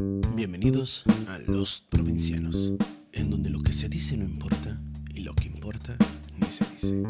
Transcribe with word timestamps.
Bienvenidos 0.00 1.02
a 1.26 1.38
Los 1.48 1.80
Provincianos, 1.80 2.72
en 3.12 3.30
donde 3.30 3.50
lo 3.50 3.60
que 3.64 3.72
se 3.72 3.88
dice 3.88 4.16
no 4.16 4.24
importa 4.24 4.80
y 5.12 5.22
lo 5.22 5.34
que 5.34 5.48
importa 5.48 5.96
ni 6.36 6.46
se 6.46 6.64
dice. 6.66 7.02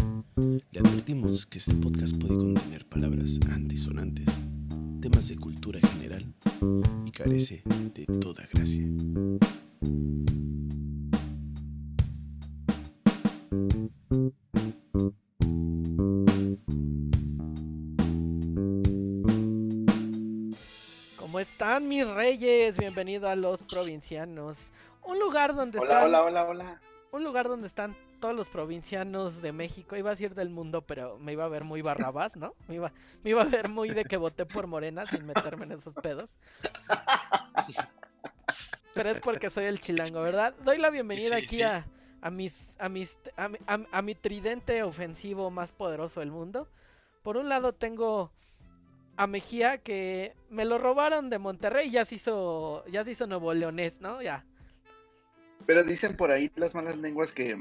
Le 0.71 0.81
advertimos 0.81 1.45
que 1.45 1.59
este 1.59 1.75
podcast 1.75 2.17
puede 2.17 2.39
contener 2.39 2.87
palabras 2.89 3.41
antisonantes, 3.51 4.25
temas 5.03 5.29
de 5.29 5.37
cultura 5.37 5.81
general 5.81 6.33
y 7.05 7.11
carece 7.11 7.63
de 7.95 8.07
toda 8.07 8.49
gracia. 8.51 8.87
¿Cómo 14.09 14.48
están 21.89 22.07
mis 22.09 22.15
reyes? 22.15 22.77
Bienvenido 22.77 23.29
a 23.29 23.37
los 23.37 23.63
provincianos. 23.63 24.71
Un 25.05 25.19
lugar 25.19 25.55
donde 25.55 25.79
Hola, 25.79 25.95
están 25.95 26.07
hola, 26.09 26.23
hola, 26.25 26.45
hola. 26.45 26.81
un 27.13 27.25
lugar 27.25 27.49
donde 27.49 27.67
están 27.67 27.97
todos 28.21 28.35
los 28.35 28.49
provincianos 28.49 29.41
de 29.43 29.53
México. 29.53 29.97
Iba 29.97 30.11
a 30.11 30.13
decir 30.15 30.35
del 30.35 30.51
mundo, 30.51 30.83
pero 30.83 31.19
me 31.19 31.33
iba 31.33 31.45
a 31.45 31.49
ver 31.49 31.65
muy 31.65 31.81
barrabás, 31.83 32.37
¿no? 32.37 32.55
Me 32.67 32.75
iba, 32.77 32.93
me 33.23 33.31
iba 33.31 33.43
a 33.43 33.47
ver 33.47 33.69
muy 33.69 33.91
de 33.91 34.05
que 34.05 34.17
voté 34.17 34.45
por 34.45 34.67
Morena 34.67 35.07
sin 35.07 35.25
meterme 35.25 35.65
en 35.65 35.73
esos 35.73 35.95
pedos. 35.95 36.31
Pero 38.95 39.11
es 39.11 39.21
porque 39.21 39.49
soy 39.51 39.65
el 39.67 39.81
chilango, 39.81 40.21
¿verdad? 40.23 40.55
Doy 40.65 40.79
la 40.79 40.91
bienvenida 40.91 41.37
Sí, 41.39 41.45
aquí 41.45 41.57
sí. 41.57 41.63
a, 41.63 41.87
a 42.21 42.31
mis, 42.31 42.77
a 42.81 42.89
mis, 42.89 43.19
a, 43.37 43.49
mi- 43.49 43.59
a- 43.67 43.87
a 43.93 44.03
mi 44.03 44.15
tridente 44.15 44.83
ofensivo 44.83 45.51
más 45.51 45.73
poderoso 45.73 46.21
del 46.21 46.33
mundo. 46.33 46.69
Por 47.23 47.37
un 47.37 47.49
lado 47.49 47.73
tengo 47.73 48.33
a 49.19 49.27
Mejía 49.27 49.79
que 49.79 50.35
me 50.49 50.65
lo 50.65 50.79
robaron 50.79 51.29
de 51.29 51.39
Monterrey, 51.39 51.91
ya 51.91 52.05
se 52.05 52.15
hizo, 52.15 52.85
ya 52.87 53.03
se 53.05 53.11
hizo 53.11 53.27
Nuevo 53.27 53.53
Leonés, 53.53 54.01
¿no? 54.01 54.23
Ya. 54.23 54.45
Pero 55.67 55.83
dicen 55.83 56.17
por 56.17 56.31
ahí 56.31 56.51
las 56.57 56.75
malas 56.75 56.97
lenguas 56.97 57.33
que 57.33 57.59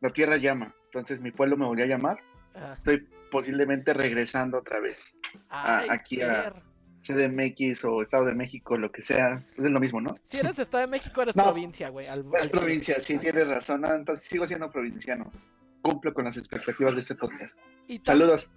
la 0.00 0.10
tierra 0.10 0.36
llama. 0.36 0.74
Entonces 0.86 1.20
mi 1.20 1.30
pueblo 1.30 1.56
me 1.56 1.64
volvió 1.66 1.84
a 1.84 1.88
llamar. 1.88 2.18
Ah. 2.54 2.74
Estoy 2.76 3.08
posiblemente 3.30 3.94
regresando 3.94 4.58
otra 4.58 4.80
vez. 4.80 5.14
Ay, 5.48 5.88
aquí 5.90 6.20
a-. 6.22 6.52
CDMX 7.00 7.84
o 7.84 8.02
Estado 8.02 8.26
de 8.26 8.34
México, 8.34 8.76
lo 8.76 8.92
que 8.92 9.02
sea. 9.02 9.42
pues 9.56 9.66
es 9.66 9.72
lo 9.72 9.80
mismo, 9.80 10.00
¿no? 10.00 10.14
Si 10.22 10.36
eres 10.38 10.56
Estado 10.58 10.82
de 10.82 10.86
México, 10.86 11.20
eres 11.22 11.34
No. 11.36 11.44
provincia, 11.44 11.88
güey. 11.88 12.06
al- 12.06 12.24
al 12.40 12.50
provincia, 12.50 13.00
sí, 13.00 13.18
tienes 13.18 13.48
razón. 13.48 13.84
Ah, 13.84 13.94
entonces 13.96 14.26
sigo 14.26 14.46
siendo 14.46 14.70
provinciano. 14.70 15.32
Cumplo 15.80 16.14
con 16.14 16.24
las 16.26 16.36
expectativas 16.36 16.94
de 16.94 17.00
este 17.00 17.16
podcast. 17.16 17.58
Y, 17.88 17.98
Saludos. 18.04 18.50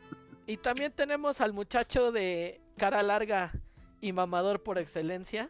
Y 0.47 0.57
también 0.57 0.91
tenemos 0.91 1.41
al 1.41 1.53
muchacho 1.53 2.11
de 2.11 2.61
cara 2.77 3.01
larga 3.03 3.51
y 4.01 4.11
mamador 4.11 4.61
por 4.63 4.77
excelencia, 4.77 5.49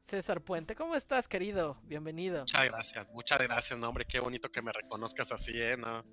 César 0.00 0.40
Puente. 0.40 0.74
¿Cómo 0.74 0.94
estás, 0.96 1.28
querido? 1.28 1.78
Bienvenido. 1.84 2.40
Muchas 2.40 2.64
gracias, 2.64 3.08
muchas 3.10 3.38
gracias, 3.40 3.78
no, 3.78 3.88
hombre, 3.88 4.06
qué 4.08 4.20
bonito 4.20 4.50
que 4.50 4.62
me 4.62 4.72
reconozcas 4.72 5.32
así, 5.32 5.52
eh, 5.54 5.76
no, 5.76 6.04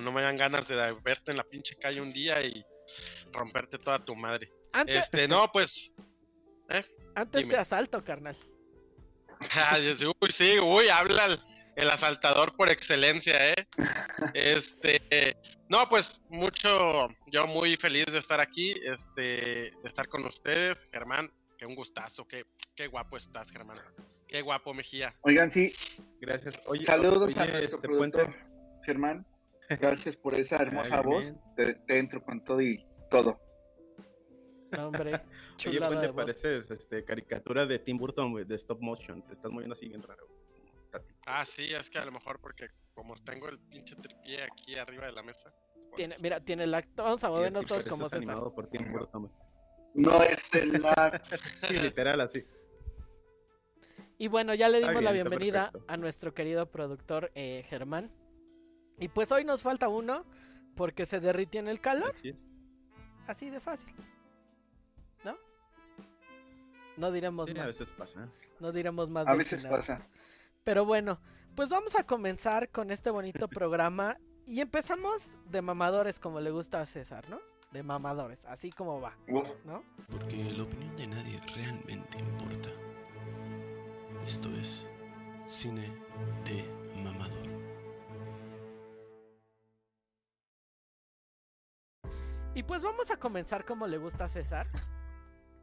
no, 0.00 0.12
me 0.12 0.22
dan 0.22 0.36
ganas 0.36 0.68
de 0.68 0.76
verte 1.04 1.30
en 1.30 1.36
la 1.38 1.44
pinche 1.44 1.76
calle 1.76 2.00
un 2.00 2.10
día 2.10 2.42
y 2.42 2.64
romperte 3.32 3.78
toda 3.78 4.04
tu 4.04 4.14
madre. 4.14 4.50
Antes, 4.72 5.04
Este, 5.04 5.28
no, 5.28 5.50
pues, 5.50 5.92
antes 7.14 7.42
dime. 7.42 7.54
te 7.54 7.60
asalto, 7.60 8.04
carnal. 8.04 8.36
uy, 10.20 10.32
sí, 10.32 10.58
uy, 10.58 10.88
habla 10.88 11.26
el, 11.26 11.40
el 11.76 11.90
asaltador 11.90 12.56
por 12.56 12.68
excelencia, 12.68 13.52
eh. 13.52 13.65
Este, 14.34 15.36
no, 15.68 15.88
pues, 15.88 16.20
mucho, 16.28 17.08
yo 17.26 17.46
muy 17.46 17.76
feliz 17.76 18.06
de 18.06 18.18
estar 18.18 18.40
aquí, 18.40 18.72
este, 18.84 19.20
de 19.20 19.88
estar 19.88 20.08
con 20.08 20.24
ustedes, 20.24 20.88
Germán, 20.92 21.30
que 21.58 21.66
un 21.66 21.74
gustazo, 21.74 22.26
qué, 22.26 22.44
qué 22.74 22.86
guapo 22.86 23.16
estás, 23.16 23.50
Germán, 23.50 23.78
qué 24.26 24.42
guapo, 24.42 24.72
Mejía. 24.74 25.14
Oigan, 25.22 25.50
sí, 25.50 25.72
Gracias. 26.20 26.60
Oye, 26.66 26.84
saludos 26.84 27.36
a 27.36 27.46
nuestro 27.46 27.58
este 27.58 27.78
productor, 27.78 28.24
puente. 28.24 28.46
Germán. 28.84 29.26
Gracias 29.80 30.16
por 30.16 30.34
esa 30.34 30.56
hermosa 30.56 30.98
Ay, 30.98 31.04
voz. 31.04 31.34
Te, 31.56 31.74
te 31.74 31.98
entro 31.98 32.22
con 32.22 32.42
todo 32.44 32.60
y 32.60 32.84
todo. 33.10 33.40
No, 34.70 34.88
hombre, 34.88 35.20
Oye, 35.66 35.78
Puente, 35.78 36.00
de 36.00 36.06
voz. 36.08 36.16
pareces 36.16 36.70
este, 36.70 37.04
caricatura 37.04 37.66
de 37.66 37.78
Tim 37.78 37.98
Burton, 37.98 38.46
de 38.46 38.54
stop 38.56 38.80
motion. 38.80 39.22
Te 39.26 39.34
estás 39.34 39.50
moviendo 39.50 39.74
así 39.74 39.88
bien 39.88 40.02
raro. 40.02 40.28
Ah, 41.26 41.44
sí, 41.44 41.74
es 41.74 41.90
que 41.90 41.98
a 41.98 42.04
lo 42.04 42.12
mejor 42.12 42.40
porque 42.40 42.68
como 42.96 43.14
tengo 43.16 43.48
el 43.48 43.58
pinche 43.58 43.94
tripié 43.94 44.42
aquí 44.42 44.74
arriba 44.76 45.04
de 45.06 45.12
la 45.12 45.22
mesa. 45.22 45.52
pues, 45.74 45.90
Tiene, 45.94 46.16
mira, 46.18 46.40
tiene 46.40 46.66
la... 46.66 46.82
Vamos 46.96 47.22
a 47.22 47.28
movernos 47.28 47.62
Sí, 47.62 47.68
todos 47.68 47.84
como 47.86 48.04
César. 48.04 48.16
animado 48.18 48.52
por 48.54 48.68
güey. 48.68 49.30
No 49.94 50.22
es 50.22 50.52
el 50.54 50.80
la... 50.82 51.22
Sí, 51.68 51.74
literal, 51.78 52.20
así. 52.22 52.42
Y 54.18 54.28
bueno, 54.28 54.54
ya 54.54 54.70
le 54.70 54.78
dimos 54.80 55.02
la 55.02 55.12
bien, 55.12 55.28
bienvenida 55.28 55.70
a 55.86 55.96
nuestro 55.98 56.32
querido 56.32 56.70
productor 56.70 57.30
eh, 57.34 57.64
Germán. 57.68 58.10
Y 58.98 59.08
pues 59.08 59.30
hoy 59.30 59.44
nos 59.44 59.60
falta 59.60 59.88
uno 59.88 60.24
porque 60.74 61.04
se 61.04 61.20
derritió 61.20 61.60
en 61.60 61.68
el 61.68 61.80
calor. 61.80 62.14
Así 62.16 62.30
es. 62.30 62.44
Así 63.26 63.50
de 63.50 63.60
fácil. 63.60 63.94
¿No? 65.22 65.36
No 66.96 67.12
diremos 67.12 67.50
Sí, 67.50 67.52
a 67.52 67.58
más. 67.58 67.66
veces 67.66 67.90
pasa. 67.92 68.26
No 68.58 68.72
diremos 68.72 69.10
más 69.10 69.26
A 69.28 69.34
veces 69.34 69.66
pasa. 69.66 70.08
Pero 70.64 70.86
bueno, 70.86 71.20
pues 71.56 71.70
vamos 71.70 71.96
a 71.96 72.04
comenzar 72.04 72.68
con 72.68 72.90
este 72.90 73.10
bonito 73.10 73.48
programa. 73.48 74.18
Y 74.46 74.60
empezamos 74.60 75.32
de 75.50 75.62
mamadores, 75.62 76.20
como 76.20 76.38
le 76.38 76.50
gusta 76.50 76.80
a 76.80 76.86
César, 76.86 77.28
¿no? 77.28 77.40
De 77.72 77.82
mamadores, 77.82 78.44
así 78.44 78.70
como 78.70 79.00
va. 79.00 79.16
¿no? 79.26 79.82
Porque 80.08 80.52
la 80.52 80.62
opinión 80.62 80.94
de 80.96 81.06
nadie 81.08 81.40
realmente 81.56 82.18
importa. 82.18 82.68
Esto 84.24 84.50
es 84.50 84.88
cine 85.44 85.92
de 86.44 86.64
mamador. 87.02 87.46
Y 92.54 92.62
pues 92.62 92.82
vamos 92.82 93.10
a 93.10 93.16
comenzar 93.16 93.64
como 93.64 93.86
le 93.86 93.98
gusta 93.98 94.24
a 94.24 94.28
César, 94.28 94.68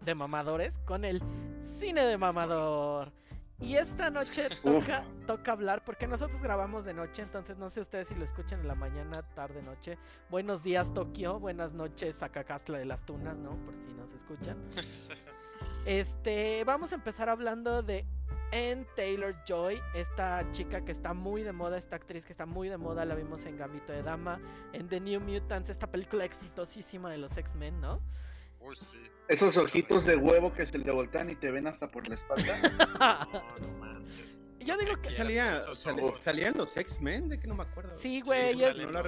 de 0.01 0.15
mamadores, 0.15 0.77
con 0.79 1.05
el 1.05 1.21
cine 1.61 2.03
de 2.03 2.17
mamador. 2.17 3.13
Y 3.63 3.77
esta 3.77 4.09
noche 4.09 4.49
Uf. 4.63 4.85
toca, 4.85 5.05
toca 5.25 5.53
hablar, 5.53 5.85
porque 5.85 6.05
nosotros 6.05 6.41
grabamos 6.41 6.83
de 6.83 6.93
noche, 6.93 7.21
entonces 7.21 7.57
no 7.57 7.69
sé 7.69 7.79
ustedes 7.79 8.09
si 8.09 8.15
lo 8.15 8.25
escuchan 8.25 8.59
en 8.59 8.67
la 8.67 8.75
mañana, 8.75 9.21
tarde, 9.33 9.61
noche. 9.61 9.97
Buenos 10.29 10.63
días 10.63 10.93
Tokio, 10.93 11.39
buenas 11.39 11.71
noches 11.71 12.21
Acacastla 12.21 12.77
de 12.77 12.85
las 12.85 13.05
Tunas, 13.05 13.37
¿no? 13.37 13.51
Por 13.51 13.73
si 13.83 13.93
nos 13.93 14.11
escuchan. 14.13 14.57
Este, 15.85 16.63
vamos 16.65 16.93
a 16.93 16.95
empezar 16.95 17.27
hablando 17.27 17.83
de 17.83 18.05
Anne 18.51 18.85
Taylor 18.95 19.35
Joy, 19.45 19.81
esta 19.93 20.49
chica 20.51 20.83
que 20.85 20.91
está 20.93 21.13
muy 21.13 21.43
de 21.43 21.51
moda, 21.51 21.77
esta 21.77 21.97
actriz 21.97 22.25
que 22.25 22.31
está 22.31 22.45
muy 22.45 22.69
de 22.69 22.77
moda, 22.77 23.03
la 23.03 23.15
vimos 23.15 23.45
en 23.45 23.57
Gambito 23.57 23.91
de 23.91 24.01
Dama, 24.01 24.39
en 24.71 24.87
The 24.87 24.99
New 25.01 25.19
Mutants, 25.19 25.69
esta 25.69 25.87
película 25.87 26.23
exitosísima 26.23 27.11
de 27.11 27.17
los 27.17 27.37
X-Men, 27.37 27.81
¿no? 27.81 28.01
Uy, 28.63 28.75
sí. 28.75 28.97
Esos 29.27 29.57
ojitos 29.57 30.05
de 30.05 30.15
huevo 30.15 30.53
que 30.53 30.65
se 30.65 30.77
le 30.77 30.91
voltean 30.91 31.29
y 31.29 31.35
te 31.35 31.51
ven 31.51 31.67
hasta 31.67 31.87
por 31.89 32.07
la 32.07 32.15
espalda. 32.15 32.55
No, 33.33 33.59
no 33.59 33.77
manches. 33.79 34.23
Yo 34.59 34.77
digo 34.77 34.95
que 35.01 35.11
Salía, 35.11 35.61
salían 36.21 36.53
los 36.55 36.77
X-Men, 36.77 37.27
de 37.27 37.37
que 37.39 37.47
no 37.47 37.55
me 37.55 37.63
acuerdo. 37.63 37.97
sí, 37.97 38.21
güey, 38.21 38.53
Sí, 38.53 38.63
es, 38.63 38.77
no 38.77 38.91
la 38.91 39.03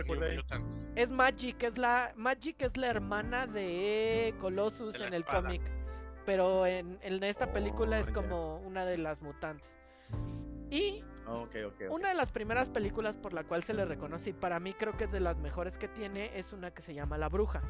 es 0.96 1.10
Magic, 1.12 1.64
es 1.64 1.78
la 1.78 2.12
Magic 2.18 2.62
es 2.62 2.76
la 2.76 2.88
hermana 2.88 3.48
de 3.48 4.36
Colossus 4.40 5.00
De 5.00 5.08
en 5.08 5.14
el 5.14 5.24
cómic, 5.24 5.62
pero 6.26 6.66
en, 6.66 7.00
en 7.02 7.24
esta 7.24 7.54
película 7.54 8.00
es 8.00 8.10
Oh, 8.10 8.14
como 8.14 8.58
una 8.60 8.86
de 8.86 8.98
las 8.98 9.22
mutantes. 9.22 9.70
Y 10.70 11.04
Oh. 11.28 11.48
Una 11.90 12.10
de 12.10 12.14
las 12.14 12.32
primeras 12.32 12.70
películas 12.70 13.18
por 13.18 13.34
la 13.34 13.44
cual 13.44 13.64
se 13.64 13.74
le 13.74 13.84
reconoce 13.86 14.30
y 14.30 14.34
para 14.34 14.60
mí 14.60 14.76
creo 14.76 14.96
que 14.96 15.06
es 15.06 15.12
de 15.12 15.20
las 15.20 15.38
mejores 15.38 15.76
que 15.78 15.88
tiene 15.88 16.30
es 16.38 16.54
una 16.54 16.72
que 16.72 16.84
se 16.84 16.94
llama 16.94 17.18
La 17.18 17.30
Bruja. 17.30 17.64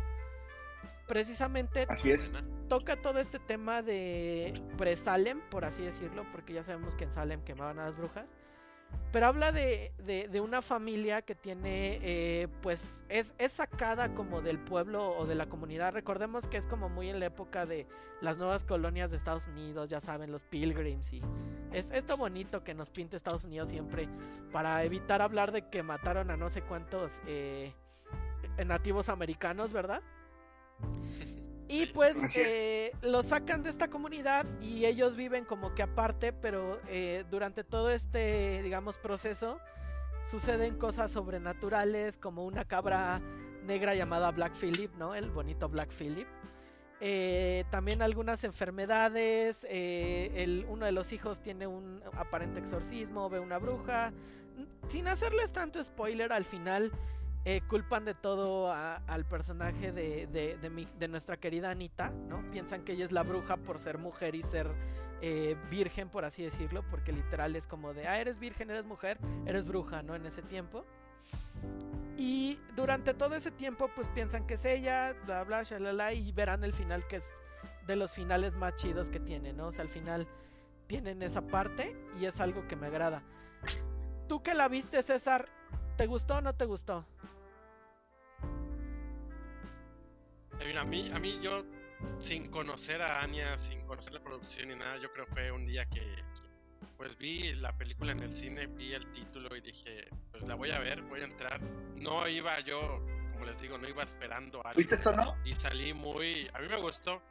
Precisamente 1.08 1.86
Así 1.90 2.12
es. 2.12 2.32
Buena. 2.32 2.48
toca 2.68 3.02
todo 3.02 3.20
este 3.20 3.40
tema 3.40 3.82
de 3.82 4.54
pre-Salem, 4.78 5.40
por 5.52 5.66
así 5.66 5.84
decirlo, 5.84 6.26
porque 6.32 6.54
ya 6.54 6.64
sabemos 6.64 6.96
que 6.96 7.04
en 7.04 7.12
Salem 7.12 7.42
quemaban 7.44 7.80
a 7.80 7.86
las 7.86 7.96
brujas. 7.98 8.34
Pero 9.12 9.28
habla 9.28 9.52
de, 9.52 9.92
de- 10.06 10.28
de 10.30 10.42
una 10.42 10.62
familia 10.62 11.22
que 11.22 11.36
tiene, 11.36 12.00
eh, 12.02 12.48
pues, 12.62 13.04
es, 13.10 13.34
es 13.38 13.52
sacada 13.52 14.14
como 14.14 14.42
del 14.42 14.58
pueblo 14.60 15.10
o 15.18 15.26
de 15.26 15.36
la 15.36 15.48
comunidad. 15.48 15.94
Recordemos 15.94 16.48
que 16.48 16.58
es 16.58 16.66
como 16.66 16.88
muy 16.88 17.10
en 17.10 17.20
la 17.20 17.26
época 17.28 17.66
de 17.66 17.88
las 18.22 18.38
nuevas 18.38 18.64
colonias 18.64 19.12
de 19.12 19.18
Estados 19.18 19.48
Unidos, 19.48 19.90
ya 19.90 20.00
saben, 20.00 20.32
los 20.32 20.44
pilgrims 20.44 21.12
y 21.12 21.22
es 21.74 21.90
esto 21.92 22.16
bonito 22.16 22.64
que 22.64 22.74
nos 22.74 22.90
pinta 22.90 23.18
Estados 23.18 23.44
Unidos 23.44 23.68
siempre 23.70 24.08
para 24.54 24.82
evitar 24.86 25.22
hablar 25.22 25.52
de 25.52 25.68
que 25.70 25.84
mataron 25.84 26.32
a 26.32 26.38
no 26.38 26.50
sé 26.50 26.62
cuántos 26.62 27.20
eh, 27.28 27.74
nativos 28.66 29.10
americanos, 29.10 29.74
¿verdad? 29.74 30.02
Y 31.68 31.88
pues 31.88 32.16
eh, 32.36 32.92
lo 33.02 33.24
sacan 33.24 33.64
de 33.64 33.72
esta 33.72 33.88
comunidad 33.90 34.46
y 34.62 34.86
ellos 34.86 35.16
viven 35.16 35.46
como 35.46 35.74
que 35.74 35.82
aparte, 35.82 36.32
pero 36.32 36.80
eh, 36.88 37.26
durante 37.32 37.64
todo 37.64 37.90
este, 37.90 38.62
digamos, 38.62 38.98
proceso 38.98 39.60
suceden 40.30 40.78
cosas 40.78 41.12
sobrenaturales 41.12 42.18
como 42.18 42.46
una 42.46 42.66
cabra 42.66 43.20
negra 43.66 43.96
llamada 43.96 44.32
Black 44.32 44.54
Phillip, 44.56 44.94
¿no? 44.96 45.16
El 45.16 45.32
bonito 45.32 45.68
Black 45.68 45.90
Phillip. 45.92 46.28
eh, 47.02 47.66
también 47.72 48.02
algunas 48.02 48.44
enfermedades. 48.44 49.66
eh, 49.70 50.32
el, 50.36 50.66
uno 50.70 50.86
de 50.86 50.92
los 50.92 51.12
hijos 51.14 51.42
tiene 51.42 51.68
un 51.68 52.02
aparente 52.14 52.60
exorcismo, 52.60 53.30
ve 53.30 53.40
una 53.40 53.58
bruja. 53.58 54.14
Sin 54.88 55.08
hacerles 55.08 55.52
tanto 55.52 55.84
spoiler, 55.84 56.32
al 56.32 56.46
final 56.46 56.92
eh, 57.46 57.62
culpan 57.68 58.06
de 58.06 58.14
todo 58.16 58.72
al 58.74 59.26
personaje 59.26 59.92
de, 59.92 60.28
de- 60.28 60.58
de 60.98 61.08
nuestra 61.08 61.38
querida 61.38 61.70
Anita, 61.70 62.10
¿no? 62.10 62.44
Piensan 62.52 62.84
que 62.84 62.94
ella 62.94 63.06
es 63.06 63.12
la 63.12 63.24
bruja 63.24 63.58
por 63.58 63.80
ser 63.80 63.98
mujer 64.00 64.36
y 64.36 64.42
ser 64.44 64.68
eh, 65.22 65.56
virgen, 65.70 66.10
por 66.10 66.26
así 66.26 66.44
decirlo, 66.44 66.84
porque 66.90 67.12
literal 67.14 67.56
es 67.56 67.68
como 67.68 67.94
de, 67.94 68.08
ah, 68.08 68.20
eres 68.20 68.38
virgen, 68.40 68.70
eres 68.70 68.86
mujer, 68.86 69.18
eres 69.46 69.66
bruja, 69.66 70.02
¿no? 70.04 70.16
En 70.16 70.26
ese 70.26 70.42
tiempo. 70.42 70.86
Y 72.18 72.60
durante 72.76 73.14
todo 73.14 73.36
ese 73.36 73.52
tiempo, 73.52 73.90
pues 73.96 74.08
piensan 74.10 74.48
que 74.48 74.56
es 74.56 74.66
ella, 74.66 75.16
bla, 75.26 75.44
bla, 75.44 75.64
shalala, 75.64 76.14
y 76.14 76.32
verán 76.32 76.64
el 76.64 76.74
final 76.74 77.06
que 77.08 77.18
es 77.18 77.32
de 77.88 77.96
los 77.96 78.12
finales 78.12 78.54
más 78.56 78.76
chidos 78.76 79.10
que 79.10 79.20
tiene, 79.20 79.54
¿no? 79.54 79.68
O 79.68 79.72
sea, 79.72 79.82
al 79.84 79.90
final 79.90 80.28
tienen 80.88 81.22
esa 81.22 81.42
parte 81.42 81.96
y 82.20 82.26
es 82.26 82.40
algo 82.40 82.68
que 82.68 82.76
me 82.76 82.88
agrada. 82.88 83.22
Tú 84.28 84.42
que 84.42 84.54
la 84.54 84.68
viste, 84.68 85.02
César, 85.04 85.48
¿te 85.98 86.08
gustó 86.08 86.38
o 86.38 86.42
no 86.42 86.54
te 86.56 86.66
gustó? 86.66 87.06
A 90.78 90.84
mí, 90.84 91.10
a 91.14 91.20
mí 91.20 91.40
yo, 91.42 91.64
sin 92.20 92.50
conocer 92.50 93.02
a 93.02 93.22
Anya, 93.22 93.58
sin 93.60 93.82
conocer 93.82 94.14
la 94.14 94.22
producción 94.22 94.70
ni 94.70 94.76
nada, 94.76 94.98
yo 94.98 95.12
creo 95.12 95.26
que 95.26 95.34
fue 95.34 95.52
un 95.52 95.66
día 95.66 95.86
que, 95.86 96.04
pues 96.98 97.18
vi 97.18 97.54
la 97.54 97.76
película 97.78 98.12
en 98.12 98.20
el 98.20 98.32
cine, 98.32 98.68
vi 98.68 98.94
el 98.94 99.06
título 99.12 99.56
y 99.56 99.62
dije, 99.62 100.08
pues 100.32 100.44
la 100.48 100.56
voy 100.56 100.72
a 100.72 100.80
ver, 100.80 101.02
voy 101.04 101.22
a 101.22 101.26
entrar. 101.26 101.62
No 101.96 102.28
iba 102.28 102.60
yo, 102.62 103.06
como 103.34 103.46
les 103.46 103.60
digo, 103.62 103.78
no 103.78 103.88
iba 103.88 104.04
esperando 104.04 104.66
algo. 104.66 104.78
¿Viste 104.78 104.96
eso, 104.96 105.16
no? 105.16 105.36
Y 105.46 105.54
salí 105.56 105.94
muy, 105.94 106.50
a 106.54 106.60
mí 106.60 106.68
me 106.68 106.78
gustó. 106.78 107.22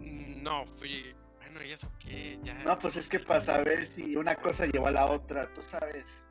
No, 0.00 0.66
fui, 0.78 1.14
bueno, 1.38 1.62
¿y 1.62 1.72
eso 1.72 1.90
qué? 1.98 2.38
Ya. 2.42 2.54
No, 2.64 2.78
pues 2.78 2.96
es 2.96 3.08
que 3.08 3.20
para 3.20 3.40
saber 3.40 3.86
si 3.86 4.16
una 4.16 4.36
cosa 4.36 4.66
llevó 4.66 4.88
a 4.88 4.92
la 4.92 5.06
otra, 5.06 5.52
tú 5.54 5.62
sabes. 5.62 6.24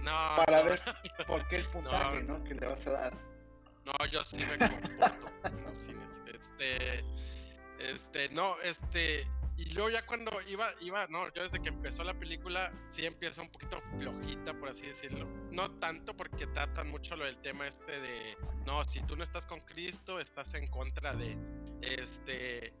No, 0.00 0.12
Para 0.44 0.62
no, 0.62 0.70
ver 0.70 0.80
por 1.26 1.48
qué 1.48 1.56
el 1.56 1.64
puntaje, 1.64 2.22
¿no? 2.28 2.42
Que 2.44 2.54
le 2.54 2.66
vas 2.66 2.86
a 2.86 2.92
dar. 2.92 3.35
No, 3.86 3.92
yo 4.10 4.24
sí 4.24 4.36
me 4.36 4.58
comporto 4.58 5.48
en 5.48 5.62
los 5.62 5.78
cines. 5.78 6.08
Este, 6.26 7.04
este, 7.78 8.28
no, 8.30 8.56
este, 8.62 9.28
y 9.56 9.66
luego 9.74 9.90
ya 9.90 10.04
cuando 10.04 10.32
iba, 10.48 10.68
iba, 10.80 11.06
no, 11.06 11.32
yo 11.32 11.44
desde 11.44 11.62
que 11.62 11.68
empezó 11.68 12.02
la 12.02 12.14
película, 12.14 12.72
sí 12.88 13.06
empieza 13.06 13.42
un 13.42 13.48
poquito 13.48 13.80
flojita, 13.96 14.54
por 14.54 14.70
así 14.70 14.82
decirlo. 14.82 15.28
No 15.52 15.70
tanto 15.78 16.16
porque 16.16 16.48
tratan 16.48 16.90
mucho 16.90 17.14
lo 17.14 17.26
del 17.26 17.38
tema 17.38 17.68
este 17.68 18.00
de, 18.00 18.36
no, 18.66 18.84
si 18.84 19.00
tú 19.02 19.14
no 19.16 19.22
estás 19.22 19.46
con 19.46 19.60
Cristo, 19.60 20.18
estás 20.18 20.52
en 20.54 20.66
contra 20.66 21.14
de, 21.14 21.38
este, 21.80 22.74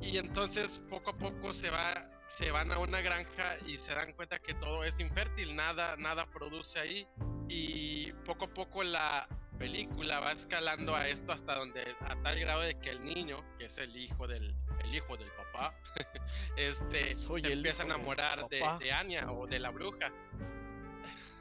y 0.00 0.18
entonces 0.18 0.80
poco 0.90 1.10
a 1.10 1.16
poco 1.16 1.54
se 1.54 1.70
va, 1.70 2.10
se 2.38 2.50
van 2.50 2.72
a 2.72 2.78
una 2.78 3.00
granja 3.00 3.56
y 3.66 3.76
se 3.76 3.94
dan 3.94 4.14
cuenta 4.14 4.40
que 4.40 4.54
todo 4.54 4.82
es 4.82 4.98
infértil, 4.98 5.54
nada, 5.54 5.96
nada 5.96 6.26
produce 6.26 6.80
ahí, 6.80 7.06
y 7.48 8.12
poco 8.24 8.46
a 8.46 8.52
poco 8.52 8.82
la 8.82 9.28
película 9.58 10.20
va 10.20 10.32
escalando 10.32 10.94
a 10.94 11.08
esto 11.08 11.32
hasta 11.32 11.54
donde 11.54 11.96
a 12.00 12.16
tal 12.22 12.38
grado 12.38 12.60
de 12.62 12.74
que 12.78 12.90
el 12.90 13.04
niño 13.04 13.44
que 13.58 13.66
es 13.66 13.78
el 13.78 13.96
hijo 13.96 14.26
del 14.26 14.54
el 14.82 14.94
hijo 14.94 15.16
del 15.16 15.30
papá 15.30 15.74
este 16.56 17.16
Soy 17.16 17.40
se 17.40 17.52
empieza 17.52 17.82
a 17.82 17.86
enamorar 17.86 18.48
de 18.48 18.92
Anya 18.92 19.30
o 19.32 19.46
de 19.46 19.58
la 19.58 19.70
bruja. 19.70 20.12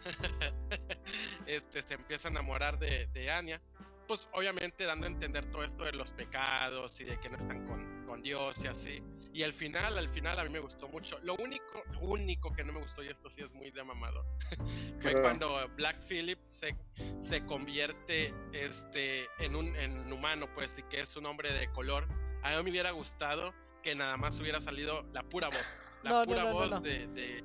Este 1.45 1.81
se 1.81 1.93
empieza 1.93 2.27
a 2.27 2.31
enamorar 2.31 2.77
de, 2.77 3.07
de 3.07 3.31
Anya. 3.31 3.61
Pues 4.07 4.27
obviamente 4.33 4.83
dando 4.85 5.07
a 5.07 5.09
entender 5.09 5.45
todo 5.45 5.63
esto 5.63 5.85
de 5.85 5.93
los 5.93 6.11
pecados 6.13 6.99
y 6.99 7.05
de 7.05 7.19
que 7.19 7.29
no 7.29 7.37
están 7.37 7.65
con, 7.67 8.05
con 8.05 8.21
Dios 8.21 8.57
y 8.63 8.67
así 8.67 9.01
y 9.33 9.43
al 9.43 9.51
final 9.53 9.97
al 9.97 10.09
final 10.09 10.39
a 10.39 10.43
mí 10.43 10.49
me 10.49 10.59
gustó 10.59 10.87
mucho 10.87 11.17
lo 11.23 11.35
único 11.35 11.81
único 12.01 12.53
que 12.53 12.63
no 12.63 12.71
me 12.73 12.79
gustó 12.79 13.01
y 13.03 13.07
esto 13.07 13.29
sí 13.29 13.41
es 13.41 13.53
muy 13.55 13.71
de 13.71 13.83
mamado 13.83 14.23
fue 15.01 15.11
Claro. 15.11 15.21
cuando 15.21 15.67
Black 15.75 15.99
Phillip 16.07 16.39
se, 16.45 16.75
se 17.19 17.43
convierte 17.45 18.33
este 18.53 19.25
en 19.39 19.55
un 19.55 19.75
en 19.75 20.11
humano 20.13 20.47
pues 20.53 20.77
y 20.77 20.83
que 20.83 20.99
es 21.01 21.15
un 21.17 21.25
hombre 21.25 21.51
de 21.51 21.69
color 21.71 22.07
a 22.43 22.49
mí 22.57 22.63
me 22.63 22.69
hubiera 22.71 22.91
gustado 22.91 23.53
que 23.81 23.95
nada 23.95 24.15
más 24.17 24.39
hubiera 24.39 24.61
salido 24.61 25.03
la 25.13 25.23
pura 25.23 25.47
voz 25.47 25.81
la 26.03 26.09
No, 26.11 26.25
pura 26.25 26.43
no, 26.43 26.49
no, 26.49 26.53
voz 26.55 26.69
no. 26.69 26.79
De, 26.81 27.07
de- 27.07 27.43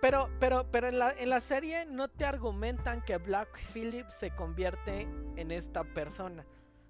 Pero, 0.00 0.28
pero, 0.40 0.68
pero 0.70 0.88
en 0.88 0.98
la, 0.98 1.12
en 1.12 1.30
la 1.30 1.40
serie 1.40 1.86
no 1.86 2.08
te 2.08 2.24
argumentan 2.24 3.02
que 3.02 3.18
Black 3.18 3.56
Phillip 3.72 4.08
se 4.10 4.34
convierte 4.34 5.02
en 5.36 5.50
esta 5.52 5.84
persona. 5.84 6.44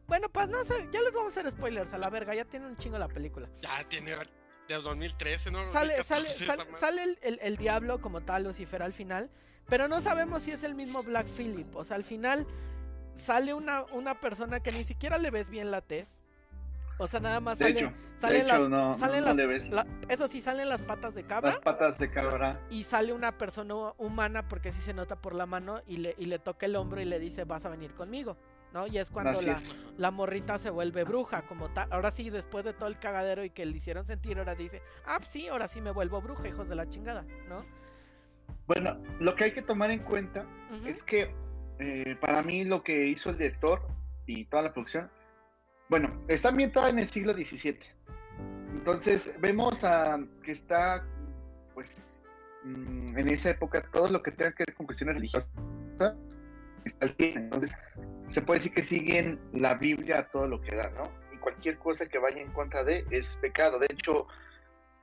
Bueno, 0.06 0.28
pues 0.28 0.49
no 0.49 0.62
sé, 0.64 0.88
ya 0.93 1.00
les 1.00 1.12
vamos 1.12 1.37
a 1.37 1.40
hacer 1.40 1.50
spoilers 1.52 1.94
a 1.94 1.99
la 1.99 2.10
verga, 2.10 2.34
ya 2.34 2.44
tiene 2.44 2.66
un 2.66 2.76
chingo 2.76 2.99
la 2.99 3.08
película. 3.08 3.49
ya 3.60 3.82
tiene 3.88 4.14
de 4.69 4.75
2013 4.75 5.50
no 5.50 5.66
Sale, 5.66 5.96
2014, 5.99 6.04
sale, 6.04 6.62
sale, 6.64 6.78
sale 6.78 7.02
el, 7.02 7.19
el- 7.22 7.38
el 7.43 7.56
diablo 7.56 8.00
como 8.00 8.20
tal, 8.20 8.44
Lucifer 8.44 8.82
al 8.82 8.93
final, 8.93 9.31
pero 9.69 9.88
no 9.88 10.00
sabemos 10.00 10.43
si 10.43 10.50
es 10.52 10.62
el 10.64 10.75
mismo 10.75 11.02
Black 11.02 11.26
Phillip. 11.28 11.75
O 11.76 11.84
sea, 11.84 11.96
al 11.96 12.04
final 12.04 12.46
sale 13.14 13.54
una, 13.54 13.84
una 13.93 14.20
persona 14.20 14.60
que 14.60 14.72
ni 14.72 14.84
siquiera 14.84 15.19
le 15.19 15.31
ves 15.31 15.49
bien 15.49 15.70
la 15.70 15.81
tez. 15.82 16.20
O 16.99 17.08
sea, 17.08 17.20
nada 17.20 17.40
más 17.40 17.60
hecho, 17.60 17.90
salen 18.19 18.43
hecho 18.43 18.49
las, 18.60 18.69
no, 18.69 18.94
salen 18.99 19.20
no, 19.20 19.26
las- 19.26 19.37
no 19.37 19.43
le 19.43 19.49
ves 19.49 19.69
la- 19.70 19.87
eso 20.08 20.28
sí, 20.28 20.40
salen 20.40 20.69
las 20.69 20.81
patas 20.82 21.14
de 21.14 21.25
cabra. 21.25 21.50
las 21.50 21.58
patas 21.60 21.99
de 21.99 22.10
cabra. 22.10 22.60
y 22.70 22.84
sale 22.84 23.12
una 23.12 23.37
persona 23.38 23.75
humana 23.99 24.46
porque 24.49 24.72
sí 24.72 24.81
se 24.81 24.94
nota 24.94 25.16
por 25.16 25.34
la 25.34 25.46
mano 25.46 25.81
y 25.87 25.96
le, 25.99 26.14
y 26.19 26.26
le 26.26 26.38
toca 26.38 26.66
el 26.66 26.76
hombro 26.76 27.00
y 27.00 27.04
le 27.04 27.19
dice 27.19 27.44
vas 27.44 27.64
a 27.64 27.70
venir 27.70 27.94
conmigo, 27.94 28.37
¿no? 28.73 28.87
Y 28.87 28.99
es 28.99 29.11
cuando 29.11 29.41
la, 29.43 29.53
es. 29.53 29.77
la 29.99 30.11
morrita 30.11 30.59
se 30.59 30.71
vuelve 30.71 31.05
bruja 31.05 31.43
como 31.43 31.71
tal. 31.71 31.93
Ahora 31.93 32.11
sí, 32.11 32.31
después 32.31 32.65
de 32.65 32.73
todo 32.73 32.89
el 32.89 32.99
cagadero 32.99 33.45
y 33.45 33.51
que 33.51 33.65
le 33.67 33.77
hicieron 33.77 34.07
sentir, 34.07 34.39
ahora 34.39 34.55
dice, 34.55 34.83
ah, 35.07 35.19
pues 35.19 35.31
sí, 35.31 35.49
ahora 35.49 35.69
sí 35.69 35.81
me 35.81 35.91
vuelvo 35.91 36.21
bruja, 36.21 36.49
hijos 36.49 36.69
de 36.69 36.77
la 36.77 36.89
chingada, 36.89 37.25
¿no? 37.49 37.65
Bueno, 38.67 38.97
lo 39.21 39.35
que 39.35 39.45
hay 39.45 39.53
que 39.53 39.63
tomar 39.63 39.91
en 39.91 40.01
cuenta 40.01 40.47
es 40.87 41.03
que 41.03 41.35
eh, 41.79 42.17
para 42.21 42.43
mí 42.43 42.65
lo 42.65 42.83
que 42.83 43.07
hizo 43.07 43.31
el 43.31 43.39
director 43.39 43.83
y 44.27 44.45
toda 44.45 44.63
la 44.63 44.73
producción, 44.73 45.11
bueno, 45.89 46.25
está 46.29 46.49
ambientada 46.49 46.89
en 46.89 46.99
el 46.99 47.09
siglo 47.09 47.33
XVII. 47.33 47.79
Entonces 48.73 49.37
vemos 49.41 49.85
a, 49.85 50.19
que 50.43 50.53
está, 50.53 51.05
pues, 51.75 52.23
mm, 52.65 53.19
en 53.19 53.29
esa 53.29 53.51
época 53.51 53.85
todo 53.93 54.09
lo 54.09 54.23
que 54.23 54.31
tenga 54.31 54.53
que 54.53 54.65
ver 54.67 54.75
con 54.75 54.87
cuestiones 54.87 55.17
religiosas 55.17 55.51
Entonces 57.19 57.76
se 58.29 58.43
puede 58.43 58.58
decir 58.61 58.73
que 58.73 58.82
siguen 58.82 59.40
la 59.52 59.75
Biblia 59.75 60.20
a 60.20 60.29
todo 60.29 60.49
lo 60.49 60.61
que 60.61 60.75
da, 60.75 60.90
¿no? 60.90 61.11
Y 61.32 61.38
cualquier 61.38 61.79
cosa 61.79 62.06
que 62.06 62.19
vaya 62.19 62.40
en 62.40 62.50
contra 62.52 62.82
de 62.82 63.05
es 63.11 63.38
pecado. 63.40 63.79
De 63.79 63.87
hecho, 63.90 64.26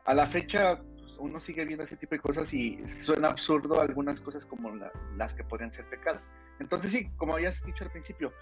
a 0.06 0.14
la 0.14 0.26
fecha 0.26 0.78
pues, 0.78 1.16
uno 1.20 1.40
sigue 1.40 1.66
viendo 1.66 1.84
ese 1.84 1.98
tipo 1.98 2.16
de 2.16 2.20
cosas 2.20 2.54
y 2.54 2.86
suena 2.88 3.30
absurdo 3.30 3.82
algunas 3.82 4.20
cosas 4.20 4.46
como 4.46 4.76
la- 4.76 4.92
las 5.16 5.34
que 5.34 5.44
podrían 5.44 5.72
ser 5.72 5.86
pecado. 5.86 6.22
Entonces 6.60 6.92
sí, 6.92 7.10
como 7.18 7.34
habías 7.34 7.64
dicho 7.64 7.84
al 7.84 7.92
principio, 7.92 8.34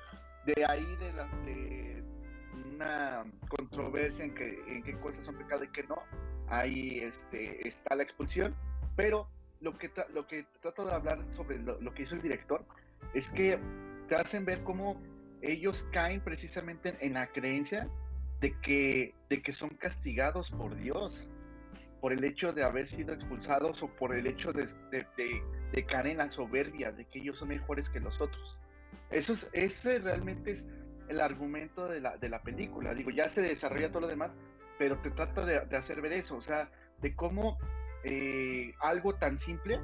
de 0.46 0.66
ahí 0.66 0.96
de, 0.96 1.14
la, 1.14 1.28
una 2.74 3.26
controversia 3.50 4.26
en, 4.26 4.34
qué 4.34 4.98
cosas 5.02 5.26
son 5.26 5.36
pecado 5.36 5.64
y 5.64 5.70
qué 5.70 5.84
no, 5.84 6.02
ahí 6.48 7.00
este, 7.00 7.68
está 7.68 7.96
la 7.96 8.04
expulsión, 8.04 8.56
pero 8.96 9.28
lo 9.60 9.78
que, 9.78 9.92
lo 10.14 10.28
que 10.28 10.46
trato 10.62 10.86
de 10.86 10.94
hablar 10.94 11.20
sobre 11.32 11.60
lo, 11.60 11.80
lo 11.82 11.94
que 11.94 12.04
hizo 12.04 12.16
el 12.16 12.22
director 12.22 12.64
es 13.14 13.30
que 13.30 13.60
te 14.08 14.16
hacen 14.16 14.46
ver 14.46 14.64
cómo 14.64 15.02
ellos 15.42 15.88
caen 15.92 16.22
precisamente 16.22 16.96
en, 17.00 17.14
la 17.14 17.28
creencia 17.28 17.90
de 18.42 18.60
que, 18.62 19.14
de 19.30 19.42
que 19.42 19.54
son 19.54 19.70
castigados 19.70 20.52
por 20.52 20.76
Dios 20.76 21.28
por 22.02 22.14
el 22.14 22.24
hecho 22.24 22.54
de 22.54 22.64
haber 22.64 22.88
sido 22.88 23.14
expulsados 23.14 23.82
o 23.84 23.88
por 23.88 24.16
el 24.16 24.26
hecho 24.28 24.54
de, 24.54 24.66
de, 24.92 25.06
de- 25.18 25.44
de 25.72 25.86
caer 25.86 26.08
en 26.08 26.18
la 26.18 26.32
soberbia 26.32 26.92
de 26.92 27.06
que 27.06 27.20
ellos 27.20 27.40
son 27.40 27.50
mejores 27.50 27.90
que 27.90 28.00
los 28.00 28.22
otros. 28.22 28.58
Eso 29.10 29.34
es, 29.34 29.50
ese 29.54 30.00
realmente 30.00 30.52
es 30.52 30.70
el 31.10 31.20
argumento 31.20 31.88
de 31.88 32.00
la, 32.00 32.18
de 32.18 32.30
la 32.30 32.42
película. 32.42 32.94
Digo, 32.94 33.10
ya 33.12 33.30
se 33.30 33.42
desarrolla 33.42 33.90
todo 33.90 34.02
lo 34.02 34.08
demás, 34.08 34.36
pero 34.80 34.98
te 35.00 35.12
trata 35.12 35.46
de, 35.46 35.60
de 35.66 35.78
hacer 35.78 36.02
ver 36.02 36.14
eso, 36.14 36.38
o 36.38 36.42
sea, 36.42 36.70
de 37.02 37.16
cómo 37.16 37.58
eh, 38.04 38.74
algo 38.80 39.16
tan 39.16 39.38
simple 39.38 39.80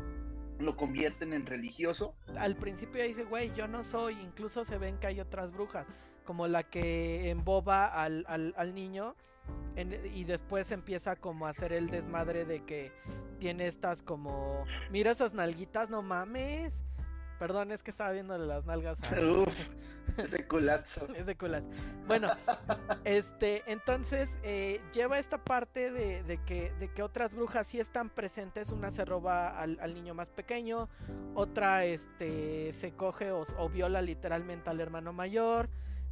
lo 0.60 0.76
convierten 0.76 1.34
en 1.34 1.46
religioso. 1.46 2.16
Al 2.38 2.56
principio 2.56 3.04
dice, 3.04 3.24
güey, 3.24 3.54
yo 3.54 3.68
no 3.68 3.84
soy, 3.84 4.20
incluso 4.22 4.66
se 4.66 4.78
ven 4.78 4.98
que 4.98 5.08
hay 5.08 5.20
otras 5.20 5.52
brujas, 5.52 5.86
como 6.26 6.48
la 6.48 6.64
que 6.64 7.30
emboba 7.30 7.88
al, 7.88 8.26
al, 8.28 8.54
al 8.58 8.74
niño 8.74 9.16
y 10.14 10.24
después 10.26 10.72
empieza 10.72 11.16
como 11.16 11.48
a 11.48 11.50
hacer 11.50 11.74
el 11.74 11.90
desmadre 11.90 12.46
de 12.46 12.64
que 12.64 12.92
tiene 13.40 13.68
estas 13.68 14.04
como, 14.04 14.66
mira 14.92 15.12
esas 15.12 15.34
nalguitas, 15.34 15.90
no 15.90 16.02
mames. 16.02 16.74
Perdón, 17.44 17.74
es 17.74 17.84
que 17.84 17.92
estaba 17.92 18.12
viendo 18.12 18.38
las 18.38 18.64
nalgas 18.64 18.98
a... 19.04 19.20
Uf, 19.20 19.54
ese 20.18 20.48
culazo. 20.48 21.10
es 21.14 21.26
de 21.26 21.36
culas. 21.36 21.62
Bueno, 22.08 22.30
este, 23.04 23.64
entonces 23.68 24.38
eh, 24.44 24.80
lleva 24.94 25.20
esta 25.20 25.44
parte 25.44 25.92
de, 25.92 26.24
de 26.24 26.38
que, 26.46 26.72
de 26.80 26.88
que 26.94 27.04
otras 27.04 27.34
brujas 27.36 27.68
sí 27.68 27.82
están 27.82 28.10
presentes. 28.10 28.70
Una 28.70 28.92
se 28.92 29.04
roba 29.04 29.60
al, 29.60 29.78
al 29.82 29.94
niño 29.94 30.14
más 30.14 30.30
pequeño, 30.30 30.88
otra 31.36 31.84
este, 31.84 32.72
se 32.72 32.94
coge 32.94 33.32
o, 33.34 33.44
o 33.58 33.68
viola 33.70 34.02
literalmente 34.02 34.70
al 34.70 34.80
hermano 34.80 35.12
mayor. 35.12 35.68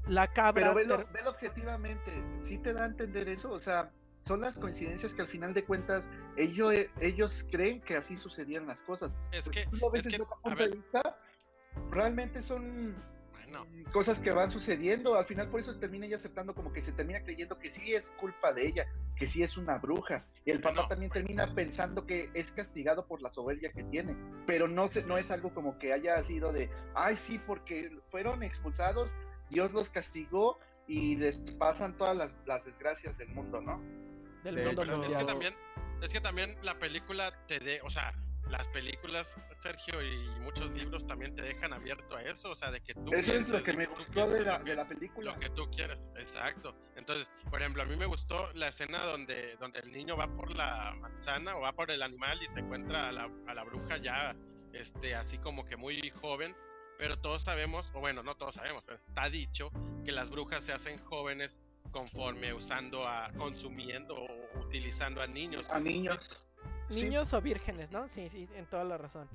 La 0.08 0.28
cabra. 0.34 0.74
Pero 0.74 0.76
velo, 0.76 0.98
ter- 0.98 1.14
velo 1.14 1.30
objetivamente, 1.30 2.12
¿sí 2.42 2.58
te 2.58 2.74
da 2.74 2.84
a 2.84 2.88
entender 2.88 3.30
eso? 3.30 3.52
O 3.52 3.60
sea, 3.60 3.90
son 4.22 4.42
las 4.42 4.58
coincidencias 4.58 5.14
que 5.14 5.22
al 5.22 5.28
final 5.28 5.54
de 5.54 5.66
cuentas 5.66 6.08
ellos, 6.38 6.74
ellos 7.00 7.46
creen 7.52 7.82
que 7.82 7.96
así 7.96 8.16
sucedieron 8.16 8.68
las 8.68 8.82
cosas. 8.84 9.16
Es 9.32 9.44
Pues 9.44 9.56
que, 9.56 9.66
tú 9.70 9.78
lo 9.78 9.92
ves 9.92 10.00
es 10.00 10.06
desde 10.06 10.18
que, 10.18 10.24
otro 10.24 10.36
a 10.36 10.42
punto 10.42 10.58
ver, 10.58 10.70
de 10.70 10.76
vista, 10.76 11.18
realmente 11.90 12.42
son 12.42 12.96
bueno, 13.32 13.66
cosas 13.92 14.20
que 14.20 14.32
van 14.32 14.52
sucediendo. 14.52 15.16
Al 15.16 15.26
final 15.26 15.50
por 15.50 15.60
eso 15.60 15.78
termina 15.78 16.06
ella 16.06 16.18
aceptando 16.18 16.54
como 16.54 16.72
que 16.72 16.82
se 16.82 16.92
termina 16.92 17.24
creyendo 17.24 17.58
que 17.58 17.72
sí 17.72 17.94
es 17.94 18.12
culpa 18.12 18.54
de 18.54 18.68
ella, 18.68 18.88
que 19.16 19.28
sí 19.28 19.44
es 19.44 19.58
una 19.58 19.78
bruja. 19.78 20.26
Y 20.46 20.52
el 20.52 20.62
papá 20.62 20.88
también 20.88 21.12
termina 21.12 21.54
pensando 21.54 22.06
que 22.06 22.30
es 22.34 22.52
castigado 22.52 23.08
por 23.08 23.22
la 23.22 23.32
soberbia 23.32 23.72
que 23.72 23.84
tiene. 23.84 24.16
Pero 24.46 24.68
no, 24.68 24.88
se, 24.88 25.04
no 25.04 25.18
es 25.18 25.32
algo 25.32 25.54
como 25.54 25.78
que 25.80 25.94
haya 25.94 26.24
sido 26.24 26.54
de, 26.54 26.70
ay 26.94 27.16
sí, 27.18 27.40
porque 27.40 27.92
fueron 28.10 28.44
expulsados, 28.44 29.16
Dios 29.50 29.74
los 29.74 29.90
castigó 29.90 30.60
y 30.88 31.16
les 31.16 31.38
pasan 31.58 31.98
todas 31.98 32.16
las, 32.16 32.36
las 32.46 32.66
desgracias 32.66 33.18
del 33.18 33.30
mundo, 33.30 33.62
¿no? 33.62 33.82
Del 34.44 34.56
de 34.56 34.66
mundo 34.66 34.84
hecho, 34.84 35.02
es 35.04 35.18
que 35.18 35.26
también, 35.26 35.56
es 36.02 36.10
que 36.10 36.22
también 36.22 36.58
la 36.64 36.78
película 36.80 37.36
te 37.48 37.60
de, 37.60 37.82
o 37.82 37.90
sea, 37.90 38.14
las 38.52 38.68
películas, 38.68 39.34
Sergio, 39.62 40.02
y 40.02 40.18
muchos 40.42 40.74
libros 40.74 41.08
también 41.08 41.34
te 41.36 41.42
dejan 41.42 41.72
abierto 41.72 42.18
a 42.18 42.22
eso, 42.22 42.52
o 42.52 42.56
sea, 42.56 42.70
de 42.70 42.82
que 42.82 42.94
tú 42.94 43.14
Eso 43.14 43.34
es 43.34 43.48
lo 43.48 43.64
que 43.64 43.74
me 43.74 43.86
gustó 43.86 44.28
de 44.30 44.44
la, 44.44 44.60
de 44.60 44.76
la 44.76 44.88
película. 44.88 45.32
lo 45.32 45.40
que 45.40 45.50
tú 45.50 45.70
quieras, 45.72 46.00
exacto. 46.18 46.76
Entonces, 46.96 47.30
por 47.50 47.62
ejemplo, 47.62 47.82
a 47.82 47.86
mí 47.86 47.96
me 47.96 48.06
gustó 48.06 48.52
la 48.54 48.68
escena 48.68 49.04
donde, 49.06 49.56
donde 49.58 49.80
el 49.80 49.92
niño 49.92 50.18
va 50.18 50.28
por 50.28 50.54
la 50.56 50.94
manzana 51.00 51.56
o 51.56 51.62
va 51.62 51.72
por 51.72 51.92
el 51.92 52.02
animal 52.02 52.38
y 52.44 52.52
se 52.52 52.60
encuentra 52.60 53.08
a 53.08 53.12
la, 53.12 53.30
a 53.48 53.54
la 53.54 53.64
bruja 53.64 53.98
ya, 53.98 54.36
este, 54.74 55.16
así 55.16 55.38
como 55.38 55.64
que 55.66 55.78
muy 55.78 56.10
joven, 56.10 56.54
pero 56.98 57.18
todos 57.18 57.44
sabemos, 57.44 57.90
o 57.94 58.00
bueno, 58.02 58.22
no 58.22 58.36
todos 58.36 58.56
sabemos, 58.56 58.84
pero 58.86 58.98
está 58.98 59.30
dicho 59.30 59.72
que 60.04 60.12
las 60.12 60.30
brujas 60.30 60.64
se 60.66 60.74
hacen 60.74 61.00
jóvenes 61.06 61.62
conforme 61.92 62.54
usando 62.54 63.08
a, 63.08 63.32
consumiendo 63.38 64.16
o 64.16 64.60
utilizando 64.60 65.22
a 65.22 65.28
niños. 65.28 65.70
A 65.70 65.80
niños. 65.80 66.48
Sí. 66.90 67.04
Niños 67.04 67.34
o 67.34 67.42
vírgenes, 67.42 67.92
¿no? 67.92 68.08
Sí, 68.10 68.30
sí, 68.30 68.48
en 68.56 68.66
toda 68.66 68.84
la 68.84 68.98
razón. 68.98 69.30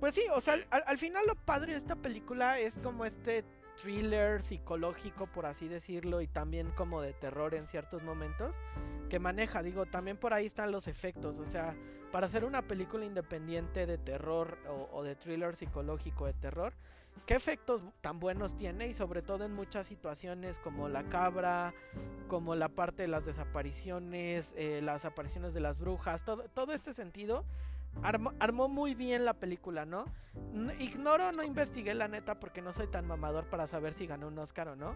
Pues 0.00 0.14
sí, 0.14 0.22
o 0.34 0.40
sea, 0.40 0.54
al, 0.54 0.84
al 0.86 0.98
final 0.98 1.26
lo 1.26 1.34
padre 1.34 1.72
de 1.72 1.78
esta 1.78 1.96
película 1.96 2.58
es 2.58 2.78
como 2.78 3.04
este 3.04 3.44
thriller 3.80 4.42
psicológico, 4.42 5.26
por 5.26 5.46
así 5.46 5.68
decirlo, 5.68 6.20
y 6.20 6.26
también 6.26 6.70
como 6.72 7.00
de 7.00 7.12
terror 7.12 7.54
en 7.54 7.66
ciertos 7.66 8.02
momentos 8.02 8.56
que 9.08 9.18
maneja. 9.18 9.62
Digo, 9.62 9.86
también 9.86 10.16
por 10.16 10.34
ahí 10.34 10.46
están 10.46 10.72
los 10.72 10.88
efectos, 10.88 11.38
o 11.38 11.46
sea, 11.46 11.76
para 12.10 12.26
hacer 12.26 12.44
una 12.44 12.62
película 12.62 13.04
independiente 13.04 13.86
de 13.86 13.98
terror 13.98 14.58
o, 14.68 14.88
o 14.92 15.02
de 15.02 15.16
thriller 15.16 15.56
psicológico 15.56 16.26
de 16.26 16.34
terror, 16.34 16.74
¿qué 17.26 17.34
efectos 17.34 17.82
tan 18.00 18.20
buenos 18.20 18.56
tiene? 18.56 18.88
Y 18.88 18.94
sobre 18.94 19.22
todo 19.22 19.44
en 19.44 19.54
muchas 19.54 19.86
situaciones 19.86 20.58
como 20.58 20.88
la 20.88 21.04
cabra, 21.04 21.74
como 22.28 22.54
la 22.54 22.68
parte 22.68 23.02
de 23.02 23.08
las 23.08 23.24
desapariciones, 23.24 24.54
eh, 24.56 24.80
las 24.82 25.04
apariciones 25.04 25.54
de 25.54 25.60
las 25.60 25.78
brujas, 25.78 26.24
todo, 26.24 26.44
todo 26.54 26.72
este 26.72 26.92
sentido. 26.92 27.44
Armó, 28.02 28.32
armó 28.40 28.68
muy 28.68 28.94
bien 28.94 29.24
la 29.26 29.34
película, 29.34 29.84
¿no? 29.84 30.06
Ignoro, 30.78 31.30
no 31.32 31.42
investigué 31.42 31.94
la 31.94 32.08
neta 32.08 32.40
porque 32.40 32.62
no 32.62 32.72
soy 32.72 32.86
tan 32.86 33.06
mamador 33.06 33.50
para 33.50 33.66
saber 33.66 33.92
si 33.92 34.06
ganó 34.06 34.28
un 34.28 34.38
Oscar 34.38 34.68
o 34.68 34.76
no. 34.76 34.94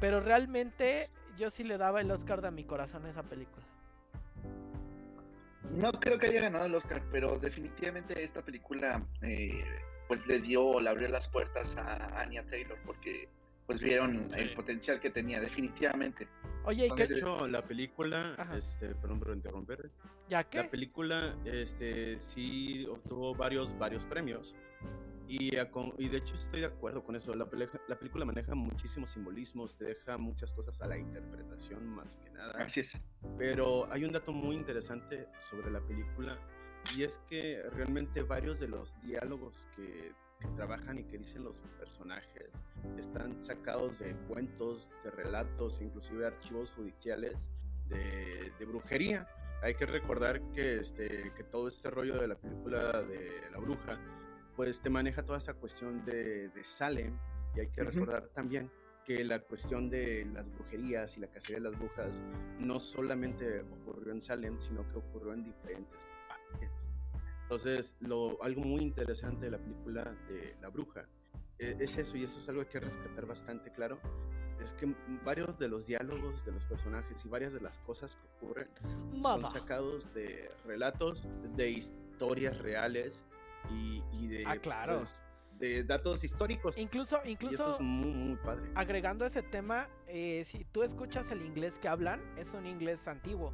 Pero 0.00 0.20
realmente 0.20 1.10
yo 1.36 1.50
sí 1.50 1.64
le 1.64 1.76
daba 1.76 2.00
el 2.00 2.10
Oscar 2.10 2.40
de 2.40 2.50
mi 2.50 2.64
corazón 2.64 3.04
a 3.04 3.10
esa 3.10 3.22
película. 3.22 3.66
No 5.70 5.92
creo 5.92 6.18
que 6.18 6.28
haya 6.28 6.40
ganado 6.42 6.66
el 6.66 6.74
Oscar, 6.74 7.02
pero 7.12 7.38
definitivamente 7.38 8.22
esta 8.22 8.42
película 8.42 9.06
eh, 9.22 9.64
pues 10.08 10.26
le 10.26 10.40
dio, 10.40 10.80
le 10.80 10.88
abrió 10.90 11.08
las 11.08 11.28
puertas 11.28 11.76
a 11.76 12.20
Anya 12.20 12.44
Taylor 12.46 12.78
porque 12.84 13.28
pues 13.66 13.78
vieron 13.80 14.26
el 14.34 14.52
potencial 14.54 14.98
que 14.98 15.10
tenía, 15.10 15.40
definitivamente. 15.40 16.26
Oye, 16.64 16.86
¿y 16.86 16.90
De 16.90 16.94
qué? 16.96 17.02
Entonces- 17.02 17.18
hecho, 17.18 17.46
la 17.46 17.62
película, 17.62 18.34
Ajá. 18.36 18.56
este, 18.56 18.88
perdón 18.96 19.20
por 19.20 19.32
interrumpir, 19.32 19.90
¿Ya 20.28 20.42
qué? 20.42 20.58
la 20.58 20.68
película, 20.70 21.36
este, 21.44 22.18
sí 22.18 22.84
obtuvo 22.86 23.32
varios, 23.34 23.78
varios 23.78 24.04
premios. 24.06 24.56
Y, 25.30 25.56
a 25.58 25.70
y 25.96 26.08
de 26.08 26.18
hecho 26.18 26.34
estoy 26.34 26.58
de 26.58 26.66
acuerdo 26.66 27.04
con 27.04 27.14
eso. 27.14 27.32
La, 27.34 27.46
la 27.86 27.96
película 27.96 28.24
maneja 28.24 28.52
muchísimos 28.56 29.10
simbolismos, 29.10 29.76
te 29.76 29.84
deja 29.84 30.18
muchas 30.18 30.52
cosas 30.52 30.80
a 30.80 30.88
la 30.88 30.98
interpretación 30.98 31.86
más 31.86 32.16
que 32.16 32.30
nada. 32.30 32.64
Así 32.64 32.80
es. 32.80 33.00
Pero 33.38 33.90
hay 33.92 34.04
un 34.04 34.10
dato 34.10 34.32
muy 34.32 34.56
interesante 34.56 35.28
sobre 35.38 35.70
la 35.70 35.80
película 35.80 36.36
y 36.96 37.04
es 37.04 37.18
que 37.28 37.62
realmente 37.70 38.22
varios 38.22 38.58
de 38.58 38.66
los 38.66 39.00
diálogos 39.02 39.68
que, 39.76 40.12
que 40.40 40.48
trabajan 40.56 40.98
y 40.98 41.04
que 41.04 41.18
dicen 41.18 41.44
los 41.44 41.54
personajes 41.78 42.50
están 42.98 43.40
sacados 43.40 44.00
de 44.00 44.16
cuentos, 44.26 44.90
de 45.04 45.12
relatos, 45.12 45.80
inclusive 45.80 46.26
archivos 46.26 46.72
judiciales 46.72 47.50
de, 47.88 48.52
de 48.58 48.64
brujería. 48.64 49.28
Hay 49.62 49.74
que 49.74 49.86
recordar 49.86 50.40
que, 50.52 50.78
este, 50.80 51.32
que 51.36 51.44
todo 51.44 51.68
este 51.68 51.88
rollo 51.88 52.18
de 52.20 52.26
la 52.26 52.34
película 52.34 53.02
de 53.02 53.48
la 53.52 53.58
bruja, 53.58 54.00
pues 54.60 54.78
te 54.78 54.90
maneja 54.90 55.24
toda 55.24 55.38
esa 55.38 55.54
cuestión 55.54 56.04
de, 56.04 56.50
de 56.50 56.64
Salem 56.64 57.16
y 57.56 57.60
hay 57.60 57.68
que 57.68 57.80
Ujú. 57.80 57.92
recordar 57.92 58.28
también 58.34 58.70
que 59.06 59.24
la 59.24 59.38
cuestión 59.38 59.88
de 59.88 60.26
las 60.34 60.52
brujerías 60.52 61.16
y 61.16 61.20
la 61.20 61.28
cacería 61.28 61.56
de 61.56 61.70
las 61.70 61.78
brujas 61.78 62.22
no 62.58 62.78
solamente 62.78 63.62
ocurrió 63.62 64.12
en 64.12 64.20
Salem, 64.20 64.60
sino 64.60 64.86
que 64.86 64.98
ocurrió 64.98 65.32
en 65.32 65.44
diferentes 65.44 65.98
partes. 66.28 66.70
Entonces, 67.44 67.94
lo, 68.00 68.36
algo 68.42 68.60
muy 68.60 68.82
interesante 68.82 69.46
de 69.46 69.52
la 69.52 69.58
película 69.58 70.14
de 70.28 70.54
La 70.60 70.68
Bruja 70.68 71.08
eh, 71.58 71.76
es 71.78 71.96
eso, 71.96 72.18
y 72.18 72.24
eso 72.24 72.38
es 72.38 72.46
algo 72.50 72.60
que 72.60 72.76
hay 72.76 72.84
que 72.84 72.90
rescatar 72.90 73.24
bastante 73.24 73.72
claro, 73.72 73.98
es 74.62 74.74
que 74.74 74.94
varios 75.24 75.58
de 75.58 75.68
los 75.68 75.86
diálogos 75.86 76.44
de 76.44 76.52
los 76.52 76.66
personajes 76.66 77.24
y 77.24 77.28
varias 77.30 77.54
de 77.54 77.60
las 77.60 77.78
cosas 77.78 78.14
que 78.14 78.26
ocurren 78.36 78.68
son 78.82 79.22
Mada. 79.22 79.50
sacados 79.52 80.12
de 80.12 80.50
relatos, 80.66 81.30
de 81.56 81.70
historias 81.70 82.58
reales 82.58 83.24
y, 83.68 84.02
y 84.12 84.26
de, 84.28 84.44
Ah, 84.46 84.56
claro. 84.56 84.98
pues, 84.98 85.16
de 85.58 85.84
datos 85.84 86.24
históricos. 86.24 86.76
Incluso, 86.78 87.16
y 87.16 87.20
eso 87.20 87.30
incluso 87.32 87.74
es 87.74 87.80
muy, 87.80 88.12
muy 88.14 88.36
padre. 88.36 88.70
agregando 88.74 89.26
ese 89.26 89.42
tema, 89.42 89.88
eh, 90.06 90.42
si 90.46 90.64
tú 90.64 90.82
escuchas 90.82 91.30
el 91.32 91.42
inglés 91.42 91.76
que 91.78 91.88
hablan, 91.88 92.22
es 92.38 92.54
un 92.54 92.66
inglés 92.66 93.06
antiguo. 93.08 93.52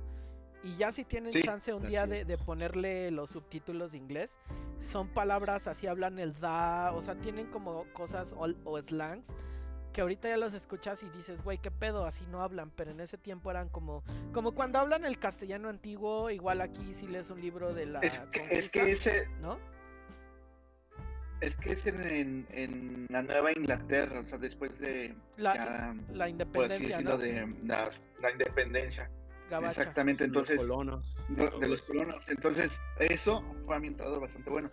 Y 0.62 0.76
ya 0.76 0.92
si 0.92 1.04
tienen 1.04 1.32
Sí, 1.32 1.42
chance 1.42 1.72
un 1.72 1.86
día 1.86 2.06
de, 2.06 2.24
ponerle 2.38 3.10
los 3.10 3.30
subtítulos 3.30 3.92
de 3.92 3.98
inglés, 3.98 4.38
son 4.80 5.08
palabras 5.08 5.66
así, 5.66 5.86
hablan 5.86 6.18
el 6.18 6.38
da, 6.38 6.92
o 6.92 7.02
sea, 7.02 7.16
tienen 7.16 7.46
como 7.48 7.84
cosas 7.92 8.32
o, 8.32 8.46
o 8.64 8.80
slangs 8.80 9.32
que 9.92 10.02
ahorita 10.02 10.28
ya 10.28 10.36
los 10.36 10.52
escuchas 10.52 11.02
y 11.02 11.08
dices, 11.08 11.42
güey, 11.42 11.56
qué 11.56 11.70
pedo, 11.70 12.04
así 12.04 12.26
no 12.26 12.42
hablan, 12.42 12.70
pero 12.70 12.90
en 12.90 13.00
ese 13.00 13.16
tiempo 13.16 13.50
eran 13.50 13.70
como, 13.70 14.02
como 14.32 14.52
cuando 14.52 14.78
hablan 14.78 15.06
el 15.06 15.18
castellano 15.18 15.70
antiguo, 15.70 16.28
igual 16.30 16.60
aquí 16.60 16.92
si 16.94 17.06
lees 17.06 17.30
un 17.30 17.40
libro 17.40 17.72
de 17.72 17.86
la 17.86 18.00
Es 18.00 18.18
que, 18.30 18.40
es 18.40 18.68
conquista, 18.70 18.70
que 18.84 18.92
ese, 18.92 19.28
¿no? 19.40 19.58
Es 21.40 21.56
que 21.56 21.72
es 21.72 21.86
en, 21.86 22.00
en, 22.00 22.46
en 22.50 23.06
la 23.10 23.22
Nueva 23.22 23.52
Inglaterra, 23.52 24.20
o 24.20 24.24
sea, 24.24 24.38
después 24.38 24.78
de 24.78 25.14
La, 25.36 25.54
ya, 25.54 25.96
la 26.12 26.46
por 26.46 26.64
así 26.70 26.84
independencia, 26.84 26.88
decirlo, 26.88 27.10
¿no? 27.12 27.18
de 27.18 27.48
la, 27.64 27.90
la 28.20 28.30
independencia. 28.30 29.10
Gabacha. 29.50 29.82
Exactamente, 29.82 30.24
entonces 30.24 30.56
los 30.56 30.66
colonos. 30.66 31.16
de 31.28 31.68
los 31.68 31.82
colonos. 31.82 32.28
Entonces, 32.28 32.80
eso 32.98 33.44
fue 33.64 33.76
ambientado 33.76 34.20
bastante 34.20 34.50
bueno. 34.50 34.70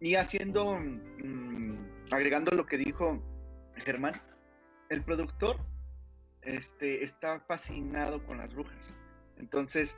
Y 0.00 0.16
haciendo, 0.16 0.78
mm, 0.78 1.88
agregando 2.10 2.50
lo 2.56 2.66
que 2.66 2.76
dijo 2.76 3.22
Germán, 3.76 4.12
el 4.88 5.02
productor 5.02 5.58
este, 6.42 7.04
está 7.04 7.40
fascinado 7.40 8.24
con 8.24 8.38
las 8.38 8.52
brujas. 8.52 8.92
Entonces, 9.38 9.96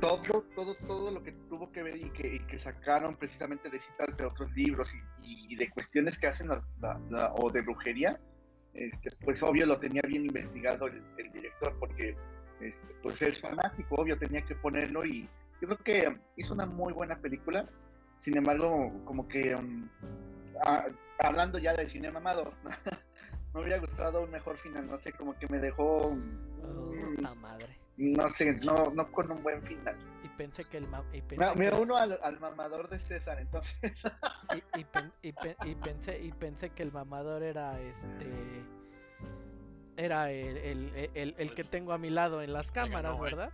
todo, 0.00 0.42
todo, 0.54 0.74
todo 0.86 1.10
lo 1.10 1.22
que 1.22 1.32
tuvo 1.48 1.70
que 1.70 1.82
ver 1.82 1.96
y 1.96 2.10
que, 2.10 2.34
y 2.36 2.38
que 2.40 2.58
sacaron 2.58 3.16
precisamente 3.16 3.70
de 3.70 3.78
citas 3.78 4.16
de 4.16 4.24
otros 4.24 4.50
libros 4.52 4.92
y, 5.22 5.52
y 5.52 5.56
de 5.56 5.70
cuestiones 5.70 6.18
que 6.18 6.26
hacen 6.26 6.48
la- 6.48 6.64
la- 6.80 7.00
la- 7.10 7.32
o 7.34 7.50
de 7.50 7.60
brujería, 7.62 8.18
este, 8.74 9.10
pues 9.24 9.42
obvio 9.42 9.66
lo 9.66 9.78
tenía 9.78 10.02
bien 10.06 10.24
investigado 10.24 10.86
el, 10.86 11.02
el 11.18 11.32
director 11.32 11.76
porque 11.78 12.16
este, 12.60 12.86
pues 13.02 13.20
es 13.22 13.40
fanático, 13.40 13.96
obvio 13.96 14.18
tenía 14.18 14.42
que 14.44 14.54
ponerlo 14.54 15.04
y 15.04 15.28
yo 15.60 15.68
creo 15.68 15.78
que 15.78 16.18
hizo 16.36 16.54
una 16.54 16.66
muy 16.66 16.92
buena 16.92 17.18
película. 17.20 17.68
Sin 18.18 18.36
embargo, 18.36 19.02
como 19.04 19.26
que 19.28 19.54
um, 19.54 19.88
a- 20.64 20.86
hablando 21.20 21.58
ya 21.58 21.74
del 21.74 21.88
cine 21.88 22.10
mamador, 22.10 22.52
me 23.54 23.60
hubiera 23.60 23.78
gustado 23.78 24.22
un 24.22 24.30
mejor 24.30 24.56
final, 24.58 24.86
no 24.86 24.96
sé, 24.98 25.12
como 25.12 25.38
que 25.38 25.48
me 25.48 25.58
dejó, 25.58 26.10
mm, 26.14 27.16
Puta 27.16 27.34
madre. 27.34 27.76
no 27.96 28.28
sé, 28.28 28.54
no, 28.64 28.90
no 28.90 29.10
con 29.12 29.30
un 29.30 29.42
buen 29.42 29.62
final. 29.62 29.96
Y 30.24 30.28
pensé 30.28 30.64
que 30.64 30.76
el 30.78 30.86
ma- 30.88 31.04
y 31.12 31.20
pensé 31.22 31.44
Me, 31.54 31.54
me 31.56 31.70
que- 31.70 31.76
uno 31.76 31.96
al, 31.96 32.18
al 32.22 32.38
mamador 32.40 32.88
de 32.88 32.98
César, 32.98 33.38
entonces. 33.40 34.02
y, 34.54 34.80
y 34.80 34.84
pen- 34.84 35.12
y 35.22 35.32
pe- 35.32 35.56
y 35.64 35.74
pensé 35.74 36.20
y 36.20 36.32
pensé 36.32 36.70
que 36.70 36.82
el 36.82 36.92
mamador 36.92 37.42
era 37.42 37.78
este 37.80 38.64
era 39.96 40.30
el, 40.30 40.56
el- 40.56 41.10
el- 41.14 41.34
el 41.36 41.54
que 41.54 41.64
tengo 41.64 41.92
a 41.92 41.98
mi 41.98 42.08
lado 42.10 42.40
en 42.42 42.52
las 42.52 42.70
cámaras. 42.70 43.18
¿verdad? 43.20 43.50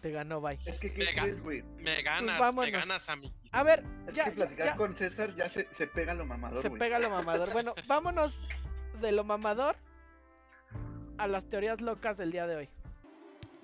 Te 0.00 0.10
ganó, 0.10 0.40
bye. 0.40 0.58
es 0.64 0.78
que, 0.78 0.90
¿qué 0.92 1.04
Venga. 1.04 1.22
crees, 1.22 1.42
güey? 1.42 1.62
Me 1.76 2.00
ganas, 2.02 2.54
me 2.54 2.70
ganas 2.70 3.08
a 3.10 3.16
mí. 3.16 3.32
A 3.52 3.62
ver, 3.62 3.84
Es 4.08 4.14
ya, 4.14 4.24
que 4.24 4.30
ya- 4.30 4.36
platicar 4.36 4.66
ya 4.66 4.76
con 4.76 4.96
César 4.96 5.34
ya 5.36 5.48
se, 5.50 5.68
se 5.72 5.86
pega 5.86 6.14
lo 6.14 6.24
mamador, 6.24 6.62
se 6.62 6.70
pega 6.70 6.98
lo 6.98 7.10
mamador. 7.10 7.52
Bueno, 7.52 7.74
vámonos 7.86 8.40
de 9.02 9.12
lo 9.12 9.24
mamador 9.24 9.76
a 11.18 11.26
las 11.26 11.44
teorías 11.44 11.80
locas 11.82 12.16
del 12.16 12.32
día 12.32 12.46
de 12.46 12.56
hoy. 12.56 12.68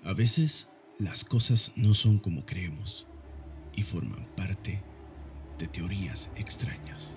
A 0.03 0.13
veces 0.13 0.69
las 0.99 1.25
cosas 1.25 1.73
no 1.75 1.93
son 1.93 2.19
como 2.19 2.45
creemos 2.45 3.07
y 3.73 3.83
forman 3.83 4.25
parte 4.35 4.81
de 5.57 5.67
teorías 5.67 6.29
extrañas. 6.35 7.15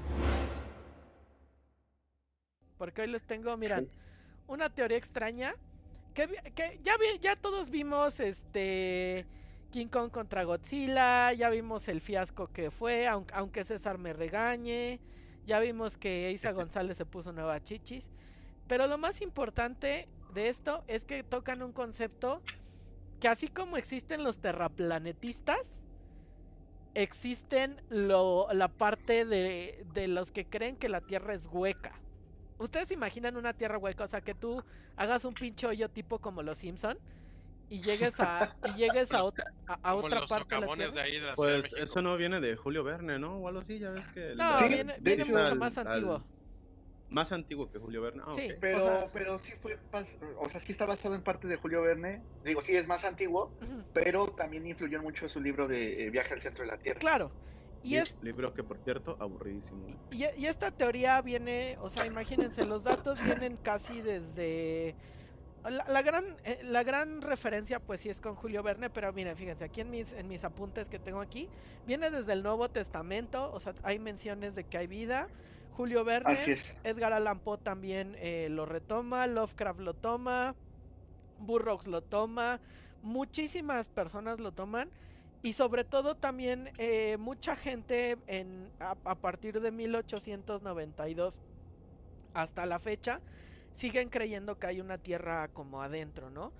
Porque 2.78 3.02
hoy 3.02 3.08
les 3.08 3.22
tengo, 3.22 3.56
miran, 3.56 3.86
una 4.46 4.70
teoría 4.70 4.96
extraña 4.96 5.54
que, 6.14 6.28
que 6.54 6.80
ya, 6.82 6.96
vi, 6.96 7.18
ya 7.20 7.36
todos 7.36 7.70
vimos 7.70 8.20
este 8.20 9.26
King 9.70 9.86
Kong 9.86 10.10
contra 10.10 10.44
Godzilla, 10.44 11.32
ya 11.32 11.48
vimos 11.50 11.88
el 11.88 12.00
fiasco 12.00 12.48
que 12.48 12.70
fue, 12.70 13.06
aunque, 13.06 13.34
aunque 13.34 13.64
César 13.64 13.98
me 13.98 14.12
regañe, 14.12 15.00
ya 15.46 15.60
vimos 15.60 15.96
que 15.96 16.30
Isa 16.32 16.52
González 16.52 16.96
se 16.96 17.06
puso 17.06 17.32
nueva 17.32 17.62
chichis, 17.62 18.08
pero 18.66 18.86
lo 18.86 18.98
más 18.98 19.20
importante 19.20 20.08
de 20.32 20.48
esto 20.48 20.84
es 20.86 21.04
que 21.04 21.22
tocan 21.22 21.62
un 21.62 21.72
concepto 21.72 22.42
que 23.20 23.28
así 23.28 23.48
como 23.48 23.76
existen 23.76 24.24
los 24.24 24.38
terraplanetistas, 24.38 25.78
existen 26.94 27.80
lo, 27.88 28.48
la 28.52 28.68
parte 28.68 29.24
de, 29.24 29.86
de 29.92 30.08
los 30.08 30.32
que 30.32 30.46
creen 30.46 30.76
que 30.76 30.88
la 30.88 31.00
Tierra 31.00 31.34
es 31.34 31.46
hueca. 31.46 31.92
¿Ustedes 32.58 32.90
imaginan 32.90 33.36
una 33.36 33.54
Tierra 33.54 33.78
hueca? 33.78 34.04
O 34.04 34.08
sea, 34.08 34.20
que 34.20 34.34
tú 34.34 34.62
hagas 34.96 35.24
un 35.24 35.34
pinche 35.34 35.66
hoyo 35.66 35.88
tipo 35.88 36.18
como 36.18 36.42
los 36.42 36.58
Simpson 36.58 36.98
y 37.72 37.80
llegues 37.82 38.20
a 38.20 38.54
y 38.66 38.72
llegues 38.78 39.12
a, 39.12 39.22
otra 39.24 39.52
a, 39.66 39.94
otra 39.94 40.20
los 40.20 40.28
parte 40.28 40.54
de 40.54 40.60
la 40.60 40.66
Tierra. 40.74 40.92
de 40.92 41.00
ahí 41.00 41.14
de 41.14 41.20
la 41.26 41.34
Ciudad 41.34 41.62
de 41.62 41.68
Pues 41.70 41.72
eso 41.82 42.02
no 42.02 42.16
viene 42.16 42.40
de 42.40 42.54
Julio 42.56 42.84
Verne, 42.84 43.18
¿no? 43.18 43.38
O 43.38 43.48
algo 43.48 43.60
así, 43.60 43.78
ya 43.78 43.90
ves 43.90 44.06
que... 44.08 44.34
No, 44.36 44.58
Sí, 44.58 44.68
viene, 44.68 44.96
viene 45.00 45.22
hecho, 45.22 45.32
mucho 45.32 45.44
al- 45.44 45.58
más 45.58 45.78
al- 45.78 45.86
antiguo. 45.86 46.24
Más 47.08 47.30
antiguo 47.32 47.70
que 47.70 47.78
Julio 47.78 48.02
Verne. 48.02 48.22
Ah, 48.26 48.32
Sí. 48.34 48.48
Pero, 48.60 48.78
O 48.78 48.80
sea- 48.82 49.10
pero 49.12 49.38
sí 49.38 49.52
fue, 49.60 49.78
o 50.38 50.48
sea, 50.48 50.60
sí 50.60 50.72
está 50.72 50.86
basado 50.86 51.14
en 51.14 51.22
parte 51.22 51.46
de 51.48 51.56
Julio 51.56 51.82
Verne. 51.82 52.22
Digo, 52.44 52.60
sí 52.62 52.74
es 52.76 52.86
más 52.88 53.04
antiguo, 53.04 53.50
pero 53.94 54.28
también 54.28 54.66
influyó 54.66 55.00
mucho 55.02 55.28
su 55.28 55.40
libro 55.40 55.66
de 55.68 56.06
eh, 56.06 56.10
Viaje 56.10 56.34
al 56.34 56.40
centro 56.42 56.64
de 56.64 56.70
la 56.72 56.78
Tierra. 56.78 57.00
Claro. 57.00 57.30
Y 57.84 57.96
es 57.96 58.16
Libro 58.22 58.54
que, 58.54 58.62
por 58.62 58.78
cierto, 58.84 59.16
aburridísimo. 59.18 59.86
y 60.12 60.46
esta 60.46 60.70
teoría 60.70 61.20
viene, 61.20 61.76
o 61.80 61.90
sea, 61.90 62.06
imagínense, 62.06 62.64
los 62.64 62.84
datos 62.84 63.22
vienen 63.24 63.56
casi 63.56 64.00
desde... 64.02 64.94
La, 65.64 65.84
la 65.88 66.02
gran, 66.02 66.24
eh, 66.44 66.60
la 66.64 66.82
gran 66.82 67.22
referencia 67.22 67.78
pues 67.78 68.00
sí 68.00 68.08
es 68.08 68.20
con 68.20 68.34
Julio 68.34 68.62
Verne, 68.62 68.90
pero 68.90 69.12
miren, 69.12 69.36
fíjense, 69.36 69.64
aquí 69.64 69.80
en 69.80 69.90
mis, 69.90 70.12
en 70.12 70.26
mis 70.28 70.42
apuntes 70.42 70.88
que 70.88 70.98
tengo 70.98 71.20
aquí, 71.20 71.48
viene 71.86 72.10
desde 72.10 72.32
el 72.32 72.42
Nuevo 72.42 72.68
Testamento, 72.68 73.52
o 73.52 73.60
sea, 73.60 73.74
hay 73.82 73.98
menciones 73.98 74.54
de 74.54 74.64
que 74.64 74.78
hay 74.78 74.86
vida. 74.86 75.28
Julio 75.76 76.04
Verne, 76.04 76.32
Así 76.32 76.50
es. 76.52 76.76
Edgar 76.84 77.12
Allan 77.14 77.38
Poe 77.38 77.56
también 77.58 78.14
eh, 78.18 78.48
lo 78.50 78.66
retoma, 78.66 79.26
Lovecraft 79.26 79.80
lo 79.80 79.94
toma, 79.94 80.54
Burroughs 81.38 81.86
lo 81.86 82.02
toma, 82.02 82.60
muchísimas 83.02 83.88
personas 83.88 84.38
lo 84.38 84.52
toman 84.52 84.90
y 85.42 85.54
sobre 85.54 85.84
todo 85.84 86.14
también 86.14 86.70
eh, 86.76 87.16
mucha 87.18 87.56
gente 87.56 88.18
en, 88.26 88.68
a, 88.80 88.96
a 89.04 89.14
partir 89.14 89.60
de 89.60 89.70
1892 89.70 91.38
hasta 92.34 92.66
la 92.66 92.78
fecha 92.78 93.20
siguen 93.72 94.08
creyendo 94.08 94.58
que 94.58 94.66
hay 94.66 94.80
una 94.80 94.98
tierra 94.98 95.48
como 95.48 95.82
adentro, 95.82 96.30
¿no? 96.30 96.52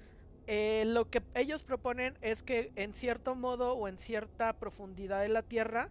Eh, 0.47 0.85
lo 0.87 1.09
que 1.09 1.23
ellos 1.35 1.62
proponen 1.62 2.19
es 2.21 2.42
que 2.42 2.73
en 2.75 2.95
cierto 2.95 3.35
modo 3.37 3.75
o 3.75 3.87
en 3.87 3.99
cierta 3.99 4.52
profundidad 4.54 5.23
de 5.23 5.28
la 5.28 5.42
tierra 5.42 5.88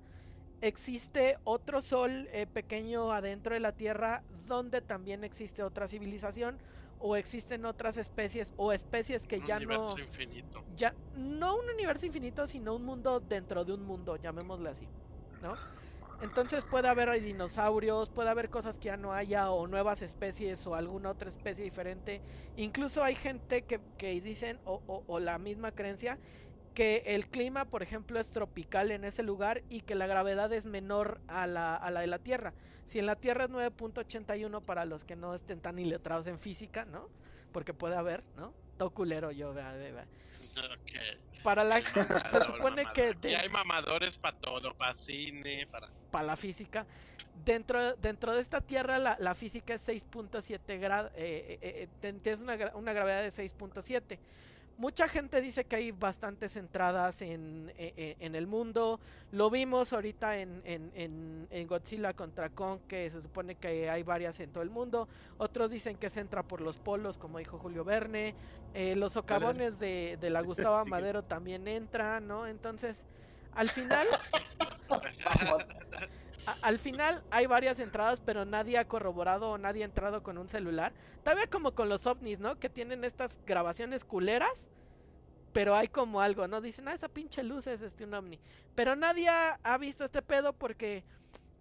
existe 0.59 1.37
otro 1.45 1.81
sol 1.81 2.27
eh, 2.33 2.45
pequeño 2.47 3.11
adentro 3.13 3.53
de 3.53 3.61
la 3.61 3.71
tierra 3.71 4.23
donde 4.47 4.81
también 4.81 5.23
existe 5.23 5.63
otra 5.63 5.87
civilización 5.87 6.57
o 6.99 7.15
existen 7.15 7.65
otras 7.65 7.97
especies 7.97 8.53
o 8.57 8.73
especies 8.73 9.25
que 9.25 9.37
Un 9.37 9.47
ya 9.47 9.59
no 9.59 9.65
universo 9.65 9.99
infinito. 9.99 10.63
ya 10.75 10.93
no 11.15 11.55
un 11.57 11.69
universo 11.69 12.05
infinito 12.05 12.45
sino 12.45 12.75
un 12.75 12.83
mundo 12.85 13.19
dentro 13.21 13.63
de 13.65 13.73
un 13.73 13.83
mundo 13.83 14.17
llamémosle 14.17 14.69
así 14.69 14.87
no 15.41 15.53
entonces 16.21 16.63
puede 16.65 16.87
haber 16.87 17.09
dinosaurios 17.21 18.09
puede 18.09 18.29
haber 18.29 18.49
cosas 18.49 18.77
que 18.79 18.85
ya 18.85 18.97
no 18.97 19.13
haya 19.13 19.51
o 19.51 19.67
nuevas 19.67 20.01
especies 20.01 20.65
o 20.67 20.75
alguna 20.75 21.09
otra 21.11 21.29
especie 21.29 21.63
diferente. 21.63 22.21
Incluso 22.57 23.03
hay 23.03 23.15
gente 23.15 23.63
que, 23.63 23.79
que 23.97 24.19
dicen 24.21 24.59
o, 24.65 24.81
o- 25.07 25.19
la 25.19 25.37
misma 25.39 25.71
creencia 25.71 26.17
que 26.73 27.03
el 27.05 27.27
clima 27.27 27.65
por 27.65 27.83
ejemplo 27.83 28.19
es 28.19 28.29
tropical 28.31 28.91
en 28.91 29.03
ese 29.03 29.23
lugar 29.23 29.61
y 29.69 29.81
que 29.81 29.95
la 29.95 30.07
gravedad 30.07 30.51
es 30.53 30.65
menor 30.65 31.19
a 31.27 31.45
la, 31.47 31.75
a 31.75 31.91
la 31.91 31.99
de 32.01 32.07
la 32.07 32.19
tierra. 32.19 32.53
Si 32.85 32.99
en 32.99 33.05
la 33.05 33.15
tierra 33.15 33.45
es 33.45 33.49
9.81 33.49 34.61
para 34.63 34.85
los 34.85 35.03
que 35.03 35.15
no 35.15 35.33
estén 35.35 35.59
tan 35.59 35.79
iletrados 35.79 36.27
en 36.27 36.39
física 36.39 36.85
no 36.85 37.09
porque 37.51 37.73
puede 37.73 37.95
haber 37.95 38.23
no 38.37 38.53
todo 38.77 38.89
culero 38.91 39.31
yo 39.31 39.53
vea, 39.53 39.73
vea, 39.73 39.91
vea. 39.91 40.07
Para 41.43 41.63
la 41.63 41.81
se 42.31 42.43
supone 42.45 42.85
que 42.93 43.13
de- 43.13 43.35
hay 43.35 43.49
mamadores 43.49 44.17
para 44.17 44.37
todo, 44.37 44.73
para 44.75 44.93
cine, 44.93 45.67
para... 45.67 45.89
para 46.11 46.25
la 46.27 46.35
física. 46.35 46.85
Dentro, 47.43 47.95
dentro 47.95 48.35
de 48.35 48.41
esta 48.41 48.61
Tierra 48.61 48.99
la, 48.99 49.17
la 49.19 49.33
física 49.33 49.73
es 49.73 49.87
6.7 49.87 50.79
grados, 50.79 51.11
eh, 51.15 51.57
eh, 51.61 51.87
eh, 52.03 52.13
tienes 52.21 52.41
una, 52.41 52.55
una 52.75 52.93
gravedad 52.93 53.21
de 53.23 53.29
6.7. 53.29 54.19
Mucha 54.81 55.07
gente 55.07 55.41
dice 55.41 55.65
que 55.65 55.75
hay 55.75 55.91
bastantes 55.91 56.55
entradas 56.55 57.21
en, 57.21 57.71
eh, 57.77 58.15
en 58.19 58.33
el 58.33 58.47
mundo. 58.47 58.99
Lo 59.31 59.51
vimos 59.51 59.93
ahorita 59.93 60.37
en, 60.39 60.59
en, 60.65 60.91
en- 60.95 61.47
en 61.51 61.67
Godzilla 61.67 62.13
contra 62.13 62.49
Kong, 62.49 62.79
que 62.87 63.11
se 63.11 63.21
supone 63.21 63.53
que 63.53 63.91
hay 63.91 64.01
varias 64.01 64.39
en 64.39 64.51
todo 64.51 64.63
el 64.63 64.71
mundo. 64.71 65.07
Otros 65.37 65.69
dicen 65.69 65.97
que 65.97 66.09
se 66.09 66.19
entra 66.19 66.41
por 66.41 66.61
los 66.61 66.79
polos, 66.79 67.19
como 67.19 67.37
dijo 67.37 67.59
Julio 67.59 67.83
Verne. 67.83 68.33
Eh, 68.73 68.95
los 68.95 69.13
socavones 69.13 69.77
de, 69.77 70.17
de 70.19 70.29
la 70.31 70.41
Gustavo 70.49 70.83
Sí. 70.83 70.89
Madero 70.89 71.21
también 71.23 71.67
entran, 71.67 72.27
¿no? 72.27 72.47
Entonces, 72.47 73.05
al 73.53 73.69
final... 73.69 74.07
A- 76.47 76.57
al 76.63 76.79
final 76.79 77.23
hay 77.29 77.45
varias 77.45 77.77
entradas, 77.79 78.19
pero 78.19 78.45
nadie 78.45 78.79
ha 78.79 78.87
corroborado 78.87 79.51
o 79.51 79.57
nadie 79.59 79.83
ha 79.83 79.85
entrado 79.85 80.23
con 80.23 80.39
un 80.39 80.49
celular. 80.49 80.91
Todavía 81.23 81.45
como 81.45 81.73
con 81.73 81.87
los 81.87 82.07
ovnis, 82.07 82.39
¿no? 82.39 82.57
Que 82.57 82.67
tienen 82.67 83.03
estas 83.03 83.39
grabaciones 83.45 84.03
culeras, 84.05 84.67
pero 85.53 85.75
hay 85.75 85.87
como 85.87 86.21
algo, 86.21 86.47
¿no? 86.47 86.61
Dicen, 86.61 86.87
ah, 86.87 86.93
esa 86.93 87.09
pinche 87.09 87.43
luz 87.43 87.67
es 87.67 87.81
este 87.81 88.05
un 88.05 88.13
ovni. 88.13 88.39
Pero 88.75 88.95
nadie 88.95 89.27
ha, 89.29 89.59
ha 89.63 89.77
visto 89.77 90.05
este 90.05 90.21
pedo 90.21 90.53
porque, 90.53 91.03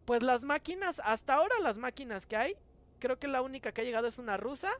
pues 0.05 0.22
las 0.22 0.44
máquinas, 0.44 1.00
hasta 1.05 1.35
ahora 1.35 1.55
las 1.62 1.76
máquinas 1.76 2.26
que 2.26 2.37
hay, 2.37 2.57
creo 2.98 3.18
que 3.18 3.29
la 3.29 3.42
única 3.42 3.72
que 3.72 3.81
ha 3.81 3.85
llegado 3.85 4.07
es 4.07 4.18
una 4.18 4.37
rusa 4.37 4.70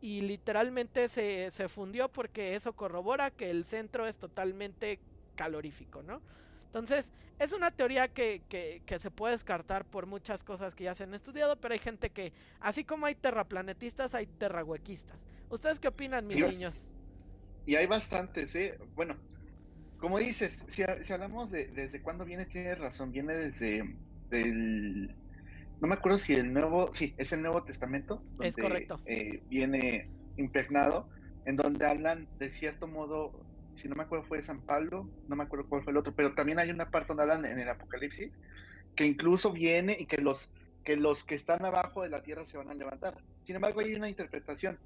y 0.00 0.20
literalmente 0.22 1.08
se, 1.08 1.50
se 1.50 1.68
fundió 1.68 2.10
porque 2.10 2.56
eso 2.56 2.74
corrobora 2.74 3.30
que 3.30 3.50
el 3.50 3.64
centro 3.64 4.06
es 4.06 4.18
totalmente 4.18 4.98
calorífico, 5.36 6.02
¿no? 6.02 6.20
Entonces, 6.66 7.12
es 7.38 7.52
una 7.52 7.70
teoría 7.70 8.08
que, 8.08 8.42
que, 8.48 8.82
que 8.86 8.98
se 8.98 9.10
puede 9.10 9.32
descartar 9.32 9.84
por 9.84 10.06
muchas 10.06 10.42
cosas 10.42 10.74
que 10.74 10.84
ya 10.84 10.94
se 10.94 11.04
han 11.04 11.14
estudiado, 11.14 11.56
pero 11.56 11.74
hay 11.74 11.78
gente 11.80 12.10
que, 12.10 12.32
así 12.60 12.84
como 12.84 13.06
hay 13.06 13.14
terraplanetistas, 13.14 14.14
hay 14.14 14.26
terrahuequistas. 14.26 15.18
¿Ustedes 15.50 15.78
qué 15.78 15.88
opinan, 15.88 16.26
mis 16.26 16.38
Dios. 16.38 16.50
niños? 16.50 16.86
Y 17.66 17.76
hay 17.76 17.86
bastantes, 17.86 18.54
¿eh? 18.54 18.78
Bueno, 18.94 19.16
como 19.98 20.18
dices, 20.18 20.64
si, 20.68 20.82
si 21.02 21.12
hablamos 21.12 21.50
de 21.50 21.68
desde 21.68 22.02
cuándo 22.02 22.24
viene, 22.24 22.46
tienes 22.46 22.78
razón, 22.78 23.12
viene 23.12 23.34
desde 23.34 23.96
el... 24.30 25.14
No 25.80 25.88
me 25.88 25.94
acuerdo 25.94 26.18
si 26.18 26.34
el 26.34 26.52
nuevo, 26.52 26.92
sí, 26.94 27.14
es 27.18 27.32
el 27.32 27.42
Nuevo 27.42 27.64
Testamento. 27.64 28.22
Es 28.40 28.54
donde, 28.56 28.62
correcto. 28.62 29.00
eh, 29.06 29.42
viene 29.48 30.08
impregnado, 30.36 31.08
en 31.44 31.56
donde 31.56 31.86
hablan 31.86 32.28
de 32.38 32.50
cierto 32.50 32.86
modo, 32.86 33.44
si 33.72 33.88
no 33.88 33.96
me 33.96 34.04
acuerdo 34.04 34.24
fue 34.26 34.38
de 34.38 34.44
San 34.44 34.60
Pablo, 34.60 35.08
no 35.28 35.36
me 35.36 35.44
acuerdo 35.44 35.68
cuál 35.68 35.82
fue 35.82 35.92
el 35.92 35.96
otro, 35.96 36.14
pero 36.14 36.34
también 36.34 36.58
hay 36.58 36.70
una 36.70 36.90
parte 36.90 37.08
donde 37.08 37.24
hablan 37.24 37.44
en 37.44 37.58
el 37.58 37.68
Apocalipsis, 37.68 38.40
que 38.94 39.06
incluso 39.06 39.52
viene 39.52 39.96
y 39.98 40.06
que 40.06 40.18
los 40.18 40.52
que 40.84 40.96
los 40.96 41.22
que 41.22 41.36
están 41.36 41.64
abajo 41.64 42.02
de 42.02 42.08
la 42.08 42.22
tierra 42.22 42.44
se 42.44 42.58
van 42.58 42.68
a 42.68 42.74
levantar. 42.74 43.16
Sin 43.44 43.54
embargo, 43.54 43.80
hay 43.80 43.94
una 43.94 44.08
interpretación 44.08 44.78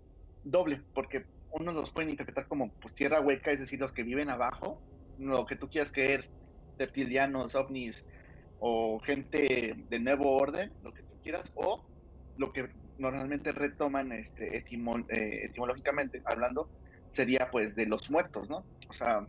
doble, 0.44 0.82
porque 0.94 1.24
unos 1.60 1.74
los 1.74 1.90
pueden 1.90 2.10
interpretar 2.10 2.46
como 2.46 2.72
pues 2.80 2.94
tierra 2.94 3.20
hueca, 3.20 3.50
es 3.50 3.60
decir, 3.60 3.80
los 3.80 3.92
que 3.92 4.02
viven 4.02 4.30
abajo, 4.30 4.82
lo 5.18 5.46
que 5.46 5.56
tú 5.56 5.68
quieras 5.68 5.92
creer, 5.92 6.28
reptilianos, 6.78 7.54
ovnis 7.54 8.04
o 8.58 9.00
gente 9.00 9.74
de 9.76 9.98
nuevo 9.98 10.36
orden, 10.36 10.72
lo 10.82 10.92
que 10.92 11.02
tú 11.02 11.18
quieras, 11.22 11.50
o 11.54 11.84
lo 12.36 12.52
que 12.52 12.68
normalmente 12.98 13.52
retoman 13.52 14.12
este 14.12 14.56
eh, 14.56 15.44
etimológicamente 15.44 16.22
hablando 16.24 16.70
sería 17.10 17.48
pues 17.50 17.74
de 17.74 17.86
los 17.86 18.10
muertos, 18.10 18.48
¿no? 18.48 18.66
O 18.88 18.92
sea, 18.92 19.26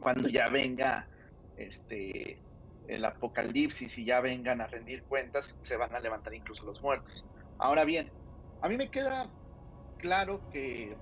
cuando 0.00 0.28
ya 0.28 0.48
venga 0.48 1.08
este 1.56 2.40
el 2.88 3.04
apocalipsis 3.04 3.96
y 3.98 4.04
ya 4.04 4.20
vengan 4.20 4.60
a 4.60 4.66
rendir 4.66 5.04
cuentas, 5.04 5.54
se 5.60 5.76
van 5.76 5.94
a 5.94 6.00
levantar 6.00 6.34
incluso 6.34 6.66
los 6.66 6.82
muertos. 6.82 7.24
Ahora 7.58 7.84
bien, 7.84 8.10
a 8.60 8.68
mí 8.68 8.76
me 8.76 8.90
queda 8.90 9.30
claro 9.98 10.42
que 10.50 10.96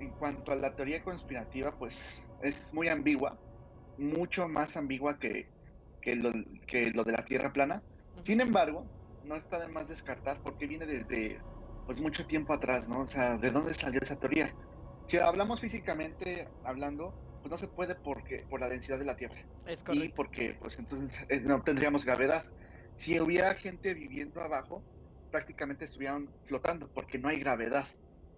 en 0.00 0.10
cuanto 0.10 0.52
a 0.52 0.56
la 0.56 0.74
teoría 0.74 1.02
conspirativa, 1.02 1.72
pues 1.78 2.22
es 2.42 2.72
muy 2.74 2.88
ambigua, 2.88 3.38
mucho 3.98 4.48
más 4.48 4.76
ambigua 4.76 5.18
que, 5.18 5.48
que, 6.02 6.16
lo, 6.16 6.32
que 6.66 6.90
lo 6.90 7.04
de 7.04 7.12
la 7.12 7.24
Tierra 7.24 7.52
plana. 7.52 7.82
Sin 8.22 8.40
embargo, 8.40 8.86
no 9.24 9.34
está 9.36 9.58
de 9.58 9.68
más 9.68 9.88
descartar 9.88 10.40
porque 10.42 10.66
viene 10.66 10.86
desde 10.86 11.40
pues 11.86 12.00
mucho 12.00 12.26
tiempo 12.26 12.52
atrás, 12.52 12.88
¿no? 12.88 13.00
O 13.00 13.06
sea, 13.06 13.36
¿de 13.36 13.50
dónde 13.50 13.72
salió 13.74 14.00
esa 14.02 14.18
teoría? 14.18 14.52
Si 15.06 15.18
hablamos 15.18 15.60
físicamente 15.60 16.48
hablando, 16.64 17.14
pues 17.42 17.50
no 17.50 17.58
se 17.58 17.68
puede 17.68 17.94
porque 17.94 18.44
por 18.50 18.60
la 18.60 18.68
densidad 18.68 18.98
de 18.98 19.04
la 19.04 19.16
Tierra. 19.16 19.36
Es 19.66 19.80
Y 19.80 19.84
correcto. 19.84 20.14
porque, 20.16 20.56
pues 20.58 20.78
entonces 20.78 21.24
eh, 21.28 21.40
no 21.40 21.62
tendríamos 21.62 22.04
gravedad. 22.04 22.44
Si 22.96 23.20
hubiera 23.20 23.54
gente 23.54 23.94
viviendo 23.94 24.40
abajo, 24.40 24.82
prácticamente 25.30 25.84
estuvieran 25.84 26.28
flotando 26.44 26.88
porque 26.92 27.18
no 27.18 27.28
hay 27.28 27.38
gravedad. 27.38 27.86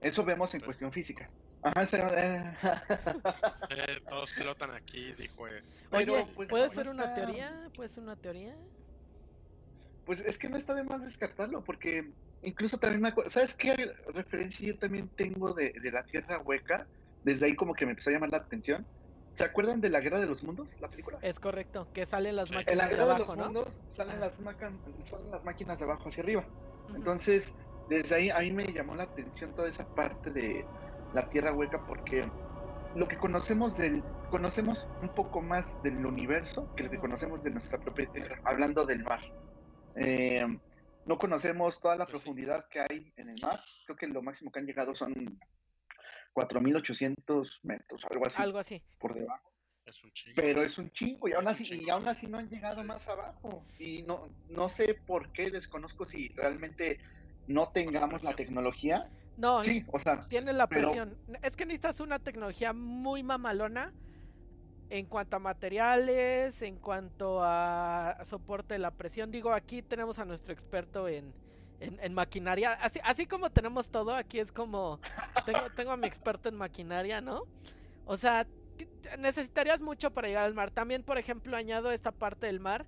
Eso 0.03 0.25
vemos 0.25 0.53
en 0.55 0.61
Pues- 0.61 0.66
cuestión 0.66 0.92
física. 0.92 1.31
Ajá, 1.62 1.87
se- 1.87 1.99
eh, 1.99 2.55
Eh, 3.71 4.01
todos 4.09 4.31
flotan 4.33 4.71
aquí, 4.73 5.12
dijo. 5.12 5.49
eh. 5.49 5.62
pero, 5.90 6.14
Oye, 6.14 6.27
pues, 6.35 6.49
¿puede 6.49 6.64
no 6.68 6.71
ser 6.73 6.88
una 6.88 7.03
está- 7.05 7.14
teoría? 7.14 7.71
¿Puede 7.75 7.88
ser 7.88 8.03
una 8.05 8.16
teoría? 8.16 8.55
Pues 10.07 10.21
es 10.21 10.38
que 10.38 10.49
no 10.49 10.57
está 10.57 10.75
de 10.75 10.85
más 10.85 11.05
descartarlo, 11.05 11.62
porque 11.62 12.11
incluso 12.42 12.79
también 12.79 13.03
me 13.03 13.09
acuerdo, 13.09 13.31
¿sabes 13.31 13.55
qué 13.55 13.75
referencia 14.14 14.66
yo 14.68 14.79
también 14.79 15.09
tengo 15.09 15.53
de, 15.53 15.71
de 15.83 15.92
la 15.92 16.05
Tierra 16.05 16.38
Hueca? 16.38 16.87
Desde 17.25 17.47
ahí 17.47 17.57
como 17.57 17.75
que 17.75 17.85
me 17.85 17.90
empezó 17.92 18.11
a 18.11 18.14
llamar 18.14 18.31
la 18.31 18.38
atención. 18.38 18.87
¿Se 19.35 19.44
acuerdan 19.44 19.81
de 19.81 19.90
la 19.90 20.01
Guerra 20.01 20.18
de 20.18 20.27
los 20.27 20.42
Mundos, 20.42 20.75
la 20.81 20.88
película? 20.88 21.18
Es 21.23 21.38
correcto, 21.38 21.88
que 21.92 22.07
salen 22.07 22.37
las 22.37 22.49
Sí. 22.49 22.55
En 22.66 22.79
la 22.79 22.85
máquinas 22.85 22.88
de 22.88 22.94
Guerra 22.97 23.05
de 23.07 23.11
abajo, 23.14 23.37
los 23.37 23.37
¿no? 23.37 23.44
Mundos 23.53 23.81
salen 23.92 24.21
las, 24.21 24.37
salen 24.37 25.31
las 25.31 25.44
máquinas 25.44 25.79
de 25.79 25.85
abajo 25.85 26.09
hacia 26.09 26.23
arriba. 26.23 26.44
Entonces, 26.94 27.55
desde 27.88 28.14
ahí 28.14 28.31
a 28.31 28.38
mí 28.40 28.53
me 28.53 28.73
llamó 28.73 28.94
la 28.94 29.03
atención 29.05 29.55
toda 29.55 29.68
esa 29.68 29.87
parte 29.94 30.31
de 30.31 30.64
la 31.14 31.29
Tierra 31.29 31.53
Hueca 31.53 31.83
porque 31.87 32.25
lo 32.94 33.07
que 33.09 33.16
conocemos 33.16 33.77
del 33.77 34.03
conocemos 34.31 34.87
un 35.03 35.09
poco 35.14 35.40
más 35.40 35.83
del 35.83 36.05
universo 36.05 36.68
que 36.77 36.85
lo 36.85 36.90
que 36.90 36.99
conocemos 36.99 37.42
de 37.42 37.51
nuestra 37.51 37.79
propia 37.79 38.07
Tierra, 38.12 38.38
hablando 38.44 38.85
del 38.85 39.03
mar. 39.03 39.21
Eh, 39.97 40.44
no 41.07 41.16
conocemos 41.18 41.81
toda 41.81 41.97
la 41.97 42.05
Pues 42.07 42.18
sí. 42.21 42.25
profundidad 42.27 42.64
que 42.68 42.81
hay 42.81 43.12
en 43.16 43.31
el 43.31 43.40
mar. 43.40 43.59
Creo 43.87 43.97
que 43.97 44.07
lo 44.07 44.21
máximo 44.23 44.53
que 44.53 44.59
han 44.61 44.66
llegado 44.66 44.94
son 44.94 45.14
4.800 46.35 47.61
metros, 47.62 48.05
algo 48.11 48.27
así, 48.27 48.42
Algo 48.42 48.59
así. 48.59 48.83
por 48.99 49.14
debajo. 49.14 49.51
Es 49.87 50.05
un 50.05 50.12
chingo. 50.12 50.35
Pero 50.37 50.62
es 50.62 50.77
un 50.77 50.90
chingo 50.90 51.29
y 51.29 51.33
aún 51.33 51.49
así, 51.49 51.64
y 51.75 51.88
aún 51.88 52.03
sí. 52.03 52.09
así 52.11 52.27
no 52.27 52.37
han 52.38 52.51
llegado 52.51 52.83
Sí. 52.83 52.87
más 52.87 53.09
abajo. 53.09 53.64
Y 53.79 54.03
no, 54.03 54.29
no 54.51 54.68
sé 54.68 54.94
por 55.07 55.33
qué, 55.33 55.51
desconozco 55.51 56.05
si 56.05 56.29
realmente 56.37 56.99
no 57.47 57.71
tengamos 57.71 58.23
la 58.23 58.35
tecnología. 58.35 59.11
No, 59.38 59.62
Sí, 59.62 59.85
o 59.90 59.98
sea, 59.98 60.24
tiene 60.24 60.53
la 60.53 60.66
pero- 60.66 60.88
presión. 60.88 61.16
Es 61.42 61.57
que 61.57 61.64
necesitas 61.64 62.01
una 62.01 62.18
tecnología 62.18 62.72
muy 62.72 63.22
mamalona 63.22 63.92
en 64.90 65.07
cuanto 65.07 65.37
a 65.37 65.38
materiales, 65.38 66.61
en 66.62 66.77
cuanto 66.77 67.40
a 67.42 68.18
soporte 68.24 68.74
de 68.74 68.79
la 68.81 68.90
presión. 68.90 69.31
Digo, 69.31 69.53
aquí 69.53 69.81
tenemos 69.81 70.18
a 70.18 70.24
nuestro 70.24 70.53
experto 70.53 71.07
en, 71.09 71.33
en, 71.79 71.98
en 72.03 72.14
maquinaria. 72.14 72.72
Así, 72.72 72.98
así 73.05 73.27
como 73.27 73.51
tenemos 73.51 73.90
todo, 73.90 74.12
aquí 74.14 74.40
es 74.40 74.51
como... 74.51 74.98
Tengo, 75.46 75.61
tengo 75.77 75.92
a 75.92 75.96
mi 75.96 76.07
experto 76.09 76.48
en 76.48 76.57
maquinaria, 76.57 77.20
¿no? 77.20 77.42
O 78.07 78.16
sea, 78.16 78.46
necesitarías 79.18 79.81
mucho 79.81 80.11
para 80.11 80.29
llegar 80.29 80.44
al 80.46 80.55
mar. 80.55 80.70
También, 80.70 81.03
por 81.03 81.18
ejemplo, 81.18 81.57
añado 81.57 81.92
esta 81.92 82.11
parte 82.11 82.46
del 82.46 82.59
mar. 82.59 82.87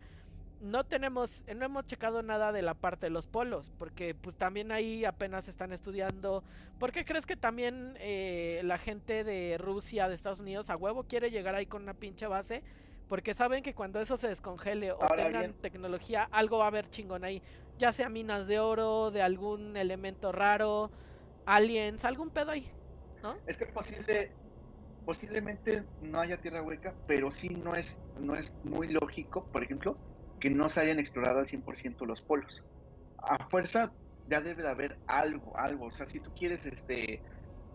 No 0.60 0.84
tenemos, 0.84 1.42
no 1.56 1.64
hemos 1.64 1.86
checado 1.86 2.22
nada 2.22 2.52
de 2.52 2.60
la 2.60 2.74
parte 2.74 3.06
de 3.06 3.10
los 3.10 3.26
polos, 3.26 3.72
porque 3.78 4.14
pues 4.14 4.36
también 4.36 4.72
ahí 4.72 5.04
apenas 5.06 5.48
están 5.48 5.72
estudiando 5.72 6.44
¿Por 6.80 6.92
qué 6.92 7.04
crees 7.04 7.26
que 7.26 7.36
también 7.36 7.94
eh, 8.00 8.62
la 8.64 8.78
gente 8.78 9.22
de 9.22 9.58
Rusia, 9.58 10.08
de 10.08 10.14
Estados 10.14 10.40
Unidos, 10.40 10.70
a 10.70 10.76
huevo 10.76 11.04
quiere 11.04 11.30
llegar 11.30 11.54
ahí 11.54 11.66
con 11.66 11.82
una 11.82 11.92
pinche 11.92 12.26
base? 12.26 12.62
Porque 13.06 13.34
saben 13.34 13.62
que 13.62 13.74
cuando 13.74 14.00
eso 14.00 14.16
se 14.16 14.28
descongele 14.28 14.92
o 14.92 15.02
Ahora 15.02 15.24
tengan 15.24 15.42
bien. 15.42 15.54
tecnología, 15.60 16.26
algo 16.32 16.56
va 16.56 16.64
a 16.64 16.68
haber 16.68 16.88
chingón 16.88 17.22
ahí. 17.24 17.42
Ya 17.78 17.92
sea 17.92 18.08
minas 18.08 18.46
de 18.46 18.60
oro, 18.60 19.10
de 19.10 19.20
algún 19.20 19.76
elemento 19.76 20.32
raro, 20.32 20.90
aliens, 21.44 22.02
algún 22.06 22.30
pedo 22.30 22.52
ahí. 22.52 22.70
es 23.46 23.58
que 23.58 23.66
posible, 23.66 24.32
posiblemente 25.04 25.84
no 26.00 26.18
haya 26.18 26.38
tierra 26.40 26.62
hueca, 26.62 26.94
pero 27.06 27.30
sí 27.30 27.50
no 27.50 27.74
es, 27.74 27.98
no 28.18 28.34
es 28.34 28.56
muy 28.64 28.88
lógico, 28.88 29.44
por 29.52 29.64
ejemplo, 29.64 29.98
que 30.40 30.50
no 30.50 30.68
se 30.68 30.80
hayan 30.80 30.98
explorado 30.98 31.38
al 31.38 31.46
100% 31.46 32.06
los 32.06 32.22
polos. 32.22 32.64
A 33.18 33.48
fuerza 33.48 33.92
ya 34.26 34.40
debe 34.40 34.62
de 34.62 34.68
haber 34.68 34.98
algo, 35.06 35.56
algo. 35.56 35.86
O 35.86 35.90
sea, 35.90 36.06
si 36.06 36.20
tú 36.20 36.32
quieres, 36.34 36.64
este, 36.64 37.22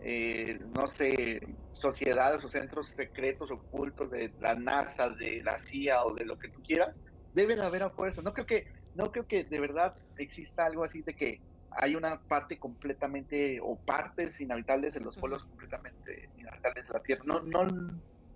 eh, 0.00 0.58
no 0.76 0.88
sé, 0.88 1.40
sociedades 1.72 2.44
o 2.44 2.50
centros 2.50 2.88
secretos 2.88 3.50
ocultos 3.50 4.10
de 4.10 4.32
la 4.40 4.54
NASA, 4.54 5.10
de 5.10 5.42
la 5.42 5.58
CIA 5.58 6.04
o 6.04 6.14
de 6.14 6.24
lo 6.24 6.38
que 6.38 6.48
tú 6.48 6.60
quieras, 6.62 7.00
debe 7.32 7.54
de 7.54 7.62
haber 7.62 7.84
a 7.84 7.90
fuerza. 7.90 8.22
No 8.22 8.32
creo 8.32 8.46
que, 8.46 8.66
no 8.94 9.12
creo 9.12 9.26
que 9.26 9.44
de 9.44 9.60
verdad 9.60 9.94
exista 10.16 10.66
algo 10.66 10.82
así 10.82 11.02
de 11.02 11.14
que 11.14 11.40
hay 11.70 11.94
una 11.94 12.20
parte 12.22 12.58
completamente 12.58 13.60
o 13.62 13.76
partes 13.76 14.40
inhabitables 14.40 14.96
en 14.96 15.04
los 15.04 15.16
polos 15.16 15.44
completamente 15.44 16.30
inhabitables 16.38 16.88
de 16.88 16.94
la 16.94 17.02
Tierra. 17.02 17.22
No, 17.26 17.40
no, 17.42 17.66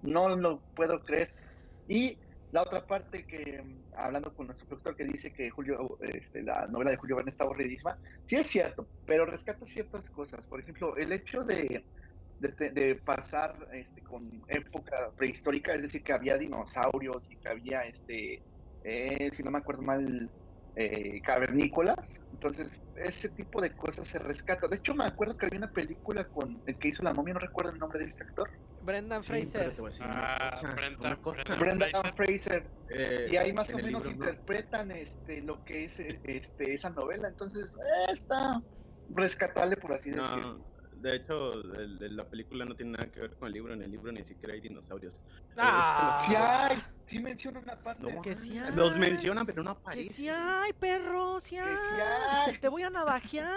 no 0.02 0.36
lo 0.36 0.60
puedo 0.76 1.02
creer. 1.02 1.32
Y 1.88 2.18
la 2.52 2.62
otra 2.62 2.84
parte 2.84 3.24
que, 3.24 3.62
hablando 3.96 4.34
con 4.34 4.46
nuestro 4.46 4.66
productor 4.66 4.96
que 4.96 5.04
dice 5.04 5.32
que 5.32 5.50
Julio, 5.50 5.98
este, 6.00 6.42
la 6.42 6.66
novela 6.66 6.90
de 6.90 6.96
Julio 6.96 7.16
Verne 7.16 7.30
está 7.30 7.44
aburridísima, 7.44 7.96
sí 8.26 8.36
es 8.36 8.46
cierto, 8.48 8.86
pero 9.06 9.24
rescata 9.24 9.66
ciertas 9.66 10.10
cosas. 10.10 10.46
Por 10.46 10.60
ejemplo, 10.60 10.96
el 10.96 11.12
hecho 11.12 11.44
de, 11.44 11.84
de, 12.40 12.70
de 12.70 12.94
pasar 12.96 13.54
este, 13.72 14.00
con 14.02 14.42
época 14.48 15.12
prehistórica, 15.16 15.74
es 15.74 15.82
decir, 15.82 16.02
que 16.02 16.12
había 16.12 16.36
dinosaurios 16.36 17.30
y 17.30 17.36
que 17.36 17.48
había, 17.48 17.84
este, 17.84 18.42
eh, 18.82 19.28
si 19.32 19.42
no 19.44 19.52
me 19.52 19.58
acuerdo 19.58 19.82
mal, 19.82 20.28
eh, 20.76 21.20
cavernícolas. 21.22 22.20
Entonces, 22.32 22.72
ese 22.96 23.28
tipo 23.30 23.60
de 23.60 23.72
cosas 23.72 24.06
se 24.08 24.18
rescata. 24.18 24.68
De 24.68 24.76
hecho, 24.76 24.94
me 24.94 25.04
acuerdo 25.04 25.36
que 25.36 25.46
había 25.46 25.58
una 25.58 25.70
película 25.70 26.24
con 26.24 26.60
el 26.66 26.76
que 26.78 26.88
hizo 26.88 27.02
la 27.02 27.12
momia, 27.12 27.34
no 27.34 27.40
recuerdo 27.40 27.72
el 27.72 27.78
nombre 27.78 27.98
de 28.00 28.06
este 28.06 28.22
actor. 28.24 28.50
Brendan 28.82 29.22
Fraser. 29.22 29.74
Ah, 30.00 30.58
Brendan 31.58 32.14
Fraser. 32.16 32.64
Eh, 32.88 33.28
Y 33.30 33.36
ahí 33.36 33.52
más 33.52 33.72
o 33.72 33.76
menos 33.76 34.06
libro, 34.06 34.24
¿no? 34.24 34.30
interpretan 34.30 34.90
este 34.90 35.42
lo 35.42 35.64
que 35.64 35.84
es 35.84 36.00
eh, 36.00 36.18
este 36.24 36.74
esa 36.74 36.90
novela. 36.90 37.28
Entonces, 37.28 37.74
eh, 37.74 38.12
está 38.12 38.62
rescatable, 39.14 39.76
por 39.76 39.92
así 39.92 40.10
decirlo. 40.10 40.64
De 41.00 41.16
hecho, 41.16 41.52
el- 41.52 41.98
el- 42.02 42.16
la 42.16 42.24
película 42.24 42.64
no 42.64 42.74
tiene 42.76 42.92
nada 42.92 43.10
que 43.10 43.20
ver 43.20 43.34
con 43.36 43.48
el 43.48 43.54
libro. 43.54 43.72
En 43.72 43.82
el 43.82 43.90
libro 43.90 44.12
ni 44.12 44.22
siquiera 44.24 44.54
hay 44.54 44.60
dinosaurios. 44.60 45.20
Ah, 45.56 46.22
Sí 46.26 46.34
hay, 46.36 46.82
sí 47.06 47.18
menciona 47.20 47.60
una 47.60 47.76
parte. 47.76 48.02
No, 48.12 48.20
Que 48.20 48.34
sí 48.34 48.58
hay. 48.58 48.72
los 48.74 48.96
mencionan, 48.98 49.46
pero 49.46 49.62
no 49.62 49.74
Que 49.74 49.80
aparecen. 49.80 50.12
sí 50.12 50.28
hay, 50.28 50.72
perro, 50.74 51.40
sí 51.40 51.56
Que 51.56 51.60
hay. 51.62 51.68
sí 51.76 52.00
hay. 52.50 52.58
Te 52.58 52.68
voy 52.68 52.82
a 52.82 52.90
navajear. 52.90 53.48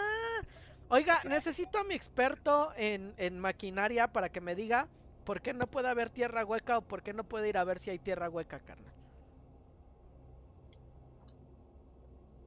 Oiga, 0.89 1.19
necesito 1.25 1.79
a 1.79 1.84
mi 1.84 1.95
experto 1.95 2.71
en, 2.77 3.13
en 3.17 3.39
maquinaria 3.39 4.08
para 4.12 4.29
que 4.29 4.41
me 4.41 4.56
diga 4.56 4.88
por 5.25 5.41
qué 5.41 5.53
no 5.53 5.65
puede 5.67 5.88
haber 5.89 6.10
tierra 6.10 6.45
hueca 6.45 6.77
o 6.77 6.82
por 6.82 7.01
qué 7.01 7.13
no 7.13 7.23
puede 7.23 7.49
ir 7.49 7.58
a 7.58 7.63
ver 7.63 7.79
si 7.79 7.89
hay 7.89 7.99
tierra 7.99 8.29
hueca, 8.29 8.60
carnal. 8.60 8.93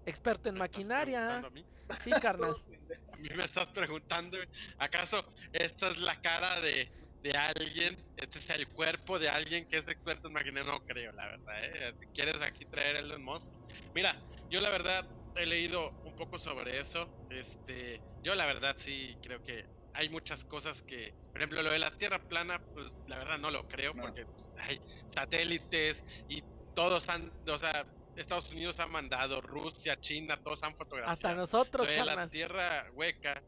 Experto 0.06 0.48
en 0.48 0.54
¿Me 0.54 0.60
estás 0.60 0.64
maquinaria. 0.68 1.38
a 1.42 1.50
mí? 1.50 1.66
Sí, 2.02 2.10
carnal. 2.12 2.54
A 3.12 3.16
mí 3.18 3.28
me 3.34 3.44
estás 3.44 3.68
preguntando, 3.68 4.38
¿acaso 4.78 5.24
esta 5.52 5.88
es 5.88 5.98
la 5.98 6.16
cara 6.16 6.60
de, 6.60 6.90
de 7.22 7.30
alguien? 7.32 7.96
¿Este 8.14 8.38
es 8.38 8.50
el 8.50 8.70
cuerpo 8.72 9.18
de 9.18 9.28
alguien 9.28 9.66
que 9.68 9.78
es 9.78 9.88
experto 9.88 10.28
en 10.28 10.34
máquina? 10.34 10.62
No 10.62 10.80
creo, 10.80 11.12
la 11.12 11.26
verdad, 11.26 11.64
¿eh? 11.64 11.94
Si 11.98 12.06
quieres 12.08 12.36
aquí 12.42 12.66
traer 12.66 12.96
el 12.96 13.18
Musk. 13.18 13.52
Mira, 13.94 14.22
yo 14.48 14.60
la 14.60 14.70
verdad 14.70 15.08
he 15.34 15.46
leído 15.46 15.92
un 16.02 16.14
poco 16.14 16.38
sobre 16.38 16.78
eso. 16.80 17.12
Este, 17.28 18.04
yo 18.22 18.34
la 18.34 18.46
verdad 18.46 18.76
sí 18.78 19.18
creo 19.22 19.40
que 19.42 19.66
hay 19.92 20.08
muchas 20.10 20.44
cosas 20.44 20.82
que, 20.82 21.14
por 21.32 21.40
ejemplo, 21.42 21.62
lo 21.62 21.70
de 21.70 21.78
la 21.78 21.96
Tierra 21.96 22.20
plana, 22.28 22.64
pues 22.72 22.98
la 23.06 23.18
verdad 23.18 23.38
no 23.38 23.50
lo 23.50 23.64
creo 23.66 23.94
No. 23.94 24.02
porque 24.02 24.26
pues, 24.26 24.52
hay 24.56 24.80
satélites 25.06 26.04
y 26.28 26.42
todos 26.74 27.08
han, 27.08 27.32
o 27.46 27.58
sea, 27.58 27.88
Estados 28.20 28.50
Unidos 28.50 28.78
ha 28.80 28.86
mandado, 28.86 29.40
Rusia, 29.40 29.98
China, 30.00 30.36
todos 30.42 30.62
han 30.62 30.74
fotografiado. 30.76 31.12
Hasta 31.12 31.34
nosotros, 31.34 31.86
de 31.86 32.04
la 32.04 32.28
tierra 32.28 32.86
hueca. 32.92 33.42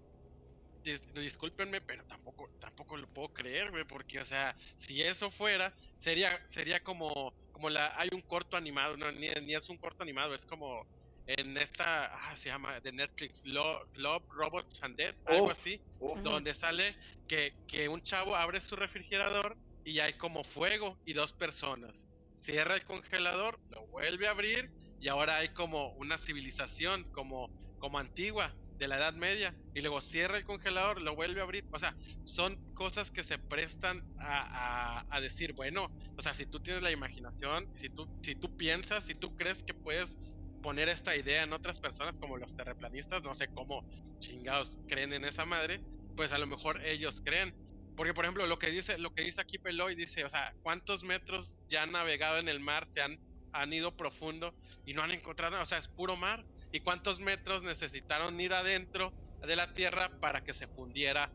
dis- 0.85 1.13
discúlpenme, 1.13 1.81
pero 1.81 2.05
tampoco, 2.07 2.51
tampoco 2.61 2.97
lo 2.97 3.09
puedo 3.09 3.29
creer, 3.31 3.71
güey, 3.71 3.85
porque, 3.85 4.21
o 4.21 4.25
sea, 4.25 4.57
si 4.77 5.03
eso 5.03 5.31
fuera, 5.31 5.75
sería, 5.99 6.41
sería 6.47 6.81
como, 6.81 7.35
como 7.51 7.69
la, 7.69 7.93
hay 7.97 8.09
un 8.13 8.21
corto 8.23 8.57
animado, 8.57 8.97
no, 8.97 9.11
ni, 9.13 9.29
ni 9.43 9.55
es 9.55 9.69
un 9.69 9.77
corto 9.77 10.03
animado, 10.03 10.35
es 10.35 10.47
como 10.47 10.87
en 11.27 11.59
esta, 11.59 12.07
ah, 12.07 12.37
se 12.37 12.49
llama, 12.49 12.81
de 12.81 12.93
Netflix, 12.93 13.45
Lo- 13.45 13.87
Love, 13.95 14.25
Robots 14.31 14.83
and 14.83 14.97
Dead, 14.97 15.15
algo 15.27 15.47
Uf. 15.47 15.53
así, 15.53 15.83
Uf, 15.99 16.21
donde 16.23 16.55
sale 16.55 16.97
que, 17.27 17.53
que 17.67 17.89
un 17.89 18.01
chavo 18.01 18.35
abre 18.35 18.61
su 18.61 18.75
refrigerador 18.77 19.59
y 19.85 19.99
hay 20.01 20.15
como 20.15 20.43
fuego 20.45 20.99
y 21.05 21.13
dos 21.13 21.33
personas. 21.35 22.08
Cierra 22.40 22.74
el 22.77 22.85
congelador, 22.85 23.61
lo 23.68 23.87
vuelve 23.88 24.27
a 24.29 24.31
abrir 24.31 24.70
y 24.98 25.09
ahora 25.09 25.37
hay 25.38 25.48
como 25.51 25.92
una 25.94 26.18
civilización 26.18 27.05
como, 27.11 27.53
como 27.79 27.98
antigua 27.98 28.57
de 28.79 28.87
la 28.88 28.96
Edad 28.96 29.14
Media 29.14 29.59
y 29.72 29.81
luego 29.81 30.01
cierra 30.01 30.37
el 30.37 30.44
congelador, 30.44 31.01
lo 31.03 31.14
vuelve 31.16 31.40
a 31.40 31.44
abrir. 31.44 31.66
O 31.70 31.79
sea, 31.79 31.96
son 32.22 32.59
cosas 32.72 33.11
que 33.11 33.24
se 33.24 33.38
prestan 33.38 34.03
a, 34.16 34.98
a- 35.01 35.07
a 35.09 35.20
decir, 35.20 35.53
bueno, 35.55 35.92
o 36.16 36.22
sea, 36.22 36.33
si 36.35 36.46
tú 36.46 36.61
tienes 36.61 36.83
la 36.83 36.90
imaginación, 36.92 37.68
si 37.74 37.90
tú, 37.90 38.09
si 38.22 38.37
tú 38.37 38.51
piensas, 38.57 39.05
si 39.05 39.14
tú 39.16 39.33
crees 39.35 39.62
que 39.64 39.74
puedes 39.74 40.18
poner 40.61 40.88
esta 40.88 41.16
idea 41.16 41.42
en 41.42 41.53
otras 41.53 41.81
personas 41.81 42.18
como 42.18 42.37
los 42.37 42.55
terreplanistas, 42.55 43.22
no 43.22 43.35
sé 43.35 43.48
cómo 43.48 43.85
chingados 44.20 44.79
creen 44.87 45.12
en 45.12 45.24
esa 45.24 45.44
madre, 45.44 45.85
pues 46.14 46.33
a 46.33 46.38
lo 46.38 46.46
mejor 46.46 46.81
ellos 46.85 47.20
creen. 47.20 47.55
Porque 47.99 48.15
por 48.15 48.25
ejemplo, 48.25 48.47
lo 48.47 48.59
que 48.59 48.71
dice 48.71 48.97
lo 48.97 49.13
que 49.13 49.23
dice 49.23 49.43
aquí 49.43 49.59
Peloy 49.59 49.95
dice, 49.95 50.25
o 50.25 50.31
sea, 50.31 50.55
¿cuántos 50.63 51.05
metros 51.05 51.59
ya 51.69 51.83
han 51.83 51.93
navegado 51.93 52.39
en 52.39 52.49
el 52.49 52.61
mar, 52.61 52.87
se 52.89 53.03
han 53.03 53.19
han 53.53 53.73
ido 53.73 53.97
profundo 53.97 54.55
y 54.85 54.95
no 54.95 55.03
han 55.03 55.11
encontrado, 55.11 55.61
o 55.61 55.67
sea, 55.67 55.79
es 55.79 55.89
puro 55.89 56.17
mar. 56.17 56.45
¿Y 56.71 56.81
cuántos 56.81 57.21
metros 57.21 57.63
necesitaron 57.63 58.39
ir 58.41 58.53
adentro 58.53 59.13
de 59.41 59.57
la 59.57 59.73
Tierra 59.73 60.11
para 60.21 60.45
que 60.45 60.53
se 60.53 60.67
fundiera 60.67 61.31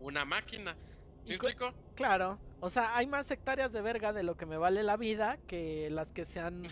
una 0.00 0.24
máquina? 0.24 0.76
¿Me 1.26 1.34
explico? 1.34 1.74
Claro, 1.94 2.38
o 2.60 2.70
sea, 2.70 2.96
hay 2.96 3.06
más 3.06 3.30
hectáreas 3.30 3.70
de 3.72 3.82
verga 3.82 4.12
de 4.12 4.22
lo 4.22 4.36
que 4.36 4.46
me 4.46 4.56
vale 4.56 4.82
la 4.82 4.96
vida 4.96 5.38
que 5.46 5.90
las 5.90 6.10
que 6.10 6.24
se 6.24 6.40
han, 6.40 6.62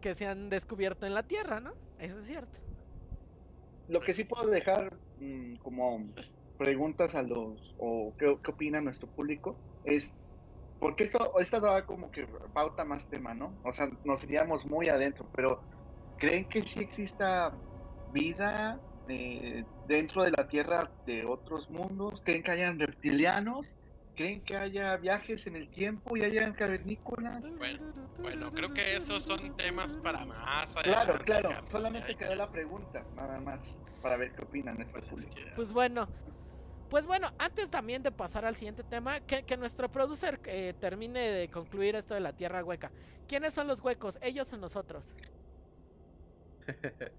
que 0.00 0.14
se 0.14 0.26
han 0.26 0.50
descubierto 0.50 1.06
en 1.06 1.14
la 1.14 1.22
Tierra, 1.22 1.60
¿no? 1.60 1.74
Eso 1.98 2.18
es 2.18 2.26
cierto. 2.26 2.58
Lo 3.88 4.00
que 4.00 4.14
sí 4.14 4.24
puedo 4.24 4.48
dejar 4.48 4.96
mm, 5.20 5.56
como 5.56 6.04
preguntas 6.56 7.14
a 7.14 7.22
los, 7.22 7.74
o 7.78 8.14
qué, 8.18 8.38
qué 8.42 8.50
opina 8.50 8.80
nuestro 8.80 9.08
público, 9.08 9.60
es 9.82 10.16
porque 10.78 11.04
esto, 11.04 11.38
esta 11.38 11.60
daba 11.60 11.86
como 11.86 12.10
que 12.10 12.26
pauta 12.52 12.84
más 12.84 13.08
tema, 13.08 13.34
¿no? 13.34 13.58
O 13.62 13.72
sea, 13.72 13.88
nos 14.02 14.22
iríamos 14.24 14.66
muy 14.66 14.88
adentro, 14.88 15.30
pero 15.34 15.64
¿creen 16.16 16.46
que 16.48 16.62
sí 16.62 16.80
exista 16.80 17.58
vida 18.06 18.82
eh, 19.06 19.64
dentro 19.82 20.24
de 20.24 20.32
la 20.36 20.46
Tierra 20.48 20.92
de 21.06 21.24
otros 21.24 21.70
mundos? 21.70 22.20
¿Creen 22.22 22.42
que 22.42 22.50
hayan 22.50 22.78
reptilianos? 22.78 23.76
¿Creen 24.14 24.42
que 24.42 24.56
haya 24.56 24.96
viajes 24.98 25.46
en 25.46 25.56
el 25.56 25.70
tiempo 25.70 26.16
y 26.16 26.22
hayan 26.22 26.52
cavernícolas? 26.54 27.50
Bueno, 27.58 28.08
bueno, 28.18 28.52
creo 28.52 28.72
que 28.72 28.96
esos 28.96 29.24
son 29.24 29.56
temas 29.56 29.96
para 29.96 30.24
más. 30.24 30.72
Claro, 30.82 31.18
claro, 31.18 31.60
solamente 31.70 32.16
quedó 32.16 32.34
la 32.36 32.50
pregunta, 32.50 33.08
nada 33.12 33.40
más, 33.40 33.66
para 34.00 34.16
ver 34.16 34.32
qué 34.34 34.44
opinan 34.44 34.76
nuestro 34.76 35.00
Pues, 35.00 35.10
público. 35.10 35.32
que- 35.34 35.50
Pues 35.56 35.72
bueno, 35.72 36.08
pues 36.94 37.08
bueno, 37.08 37.32
antes 37.38 37.68
también 37.70 38.04
de 38.04 38.12
pasar 38.12 38.44
al 38.44 38.54
siguiente 38.54 38.84
tema, 38.84 39.18
que, 39.18 39.56
nuestro 39.56 39.90
producer 39.90 40.38
eh, 40.44 40.74
termine 40.78 41.18
de 41.18 41.48
concluir 41.48 41.96
esto 41.96 42.14
de 42.14 42.20
la 42.20 42.32
tierra 42.32 42.62
hueca. 42.62 42.92
¿Quiénes 43.26 43.52
son 43.52 43.66
los 43.66 43.80
huecos? 43.80 44.16
¿Ellos 44.22 44.52
o 44.52 44.56
nosotros? 44.56 45.04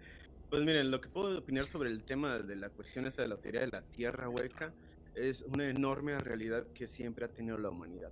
Pues 0.50 0.64
miren, 0.64 0.92
lo 0.92 1.02
que 1.02 1.10
puedo 1.10 1.38
opinar 1.38 1.66
sobre 1.66 1.90
el 1.90 2.06
tema 2.06 2.38
de 2.40 2.56
la 2.56 2.70
cuestión 2.70 3.06
esta 3.06 3.24
de 3.24 3.28
la 3.28 3.36
teoría 3.36 3.62
de 3.62 3.68
la 3.68 3.82
tierra 3.82 4.30
hueca 4.30 4.74
es 5.14 5.42
una 5.42 5.68
enorme 5.68 6.18
realidad 6.20 6.68
que 6.74 6.88
siempre 6.88 7.26
ha 7.26 7.28
tenido 7.28 7.58
la 7.58 7.70
humanidad. 7.70 8.12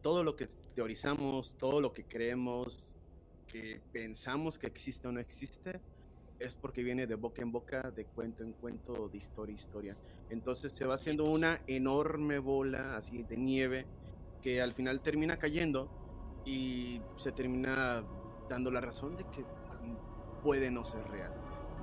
Todo 0.00 0.24
lo 0.24 0.34
que 0.36 0.48
teorizamos, 0.74 1.58
todo 1.58 1.82
lo 1.82 1.92
que 1.92 2.04
creemos, 2.04 2.94
que 3.48 3.82
pensamos 3.92 4.58
que 4.58 4.68
existe 4.68 5.08
o 5.08 5.12
no 5.12 5.20
existe, 5.20 5.78
es 6.38 6.56
porque 6.56 6.82
viene 6.82 7.06
de 7.06 7.14
boca 7.14 7.42
en 7.42 7.52
boca, 7.52 7.90
de 7.90 8.04
cuento 8.04 8.44
en 8.44 8.52
cuento, 8.52 9.08
de 9.08 9.16
historia 9.16 9.52
en 9.52 9.58
historia. 9.58 9.96
Entonces 10.30 10.72
se 10.72 10.84
va 10.84 10.94
haciendo 10.94 11.24
una 11.24 11.62
enorme 11.66 12.38
bola 12.38 12.96
así 12.96 13.22
de 13.22 13.36
nieve 13.36 13.86
que 14.42 14.60
al 14.60 14.74
final 14.74 15.00
termina 15.00 15.38
cayendo 15.38 15.88
y 16.44 17.00
se 17.16 17.32
termina 17.32 18.04
dando 18.48 18.70
la 18.70 18.80
razón 18.80 19.16
de 19.16 19.24
que 19.24 19.44
puede 20.42 20.70
no 20.70 20.84
ser 20.84 21.02
real. 21.08 21.32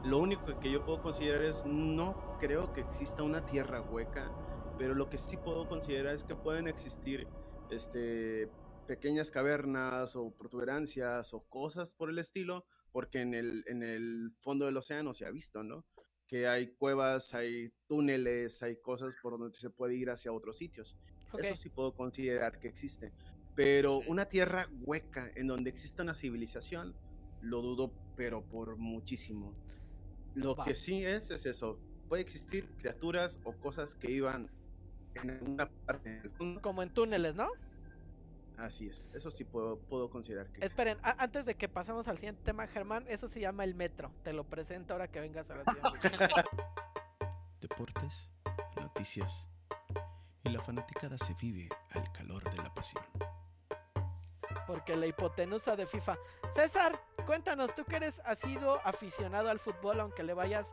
Lo 0.06 0.20
único 0.20 0.60
que 0.60 0.72
yo 0.72 0.84
puedo 0.84 1.02
considerar 1.02 1.44
es, 1.44 1.66
no 1.66 2.38
creo 2.39 2.74
que 2.74 2.82
exista 2.82 3.24
una 3.24 3.46
tierra 3.46 3.82
hueca, 3.82 4.32
pero 4.78 4.96
lo 4.96 5.10
que 5.10 5.18
sí 5.18 5.38
puedo 5.38 5.68
considerar 5.68 6.13
es 6.13 6.24
que 6.24 6.36
pueden 6.36 6.68
existir 6.68 7.28
este, 7.70 8.50
pequeñas 8.86 9.32
cavernas 9.32 10.16
o 10.16 10.32
protuberancias 10.32 11.34
o 11.34 11.42
cosas 11.44 11.94
por 11.94 12.10
el 12.10 12.20
estilo, 12.20 12.66
porque 12.93 13.21
en 13.21 13.34
el, 13.34 13.65
en 13.67 13.84
el 13.84 14.32
fondo 14.39 14.65
del 14.65 14.77
océano 14.77 15.13
se 15.13 15.25
ha 15.25 15.32
visto, 15.32 15.63
¿no? 15.63 15.84
Que 16.27 16.47
hay 16.47 16.75
cuevas, 16.75 17.34
hay 17.34 17.73
túneles, 17.88 18.62
hay 18.63 18.79
cosas 18.79 19.15
por 19.21 19.38
donde 19.38 19.58
se 19.58 19.71
puede 19.71 19.95
ir 19.95 20.10
hacia 20.12 20.32
otros 20.32 20.58
sitios. 20.58 20.95
Ok. 21.32 21.43
Eso 21.43 21.56
sí 21.56 21.69
puedo 21.69 21.93
considerar 21.93 22.60
que 22.60 22.67
existe. 22.69 23.12
Pero 23.56 23.97
una 24.08 24.25
tierra 24.25 24.69
hueca 24.82 25.29
en 25.36 25.47
donde 25.47 25.71
exista 25.71 26.03
una 26.03 26.13
civilización, 26.13 26.95
lo 27.41 27.62
dudo, 27.62 27.91
pero 28.15 28.45
por 28.47 28.77
muchísimo. 28.77 29.53
Lo 30.36 30.56
que 30.56 30.75
sí 30.75 31.03
es, 31.03 31.32
es 31.32 31.45
eso. 31.45 31.79
Puede 32.08 32.21
existir 32.21 32.69
criaturas 32.77 33.39
o 33.43 33.53
cosas 33.53 33.95
que 33.95 34.12
iban 34.12 34.51
en 35.15 35.32
alguna 35.32 35.69
parte 35.69 36.21
del 36.21 36.32
mundo. 36.39 36.62
Como 36.62 36.84
en 36.84 36.93
túneles, 36.93 37.36
¿no? 37.36 37.49
Así 38.58 38.88
es. 38.88 39.08
Eso 39.13 39.32
sí 39.32 39.44
puedo, 39.44 39.78
puedo 39.80 40.10
considerar 40.10 40.48
que. 40.52 40.63
Esperen, 40.66 40.98
a- 41.04 41.22
antes 41.24 41.46
de 41.46 41.56
que 41.56 41.68
pasemos 41.70 42.08
al 42.08 42.18
siguiente 42.18 42.44
tema, 42.44 42.68
Germán, 42.68 43.06
eso 43.08 43.28
se 43.28 43.39
llama 43.39 43.63
el 43.63 43.76
metro. 43.76 44.12
Te 44.24 44.32
lo 44.34 44.44
presento 44.44 44.94
ahora 44.94 45.08
que 45.10 45.20
vengas 45.20 45.50
a 45.50 45.56
la 45.56 45.63
ciudad. 45.66 45.92
Deportes, 47.62 48.30
noticias 48.80 49.48
y 50.44 50.50
la 50.50 50.62
fanaticada 50.62 51.18
se 51.18 51.34
vive 51.36 51.70
al 51.92 52.12
calor 52.12 52.44
de 52.52 52.58
la 52.58 52.74
pasión. 52.74 53.04
Porque 54.68 54.96
la 54.96 55.08
hipotenusa 55.08 55.76
de 55.76 55.86
FIFA. 55.88 56.18
César, 56.54 57.00
cuéntanos, 57.26 57.74
tú 57.76 57.86
que 57.86 57.96
eres 57.98 58.22
has 58.26 58.39
sido 58.39 58.80
aficionado 58.86 59.50
al 59.50 59.60
fútbol, 59.60 60.00
aunque 60.02 60.24
le 60.24 60.34
vayas 60.34 60.72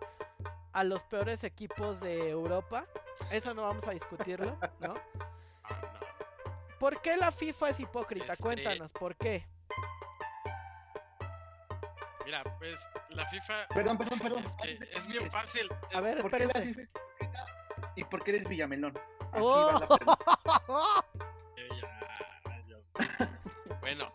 a 0.73 0.85
los 0.85 1.03
peores 1.05 1.45
equipos 1.45 2.01
de 2.01 2.29
Europa. 2.31 2.87
Eso 3.31 3.55
no 3.55 3.63
vamos 3.63 3.87
a 3.87 3.93
discutirlo, 3.93 4.57
¿no? 4.81 4.95
¿Por 6.81 7.01
qué 7.03 7.17
la 7.17 7.31
FIFA 7.31 7.69
es 7.71 7.79
hipócrita? 7.81 8.33
Este- 8.33 8.43
Cuéntanos, 8.43 8.91
¿por 8.93 9.15
qué? 9.17 9.47
Mira, 12.25 12.43
pues 12.59 12.77
la 13.11 13.27
FIFA 13.29 13.67
Perdón, 13.69 13.99
perdón, 13.99 14.19
perdón. 14.19 14.45
es, 14.65 14.81
es 14.81 15.07
bien 15.07 15.31
fácil. 15.31 15.69
A 15.95 16.01
ver, 16.01 16.21
¿Por 16.23 16.31
qué 16.31 16.39
la 16.39 16.45
espérense. 16.47 16.75
FIFA 16.75 16.83
es 16.83 16.89
hipócrita 16.89 17.93
¿Y 17.97 18.05
por 18.05 18.25
qué 18.25 18.31
eres 18.31 18.49
Villamelón? 18.49 18.99
Así 19.33 19.43
Oh. 19.43 19.67
va 19.67 19.73
la 19.81 21.05
bueno, 23.81 24.13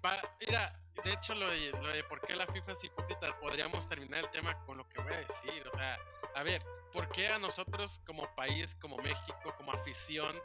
pa- 0.00 0.22
mira, 0.40 0.72
de 1.04 1.12
hecho 1.12 1.34
lo 1.34 1.48
de, 1.50 1.70
lo 1.72 1.88
de 1.88 2.04
por 2.04 2.20
qué 2.22 2.34
la 2.36 2.46
FIFA 2.46 2.72
es 2.72 2.84
hipócrita, 2.84 3.38
podríamos 3.40 3.88
terminar 3.88 4.20
el 4.24 4.30
tema 4.30 4.54
con 4.64 4.78
lo 4.78 4.88
que 4.88 5.00
voy 5.02 5.12
a 5.12 5.18
decir. 5.18 5.68
O 5.72 5.76
sea, 5.76 5.98
a 6.34 6.42
ver, 6.42 6.62
¿por 6.92 7.08
qué 7.10 7.28
a 7.28 7.38
nosotros 7.38 8.00
como 8.06 8.26
país, 8.34 8.74
como 8.80 8.96
México, 8.98 9.54
como 9.56 9.72
afición, 9.72 10.36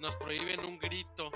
nos 0.00 0.16
prohíben 0.16 0.64
un 0.64 0.78
grito 0.78 1.30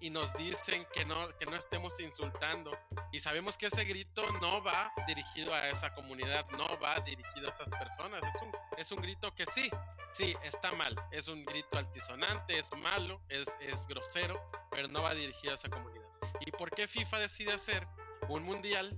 y 0.00 0.10
nos 0.10 0.32
dicen 0.34 0.86
que 0.92 1.04
no, 1.04 1.36
que 1.38 1.46
no 1.46 1.56
estemos 1.56 1.98
insultando? 2.00 2.76
Y 3.12 3.20
sabemos 3.20 3.56
que 3.56 3.66
ese 3.66 3.84
grito 3.84 4.22
no 4.40 4.62
va 4.62 4.92
dirigido 5.06 5.54
a 5.54 5.68
esa 5.68 5.94
comunidad, 5.94 6.48
no 6.50 6.78
va 6.80 7.00
dirigido 7.00 7.48
a 7.48 7.52
esas 7.52 7.68
personas. 7.68 8.22
Es 8.34 8.42
un, 8.42 8.52
es 8.76 8.92
un 8.92 9.00
grito 9.00 9.34
que 9.34 9.44
sí, 9.54 9.70
sí, 10.12 10.34
está 10.42 10.72
mal. 10.72 10.94
Es 11.10 11.28
un 11.28 11.44
grito 11.44 11.78
altisonante, 11.78 12.58
es 12.58 12.76
malo, 12.76 13.20
es, 13.28 13.48
es 13.60 13.86
grosero, 13.86 14.40
pero 14.70 14.88
no 14.88 15.02
va 15.02 15.14
dirigido 15.14 15.52
a 15.52 15.56
esa 15.56 15.68
comunidad. 15.68 16.02
¿Y 16.40 16.50
por 16.50 16.70
qué 16.70 16.88
FIFA 16.88 17.18
decide 17.20 17.52
hacer 17.52 17.86
un 18.28 18.42
mundial 18.42 18.94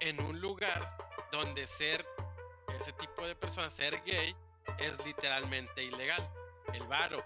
en 0.00 0.20
un 0.20 0.40
lugar 0.40 0.96
donde 1.32 1.66
ser 1.66 2.06
ese 2.80 2.92
tipo 2.94 3.26
de 3.26 3.34
personas, 3.34 3.72
ser 3.74 4.02
gay, 4.04 4.34
es 4.78 5.04
literalmente 5.04 5.82
ilegal? 5.82 6.28
El 6.72 6.86
varo. 6.86 7.24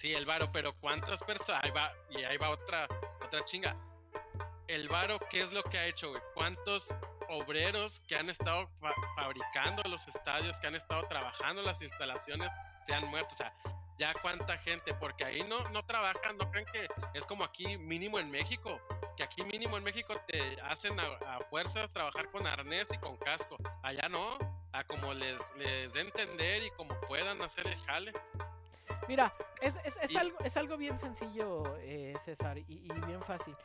Sí, 0.00 0.14
el 0.14 0.24
varo, 0.24 0.50
pero 0.50 0.72
¿cuántas 0.80 1.22
personas? 1.22 1.62
Ahí 1.62 1.70
va, 1.72 1.92
y 2.08 2.24
ahí 2.24 2.38
va 2.38 2.48
otra, 2.48 2.88
otra 3.22 3.44
chinga. 3.44 3.76
El 4.66 4.88
varo, 4.88 5.18
¿qué 5.28 5.42
es 5.42 5.52
lo 5.52 5.62
que 5.62 5.76
ha 5.76 5.86
hecho, 5.88 6.08
güey? 6.08 6.22
¿Cuántos 6.32 6.88
obreros 7.28 8.00
que 8.08 8.16
han 8.16 8.30
estado 8.30 8.66
fa- 8.80 8.94
fabricando 9.14 9.82
los 9.90 10.08
estadios, 10.08 10.56
que 10.56 10.68
han 10.68 10.74
estado 10.74 11.06
trabajando 11.08 11.60
las 11.60 11.82
instalaciones, 11.82 12.48
se 12.86 12.94
han 12.94 13.06
muerto? 13.08 13.34
O 13.34 13.36
sea, 13.36 13.52
ya 13.98 14.14
cuánta 14.22 14.56
gente, 14.56 14.94
porque 14.94 15.22
ahí 15.22 15.42
no, 15.44 15.68
no 15.68 15.84
trabajan, 15.84 16.38
no 16.38 16.50
creen 16.50 16.64
que 16.72 16.88
es 17.12 17.26
como 17.26 17.44
aquí 17.44 17.76
mínimo 17.76 18.18
en 18.18 18.30
México, 18.30 18.80
que 19.18 19.22
aquí 19.22 19.44
mínimo 19.44 19.76
en 19.76 19.84
México 19.84 20.18
te 20.26 20.58
hacen 20.62 20.98
a, 20.98 21.36
a 21.36 21.40
fuerzas 21.50 21.92
trabajar 21.92 22.30
con 22.30 22.46
arnés 22.46 22.86
y 22.90 22.96
con 22.96 23.18
casco. 23.18 23.58
Allá 23.82 24.08
no, 24.08 24.38
a 24.72 24.82
como 24.84 25.12
les, 25.12 25.38
les 25.56 25.92
dé 25.92 26.00
entender 26.00 26.62
y 26.62 26.70
como 26.70 26.98
puedan 27.00 27.42
hacer 27.42 27.66
el 27.66 27.78
jale. 27.80 28.14
Mira, 29.08 29.32
es, 29.60 29.76
es, 29.84 29.96
es 30.02 30.10
Y- 30.12 30.16
algo, 30.16 30.38
es 30.44 30.56
algo 30.56 30.76
bien 30.76 30.96
sencillo, 30.98 31.76
eh, 31.78 32.14
César, 32.24 32.58
y, 32.58 32.64
y 32.68 32.92
bien 33.06 33.22
fácil. 33.22 33.56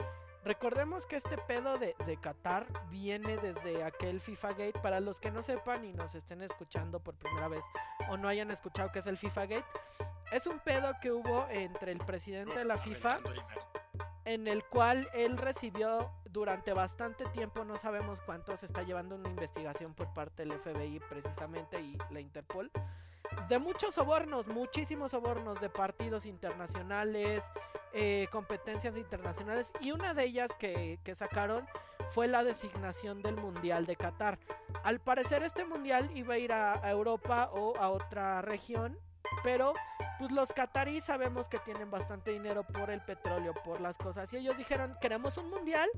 Recordemos 0.43 1.07
que 1.07 1.15
este 1.15 1.37
pedo 1.39 1.77
de, 1.79 1.95
de 2.05 2.17
Qatar 2.17 2.67
viene 2.89 3.37
desde 3.37 3.83
aquel 3.83 4.21
FIFA 4.21 4.49
Gate. 4.49 4.79
Para 4.79 4.99
los 4.99 5.19
que 5.19 5.31
no 5.31 5.41
sepan 5.41 5.83
y 5.85 5.93
nos 5.93 6.13
estén 6.13 6.41
escuchando 6.43 6.99
por 6.99 7.15
primera 7.15 7.47
vez 7.47 7.63
o 8.09 8.17
no 8.17 8.27
hayan 8.27 8.51
escuchado 8.51 8.91
que 8.91 8.99
es 8.99 9.07
el 9.07 9.17
FIFA 9.17 9.45
Gate, 9.47 9.65
es 10.31 10.45
un 10.45 10.59
pedo 10.59 10.93
que 11.01 11.11
hubo 11.11 11.47
entre 11.49 11.91
el 11.91 11.97
presidente 11.99 12.57
de 12.59 12.65
la 12.65 12.77
FIFA 12.77 13.19
en 14.25 14.47
el 14.47 14.63
cual 14.65 15.07
él 15.13 15.37
recibió 15.37 16.11
durante 16.25 16.73
bastante 16.73 17.25
tiempo, 17.27 17.63
no 17.63 17.77
sabemos 17.77 18.19
cuánto, 18.21 18.55
se 18.57 18.65
está 18.67 18.83
llevando 18.83 19.15
una 19.15 19.29
investigación 19.29 19.93
por 19.93 20.13
parte 20.13 20.43
del 20.45 20.59
FBI 20.59 20.99
precisamente 21.09 21.79
y 21.79 21.97
la 22.11 22.19
Interpol, 22.19 22.69
de 23.47 23.59
muchos 23.59 23.95
sobornos, 23.95 24.47
muchísimos 24.47 25.11
sobornos 25.11 25.59
de 25.61 25.69
partidos 25.69 26.25
internacionales, 26.25 27.43
eh, 27.93 28.27
competencias 28.31 28.97
internacionales, 28.97 29.71
y 29.81 29.91
una 29.91 30.13
de 30.13 30.25
ellas 30.25 30.51
que, 30.57 30.99
que 31.03 31.15
sacaron 31.15 31.67
fue 32.11 32.27
la 32.27 32.43
designación 32.43 33.21
del 33.21 33.35
Mundial 33.35 33.85
de 33.85 33.95
Qatar. 33.95 34.39
Al 34.83 34.99
parecer 34.99 35.43
este 35.43 35.65
Mundial 35.65 36.09
iba 36.15 36.35
a 36.35 36.37
ir 36.37 36.53
a, 36.53 36.73
a 36.73 36.91
Europa 36.91 37.49
o 37.53 37.75
a 37.77 37.89
otra 37.89 38.41
región, 38.41 38.97
pero 39.43 39.73
pues 40.17 40.31
los 40.31 40.51
qataríes 40.53 41.03
sabemos 41.03 41.49
que 41.49 41.59
tienen 41.59 41.91
bastante 41.91 42.31
dinero 42.31 42.63
por 42.63 42.89
el 42.89 43.01
petróleo, 43.01 43.53
por 43.63 43.81
las 43.81 43.97
cosas. 43.97 44.31
Y 44.33 44.37
ellos 44.37 44.57
dijeron, 44.57 44.95
queremos 45.01 45.37
un 45.37 45.49
mundial. 45.49 45.89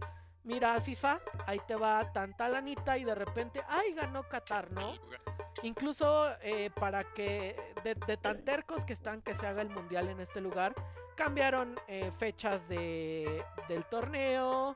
Mira, 0.43 0.80
FIFA, 0.80 1.19
ahí 1.45 1.60
te 1.67 1.76
va 1.76 2.12
tanta 2.13 2.47
lanita 2.47 2.97
y 2.97 3.04
de 3.04 3.15
repente, 3.15 3.62
ay, 3.67 3.93
ganó 3.93 4.23
Qatar, 4.23 4.71
¿no? 4.71 4.93
Incluso 5.63 6.30
eh, 6.41 6.70
para 6.80 7.04
que 7.13 7.56
de, 7.84 7.96
tan 8.17 8.43
tercos 8.43 8.86
que 8.86 8.93
están 8.93 9.22
que 9.22 9.36
se 9.36 9.48
haga 9.48 9.62
el 9.62 9.70
mundial 9.70 10.10
en 10.10 10.20
este 10.20 10.41
lugar, 10.41 10.74
cambiaron 11.15 11.80
eh, 11.88 12.12
fechas 12.17 12.67
de, 12.67 13.43
del 13.67 13.86
torneo, 13.86 14.74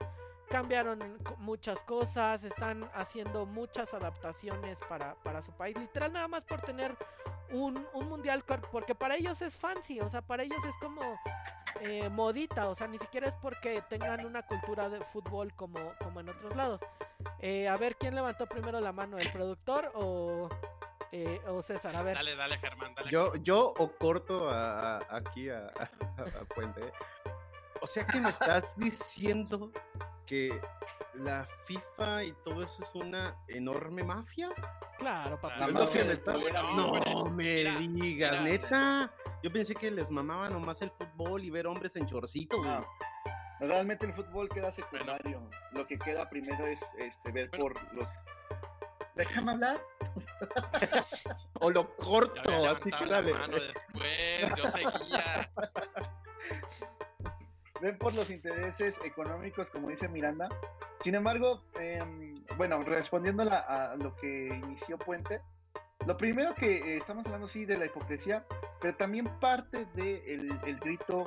cambiaron 0.52 1.18
muchas 1.38 1.82
cosas, 1.84 2.44
están 2.44 2.90
haciendo 2.94 3.46
muchas 3.46 3.94
adaptaciones 3.94 4.80
para, 4.90 5.16
para 5.16 5.42
su 5.42 5.54
país, 5.54 5.78
literal 5.78 6.12
nada 6.12 6.28
más 6.28 6.44
por 6.44 6.62
tener 6.62 6.96
un, 7.52 7.88
un, 7.94 8.10
mundial, 8.10 8.44
porque 8.72 8.94
para 8.94 9.16
ellos 9.16 9.42
es 9.42 9.56
fancy, 9.56 10.00
o 10.00 10.10
sea, 10.10 10.22
para 10.22 10.44
ellos 10.44 10.64
es 10.64 10.76
como 10.76 11.02
eh, 11.82 12.10
modita, 12.10 12.70
o 12.70 12.76
sea, 12.76 12.88
ni 12.88 12.98
siquiera 12.98 13.30
es 13.30 13.36
porque 13.36 13.82
tengan 13.90 14.26
una 14.26 14.46
cultura 14.46 14.90
de 14.90 15.02
fútbol 15.02 15.54
como, 15.56 15.94
como 16.04 16.20
en 16.20 16.30
otros 16.30 16.56
lados. 16.56 16.82
Eh, 17.40 17.68
a 17.68 17.78
ver, 17.78 17.96
¿quién 17.96 18.14
levantó 18.16 18.46
primero 18.46 18.80
la 18.80 18.92
mano? 18.92 19.18
¿El 19.18 19.30
productor 19.32 19.92
o, 19.96 20.50
eh, 21.12 21.42
o 21.48 21.62
César? 21.62 21.96
A 21.96 22.04
ver. 22.04 22.16
Dale, 22.16 22.36
dale, 22.36 22.58
Germán, 22.60 22.94
dale. 22.94 23.10
Yo, 23.10 23.36
yo 23.36 23.74
o 23.78 23.92
corto 23.98 24.50
a, 24.50 24.98
a, 24.98 25.18
aquí 25.18 25.50
a, 25.50 25.60
a 25.60 26.46
Puente. 26.54 26.92
O 27.82 27.88
sea 27.88 28.06
que 28.06 28.22
me 28.22 28.30
estás 28.30 28.64
diciendo 28.78 29.72
que 30.26 30.62
la 31.16 31.48
FIFA 31.66 32.24
y 32.26 32.34
todo 32.44 32.64
eso 32.64 32.84
es 32.84 32.96
una 32.96 33.36
enorme 33.48 34.04
mafia. 34.04 34.50
Claro, 34.98 35.40
papá. 35.42 35.58
La 35.58 35.68
mafia 35.68 36.06
me 36.06 36.14
está... 36.14 36.34
No 36.34 37.26
me 37.26 37.64
digas, 37.80 38.42
neta. 38.42 39.12
Yo 39.44 39.52
pensé 39.52 39.74
que 39.74 39.90
les 39.90 40.12
mamaba 40.12 40.48
nomás 40.50 40.82
el 40.84 40.92
fútbol 40.92 41.44
y 41.44 41.50
ver 41.50 41.66
hombres 41.66 41.96
en 41.96 42.06
chorcito, 42.06 42.60
güey. 42.60 42.70
No. 42.70 42.86
Realmente 43.60 44.06
el 44.06 44.14
fútbol 44.14 44.50
queda 44.50 44.72
secundario. 44.72 45.40
Bueno. 45.40 45.50
Lo 45.72 45.88
que 45.88 45.98
queda 45.98 46.30
primero 46.30 46.66
es 46.66 46.82
este, 46.98 47.32
ver 47.32 47.50
bueno. 47.50 47.66
por 47.66 47.94
los. 47.94 48.10
Déjame 49.16 49.52
hablar. 49.52 49.82
o 51.60 51.70
lo 51.70 51.96
corto, 51.96 52.70
así 52.70 52.92
que 52.92 53.06
dale. 53.06 53.34
Después, 53.34 54.56
yo 54.58 54.70
seguía. 54.72 55.51
Ven 57.82 57.98
por 57.98 58.14
los 58.14 58.30
intereses 58.30 59.00
económicos, 59.04 59.70
como 59.70 59.90
dice 59.90 60.08
Miranda. 60.08 60.48
Sin 61.02 61.16
embargo, 61.16 61.64
eh, 61.80 62.02
bueno, 62.58 62.84
respondiendo 62.84 63.44
a, 63.44 63.46
la, 63.46 63.60
a, 63.60 63.96
lo 63.96 64.16
que 64.16 64.48
inició 64.48 64.98
Puente, 64.98 65.42
lo 66.06 66.16
primero 66.18 66.54
que 66.56 66.78
eh, 66.78 66.98
estamos 66.98 67.26
hablando 67.26 67.48
sí 67.48 67.66
de 67.66 67.78
la 67.78 67.86
hipocresía, 67.86 68.46
pero 68.80 68.96
también 68.96 69.28
parte 69.40 69.86
del 69.86 69.96
de 69.96 70.34
el, 70.34 70.60
el 70.66 70.80
grito 70.80 71.26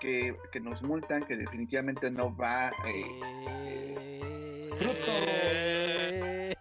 que, 0.00 0.36
que, 0.50 0.60
nos 0.60 0.82
multan, 0.82 1.24
que 1.24 1.36
definitivamente 1.36 2.10
no 2.10 2.36
va... 2.36 2.72
Eh, 2.86 4.70
eh, 4.80 6.56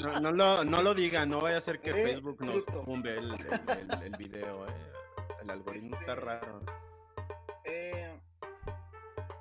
no, 0.00 0.20
no, 0.20 0.32
lo, 0.32 0.64
no 0.64 0.82
lo 0.82 0.94
digan, 0.94 1.28
no 1.30 1.40
vaya 1.40 1.58
a 1.58 1.60
ser 1.60 1.80
que 1.80 1.92
Facebook 1.92 2.40
nos 2.40 2.64
tumbe 2.66 3.18
el, 3.18 3.32
el, 3.32 4.02
el, 4.04 4.16
video. 4.16 4.66
El 5.42 5.50
algoritmo 5.50 5.96
está 5.96 6.14
raro 6.14 6.62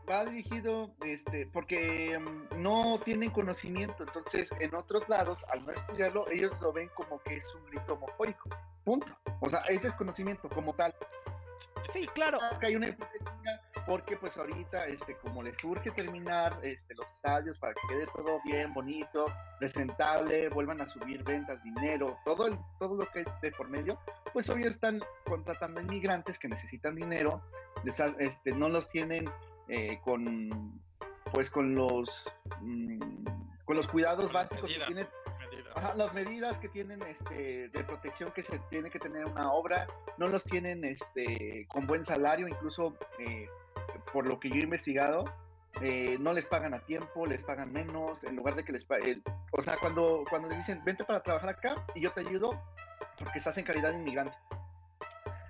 va 0.10 0.26
dirigido, 0.26 0.92
este, 1.06 1.46
porque 1.48 2.18
um, 2.18 2.62
no 2.62 3.00
tienen 3.04 3.32
conocimiento, 3.32 4.04
entonces 4.04 4.50
en 4.60 4.74
otros 4.76 5.08
lados, 5.10 5.44
al 5.52 5.66
no 5.66 5.72
estudiarlo, 5.72 6.30
ellos 6.30 6.54
lo 6.62 6.72
ven 6.72 6.90
como 6.96 7.22
que 7.24 7.38
es 7.38 7.56
un 7.56 7.66
grito 7.66 7.94
homofóbico, 7.94 8.50
punto. 8.84 9.18
O 9.42 9.50
sea, 9.50 9.60
es 9.70 9.84
desconocimiento 9.84 10.50
como 10.50 10.74
tal. 10.74 10.94
Sí, 11.92 12.08
claro. 12.08 12.40
Hay 12.62 12.76
una 12.76 12.90
hipocresía 12.90 13.62
porque 13.88 14.18
pues 14.18 14.38
ahorita, 14.38 14.86
este, 14.88 15.16
como 15.16 15.42
les 15.42 15.58
surge 15.58 15.92
terminar 15.92 16.60
este, 16.62 16.94
los 16.94 17.10
estadios 17.10 17.58
para 17.58 17.74
que 17.74 17.88
quede 17.88 18.06
todo 18.08 18.42
bien, 18.44 18.74
bonito, 18.74 19.28
presentable, 19.60 20.50
vuelvan 20.50 20.82
a 20.82 20.88
subir 20.88 21.24
ventas, 21.24 21.64
dinero, 21.64 22.18
todo, 22.26 22.48
el, 22.48 22.60
todo 22.80 22.96
lo 22.96 23.10
que 23.12 23.22
es 23.22 23.28
de 23.42 23.52
por 23.54 23.70
medio, 23.70 23.98
pues 24.34 24.50
hoy 24.50 24.64
están 24.64 25.02
contratando 25.26 25.80
inmigrantes 25.80 26.38
que 26.38 26.50
necesitan 26.50 26.96
dinero, 26.96 27.42
les, 27.86 27.98
este, 28.20 28.52
no 28.52 28.68
los 28.68 28.90
tienen 28.90 29.30
eh, 29.70 30.00
con 30.04 30.82
pues 31.34 31.50
con 31.50 31.76
los 31.76 32.32
mmm, 32.62 33.26
con 33.66 33.76
los 33.76 33.88
cuidados 33.88 34.32
básicos 34.32 34.64
medidas, 34.64 34.88
que 34.88 34.94
tienen 34.94 35.08
medidas. 35.40 35.78
ajá, 35.78 35.96
las 35.96 36.14
medidas 36.14 36.60
que 36.60 36.70
tienen 36.70 37.02
este 37.04 37.70
de 37.70 37.84
protección 37.84 38.32
que 38.32 38.44
se 38.44 38.60
tiene 38.70 38.90
que 38.90 39.00
tener 39.00 39.26
una 39.26 39.52
obra 39.52 39.88
no 40.18 40.28
los 40.28 40.44
tienen 40.44 40.86
este 40.86 41.68
con 41.68 41.86
buen 41.86 42.06
salario 42.06 42.48
incluso 42.48 42.98
eh, 43.20 43.48
por 44.14 44.26
lo 44.26 44.40
que 44.40 44.50
yo 44.50 44.56
he 44.56 44.64
investigado 44.64 45.26
eh, 45.82 46.18
no 46.20 46.34
les 46.34 46.46
pagan 46.46 46.74
a 46.74 46.80
tiempo 46.80 47.26
les 47.26 47.44
pagan 47.44 47.72
menos 47.72 48.24
en 48.24 48.36
lugar 48.36 48.56
de 48.56 48.64
que 48.64 48.72
les 48.72 48.86
paguen 48.86 49.22
o 49.52 49.62
sea 49.62 49.78
cuando 49.78 50.24
cuando 50.30 50.48
les 50.48 50.60
dicen 50.60 50.82
vente 50.86 51.04
para 51.04 51.22
trabajar 51.22 51.50
acá 51.50 51.86
y 51.94 52.02
yo 52.02 52.12
te 52.14 52.22
ayudo 52.22 52.58
porque 53.18 53.40
estás 53.40 53.58
en 53.58 53.66
calidad 53.66 53.92
de 53.92 53.98
inmigrante. 53.98 54.38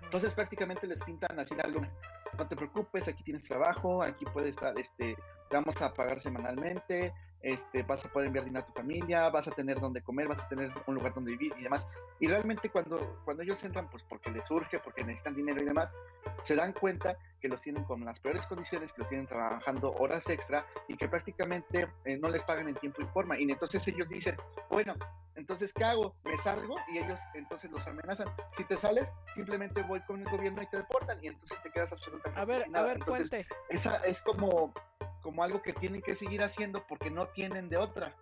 Entonces 0.02 0.34
prácticamente 0.34 0.88
les 0.88 1.02
pintan 1.04 1.38
así 1.38 1.54
la 1.56 1.68
luna 1.68 1.92
no 2.38 2.48
te 2.48 2.56
preocupes, 2.56 3.08
aquí 3.08 3.24
tienes 3.24 3.44
trabajo, 3.44 4.02
aquí 4.04 4.26
puedes 4.26 4.52
estar, 4.52 4.78
este, 4.80 5.16
te 5.50 5.56
vamos 5.56 5.82
a 5.82 5.94
pagar 5.94 6.20
semanalmente, 6.20 7.14
este, 7.42 7.84
vas 7.84 8.04
a 8.04 8.10
poder 8.12 8.28
enviar 8.28 8.46
dinero 8.46 8.64
a 8.64 8.66
tu 8.66 8.74
familia, 8.74 9.30
vas 9.30 9.48
a 9.48 9.52
tener 9.52 9.80
donde 9.80 10.02
comer, 10.02 10.28
vas 10.28 10.40
a 10.40 10.50
tener 10.50 10.72
un 10.86 10.96
lugar 10.96 11.14
donde 11.14 11.32
vivir 11.32 11.54
y 11.58 11.64
demás. 11.64 11.88
Y 12.20 12.28
realmente 12.28 12.70
cuando, 12.70 13.22
cuando 13.26 13.44
ellos 13.44 13.64
entran, 13.64 13.90
pues 13.90 14.04
porque 14.04 14.32
les 14.32 14.46
surge, 14.46 14.80
porque 14.80 15.04
necesitan 15.04 15.36
dinero 15.36 15.62
y 15.62 15.66
demás, 15.66 15.96
se 16.44 16.56
dan 16.56 16.74
cuenta 16.74 17.18
que 17.40 17.48
los 17.48 17.62
tienen 17.62 17.84
con 17.84 18.04
las 18.04 18.20
peores 18.20 18.46
condiciones, 18.48 18.92
que 18.92 19.02
los 19.02 19.10
tienen 19.10 19.28
trabajando 19.28 19.94
horas 19.94 20.28
extra 20.30 20.66
y 20.88 20.98
que 20.98 21.08
prácticamente 21.08 21.88
eh, 22.06 22.18
no 22.18 22.30
les 22.30 22.44
pagan 22.44 22.68
en 22.68 22.76
tiempo 22.76 23.02
y 23.02 23.06
forma. 23.06 23.40
Y 23.40 23.44
entonces 23.44 23.88
ellos 23.88 24.10
dicen, 24.10 24.36
bueno, 24.70 24.96
entonces, 25.38 25.72
¿qué 25.72 25.84
hago? 25.84 26.16
¿Me 26.24 26.36
salgo? 26.38 26.76
Y 26.92 26.98
ellos 26.98 27.20
entonces 27.36 27.70
los 27.72 27.86
amenazan. 27.88 28.28
Si 28.58 28.64
te 28.66 28.76
sales, 28.76 29.14
simplemente 29.36 29.84
voy 29.84 30.02
con 30.02 30.20
el 30.20 30.30
gobierno 30.30 30.64
y 30.64 30.68
te 30.68 30.78
deportan 30.78 31.24
y 31.24 31.28
entonces 31.28 31.62
te 31.62 31.72
quedas 31.72 31.92
absolutamente 31.92 32.40
A 32.40 32.44
ver, 32.44 32.64
sin 32.64 32.72
nada. 32.74 32.86
a 32.86 32.88
ver, 32.88 32.98
entonces, 32.98 33.30
Puente. 33.30 33.48
Esa 33.70 33.98
es 33.98 34.20
como, 34.22 34.74
como 35.22 35.44
algo 35.44 35.62
que 35.62 35.74
tienen 35.74 36.02
que 36.02 36.16
seguir 36.16 36.42
haciendo 36.42 36.86
porque 36.88 37.12
no 37.12 37.28
tienen 37.28 37.70
de 37.70 37.78
otra. 37.78 38.16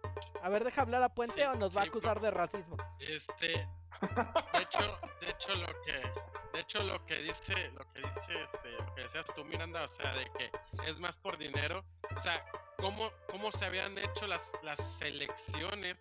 A 0.44 0.50
ver, 0.50 0.66
deja 0.66 0.82
hablar 0.82 1.02
a 1.04 1.10
Puente 1.10 1.36
Sí, 1.36 1.42
o 1.44 1.56
nos 1.56 1.76
va 1.76 1.82
a 1.82 1.86
acusar 1.86 2.20
de 2.20 2.32
racismo. 2.32 2.76
Este, 3.00 3.48
de 3.48 4.62
hecho, 4.62 5.00
de 5.22 5.30
hecho 5.30 5.56
lo 5.56 5.68
que, 5.84 6.02
de 6.56 6.62
hecho 6.62 6.82
lo 6.84 7.06
que 7.06 7.18
dice, 7.18 7.72
lo 7.72 7.92
que 7.92 8.00
dice, 8.00 8.44
este, 8.44 8.72
lo 8.80 8.96
que 8.96 9.02
decías 9.02 9.26
tú, 9.36 9.44
Miranda, 9.44 9.84
o 9.84 9.90
sea, 9.90 10.14
de 10.14 10.32
que 10.38 10.50
es 10.88 10.98
más 11.00 11.18
por 11.18 11.38
dinero, 11.38 11.84
o 12.16 12.22
sea, 12.22 12.46
cómo, 12.78 13.12
cómo 13.30 13.52
se 13.52 13.66
habían 13.66 13.98
hecho 13.98 14.26
las, 14.26 14.52
las 14.64 14.80
selecciones 14.98 15.98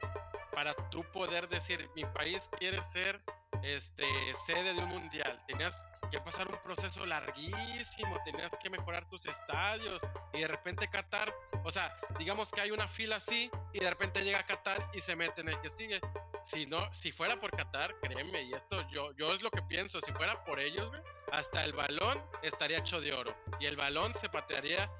para 0.52 0.72
tú 0.90 1.02
poder 1.12 1.48
decir, 1.48 1.90
mi 1.96 2.04
país 2.04 2.40
quiere 2.56 2.82
ser, 2.84 3.20
este, 3.64 4.06
sede 4.46 4.74
de 4.74 4.78
un 4.78 4.90
mundial, 4.90 5.42
tenías 5.48 5.76
que 6.12 6.20
pasar 6.20 6.46
un 6.46 6.58
proceso 6.62 7.04
larguísimo, 7.04 8.20
tenías 8.24 8.52
que 8.62 8.70
mejorar 8.70 9.08
tus 9.08 9.26
estadios 9.26 10.00
y 10.34 10.40
de 10.40 10.46
repente 10.46 10.88
Qatar, 10.88 11.34
o 11.64 11.72
sea, 11.72 11.96
digamos 12.16 12.48
que 12.52 12.60
hay 12.60 12.70
una 12.70 12.86
fila 12.86 13.16
así 13.16 13.50
y 13.72 13.80
de 13.80 13.90
repente 13.90 14.22
llega 14.22 14.46
Qatar 14.46 14.88
y 14.94 15.00
se 15.00 15.16
mete 15.16 15.40
en 15.40 15.48
el 15.48 15.60
que 15.60 15.70
sigue. 15.70 16.00
Si 16.44 16.66
no, 16.66 16.92
si 16.92 17.10
fuera 17.10 17.40
por 17.40 17.50
Qatar, 17.50 17.94
créeme, 18.00 18.42
y 18.42 18.52
esto 18.52 18.86
yo, 18.90 19.12
yo 19.12 19.32
es 19.32 19.42
lo 19.42 19.50
que 19.50 19.62
pienso, 19.62 20.00
si 20.02 20.12
fuera 20.12 20.44
por 20.44 20.60
ellos, 20.60 20.88
güey, 20.88 21.00
hasta 21.32 21.64
el 21.64 21.72
balón 21.72 22.22
estaría 22.42 22.78
hecho 22.78 23.00
de 23.00 23.12
oro 23.12 23.34
y 23.58 23.66
el 23.66 23.76
balón 23.76 24.12
se 24.20 24.28
patearía 24.28 24.90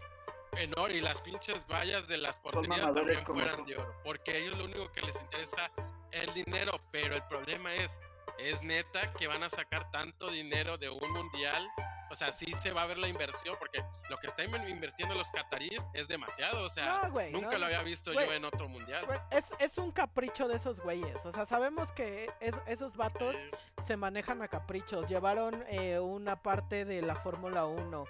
en 0.57 0.73
oro 0.79 0.93
y 0.93 1.01
las 1.01 1.21
pinches 1.21 1.67
vallas 1.67 2.09
de 2.09 2.19
las 2.19 2.37
porterías 2.37 2.95
también 2.95 3.25
fueran 3.27 3.65
de 3.67 3.77
oro, 3.77 3.95
porque 4.03 4.33
a 4.33 4.37
ellos 4.37 4.57
lo 4.57 4.65
único 4.65 4.91
que 4.93 5.03
les 5.03 5.15
interesa 5.17 5.71
es 6.13 6.23
el 6.23 6.35
dinero, 6.35 6.81
pero 6.91 7.15
el 7.15 7.23
problema 7.25 7.75
es, 7.75 7.99
es 8.39 8.63
neta 8.63 9.13
que 9.13 9.27
van 9.27 9.43
a 9.43 9.51
sacar 9.51 9.91
tanto 9.91 10.31
dinero 10.31 10.79
de 10.79 10.89
un 10.89 11.11
mundial, 11.13 11.69
o 12.11 12.17
sea, 12.17 12.33
sí 12.33 12.53
se 12.63 12.73
va 12.73 12.83
a 12.83 12.87
ver 12.87 12.99
la 12.99 13.09
inversión, 13.09 13.57
porque 13.59 13.83
lo 14.11 14.19
que 14.19 14.29
están 14.29 14.47
invirtiendo 14.69 15.15
los 15.15 15.31
cataríes 15.31 15.83
es 15.95 16.07
demasiado, 16.09 16.65
o 16.65 16.71
sea, 16.71 17.09
No, 17.09 17.21
nunca 17.31 17.53
no, 17.53 17.59
lo 17.59 17.67
había 17.67 17.83
visto 17.83 18.13
yo 18.13 18.21
en 18.33 18.45
otro 18.45 18.69
mundial. 18.69 19.05
Es, 19.31 19.53
es 19.59 19.79
un 19.79 19.91
capricho 19.91 20.47
de 20.49 20.57
esos 20.57 20.81
güeyes. 20.81 21.25
O 21.27 21.33
sea, 21.33 21.45
sabemos 21.47 21.91
que 21.93 22.31
es- 22.41 22.61
esos 22.67 22.97
vatos 22.97 23.35
Es- 23.35 23.87
se 23.87 23.97
manejan 23.97 24.43
a 24.43 24.49
caprichos. 24.49 25.07
Llevaron 25.09 25.65
eh, 25.69 25.99
una 25.99 26.37
parte 26.43 26.85
de 26.85 27.03
la 27.03 27.15
Fórmula 27.17 27.65
1. 27.67 28.05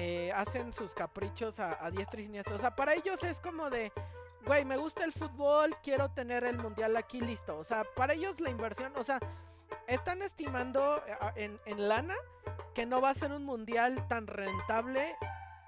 eh, 0.00 0.30
hacen 0.32 0.72
sus 0.72 0.94
caprichos 0.94 1.58
a, 1.58 1.84
a 1.84 1.90
diestra 1.90 2.20
y 2.20 2.24
siniestra. 2.26 2.54
O 2.54 2.58
sea, 2.60 2.76
para 2.76 2.94
ellos 2.94 3.20
es 3.24 3.40
como 3.40 3.68
de, 3.68 3.90
güey, 4.46 4.64
me 4.64 4.76
gusta 4.76 5.04
el 5.04 5.12
fútbol, 5.12 5.76
quiero 5.82 6.08
tener 6.12 6.44
el 6.44 6.56
mundial 6.56 6.96
aquí 6.96 7.20
listo. 7.20 7.58
O 7.58 7.64
sea, 7.64 7.82
para 7.96 8.12
ellos 8.14 8.38
la 8.38 8.48
inversión, 8.50 8.92
o 8.96 9.02
sea, 9.02 9.18
están 9.88 10.22
estimando 10.22 11.02
eh, 11.04 11.16
en, 11.34 11.60
en 11.66 11.88
lana 11.88 12.14
que 12.78 12.86
no 12.86 13.00
va 13.00 13.10
a 13.10 13.14
ser 13.14 13.32
un 13.32 13.44
mundial 13.44 14.06
tan 14.06 14.28
rentable 14.28 15.16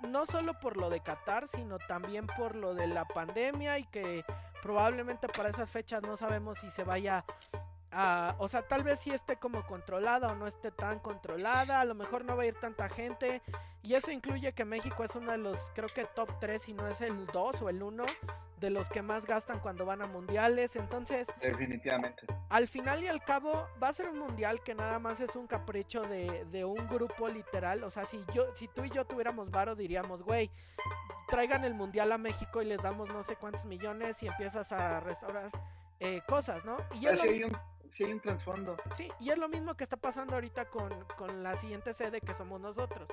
no 0.09 0.27
solo 0.27 0.55
por 0.61 0.77
lo 0.77 0.89
de 0.91 1.01
Qatar, 1.01 1.49
sino 1.49 1.81
también 1.81 2.25
por 2.39 2.55
lo 2.55 2.73
de 2.73 2.87
la 2.87 3.05
pandemia 3.05 3.81
y 3.81 3.85
que 3.87 4.25
probablemente 4.63 5.27
para 5.27 5.49
esas 5.49 5.69
fechas 5.69 6.03
no 6.03 6.17
sabemos 6.17 6.61
si 6.61 6.71
se 6.71 6.85
vaya 6.85 7.25
a, 7.93 8.35
o 8.39 8.49
sea, 8.49 8.63
tal 8.63 8.83
vez 8.83 9.01
sí 9.01 9.11
esté 9.11 9.37
como 9.37 9.67
controlada 9.67 10.29
o 10.29 10.35
no 10.35 10.47
esté 10.47 10.71
tan 10.71 10.99
controlada, 11.01 11.81
a 11.81 11.85
lo 11.85 11.95
mejor 11.95 12.25
no 12.25 12.37
va 12.37 12.45
a 12.45 12.47
ir 12.47 12.55
tanta 12.55 12.89
gente 12.89 13.43
y 13.83 13.95
eso 13.95 14.11
incluye 14.11 14.53
que 14.53 14.65
México 14.65 15.05
es 15.05 15.15
uno 15.17 15.33
de 15.33 15.39
los, 15.39 15.73
creo 15.75 15.89
que 15.95 16.05
top 16.05 16.29
3 16.39 16.69
y 16.69 16.73
no 16.75 16.87
es 16.87 17.01
el 17.01 17.27
2 17.27 17.63
o 17.63 17.69
el 17.71 17.83
1 17.83 18.05
de 18.59 18.71
los 18.71 18.91
que 18.91 19.01
más 19.01 19.25
gastan 19.25 19.59
cuando 19.59 19.87
van 19.87 20.03
a 20.03 20.07
mundiales. 20.07 20.77
Entonces, 20.77 21.29
definitivamente. 21.41 22.27
Al 22.51 22.69
final 22.69 23.03
y 23.03 23.09
al 23.09 23.25
cabo, 23.25 23.67
va 23.83 23.89
a 23.89 23.93
ser 23.95 24.11
un 24.11 24.19
mundial 24.19 24.63
que 24.63 24.75
nada 24.75 24.99
más 24.99 25.21
es 25.21 25.35
un 25.35 25.47
capricho 25.47 26.03
de, 26.03 26.45
de 26.53 26.65
un 26.67 26.87
grupo 26.89 27.29
literal. 27.29 27.83
O 27.85 27.91
sea, 27.91 28.05
si 28.05 28.23
yo, 28.35 28.55
si 28.55 28.69
tú 28.69 28.85
y 28.85 28.91
yo 28.91 29.07
tuviéramos 29.07 29.51
varo, 29.51 29.75
diríamos, 29.75 30.23
güey, 30.23 30.51
traigan 31.29 31.65
el 31.65 31.73
mundial 31.73 32.13
a 32.13 32.19
México 32.19 32.61
y 32.61 32.67
les 32.67 32.83
damos 32.83 33.09
no 33.09 33.23
sé 33.23 33.37
cuántos 33.37 33.65
millones 33.65 34.23
y 34.23 34.27
empiezas 34.27 34.73
a 34.73 35.01
restaurar 35.01 35.51
eh, 36.01 36.21
cosas, 36.27 36.65
¿no? 36.67 36.77
Y 37.01 37.07
es 37.07 37.23
hay 37.23 37.45
un, 37.45 37.57
sí 37.91 38.05
hay 38.05 38.13
un 38.13 38.21
trasfondo. 38.21 38.77
Sí, 38.95 39.11
y 39.21 39.31
es 39.31 39.39
lo 39.39 39.49
mismo 39.49 39.75
que 39.75 39.85
está 39.85 39.97
pasando 39.97 40.35
ahorita 40.35 40.67
con, 40.67 40.93
con 41.17 41.43
la 41.43 41.57
siguiente 41.57 41.93
sede 41.95 42.21
que 42.21 42.35
somos 42.35 42.61
nosotros. 42.61 43.09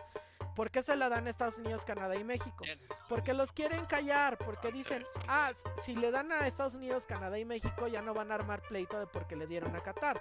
¿Por 0.55 0.71
qué 0.71 0.81
se 0.81 0.95
la 0.95 1.07
dan 1.07 1.27
Estados 1.27 1.57
Unidos, 1.59 1.85
Canadá 1.85 2.15
y 2.15 2.23
México? 2.23 2.63
Porque 3.07 3.35
los 3.35 3.51
quieren 3.51 3.85
callar, 3.85 4.39
porque 4.39 4.71
dicen, 4.71 5.03
ah, 5.27 5.51
si 5.83 5.95
le 5.95 6.09
dan 6.09 6.31
a 6.31 6.47
Estados 6.47 6.73
Unidos, 6.73 7.05
Canadá 7.05 7.37
y 7.37 7.45
México, 7.45 7.87
ya 7.87 8.01
no 8.01 8.15
van 8.15 8.31
a 8.31 8.35
armar 8.35 8.63
pleito 8.63 8.99
de 8.99 9.05
porque 9.05 9.35
le 9.35 9.45
dieron 9.45 9.75
a 9.75 9.83
Qatar. 9.83 10.19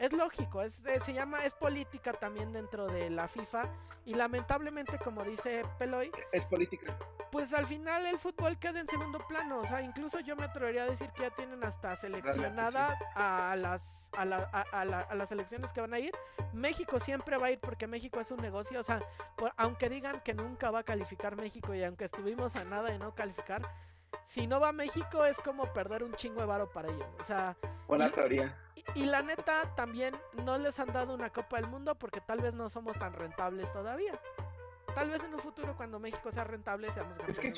Es 0.00 0.14
lógico, 0.14 0.62
es, 0.62 0.82
se 1.04 1.12
llama, 1.12 1.44
es 1.44 1.52
política 1.52 2.14
también 2.14 2.54
dentro 2.54 2.86
de 2.86 3.10
la 3.10 3.28
FIFA 3.28 3.64
y 4.06 4.14
lamentablemente, 4.14 4.96
como 4.96 5.22
dice 5.24 5.62
Peloy, 5.78 6.10
es 6.32 6.46
política. 6.46 6.96
Pues 7.30 7.52
al 7.52 7.66
final 7.66 8.06
el 8.06 8.18
fútbol 8.18 8.58
queda 8.58 8.80
en 8.80 8.88
segundo 8.88 9.18
plano, 9.28 9.60
o 9.60 9.66
sea, 9.66 9.82
incluso 9.82 10.18
yo 10.20 10.36
me 10.36 10.44
atrevería 10.44 10.84
a 10.84 10.86
decir 10.86 11.10
que 11.10 11.24
ya 11.24 11.30
tienen 11.30 11.62
hasta 11.62 11.94
seleccionadas 11.96 12.98
a 13.14 13.54
las 13.56 14.10
a, 14.16 14.22
a, 14.22 15.14
las 15.14 15.32
elecciones 15.32 15.70
que 15.70 15.82
van 15.82 15.92
a 15.92 15.98
ir. 15.98 16.12
México 16.54 16.98
siempre 16.98 17.36
va 17.36 17.48
a 17.48 17.50
ir 17.50 17.60
porque 17.60 17.86
México 17.86 18.20
es 18.20 18.30
un 18.30 18.40
negocio, 18.40 18.80
o 18.80 18.82
sea, 18.82 19.02
aunque 19.58 19.90
digan 19.90 20.22
que 20.22 20.32
nunca 20.32 20.70
va 20.70 20.78
a 20.78 20.82
calificar 20.82 21.36
México 21.36 21.74
y 21.74 21.84
aunque 21.84 22.06
estuvimos 22.06 22.56
a 22.56 22.64
nada 22.64 22.88
de 22.90 22.98
no 22.98 23.14
calificar, 23.14 23.70
si 24.24 24.46
no 24.46 24.60
va 24.60 24.68
a 24.68 24.72
México 24.72 25.24
es 25.24 25.38
como 25.40 25.72
perder 25.72 26.02
un 26.02 26.14
chingo 26.14 26.40
de 26.40 26.46
varo 26.46 26.68
para 26.70 26.88
ellos. 26.88 27.08
O 27.18 27.24
sea, 27.24 27.56
buena 27.86 28.08
y, 28.08 28.10
teoría. 28.10 28.56
Y, 28.94 29.04
la 29.04 29.22
neta 29.22 29.74
también 29.74 30.16
no 30.44 30.58
les 30.58 30.78
han 30.78 30.92
dado 30.92 31.14
una 31.14 31.30
Copa 31.30 31.56
del 31.56 31.68
Mundo 31.68 31.94
porque 31.94 32.20
tal 32.20 32.40
vez 32.40 32.54
no 32.54 32.68
somos 32.70 32.98
tan 32.98 33.12
rentables 33.12 33.72
todavía. 33.72 34.18
Tal 34.94 35.10
vez 35.10 35.22
en 35.22 35.34
un 35.34 35.40
futuro 35.40 35.76
cuando 35.76 35.98
México 35.98 36.32
sea 36.32 36.44
rentable 36.44 36.92
seamos 36.92 37.18
es 37.28 37.38
que. 37.38 37.52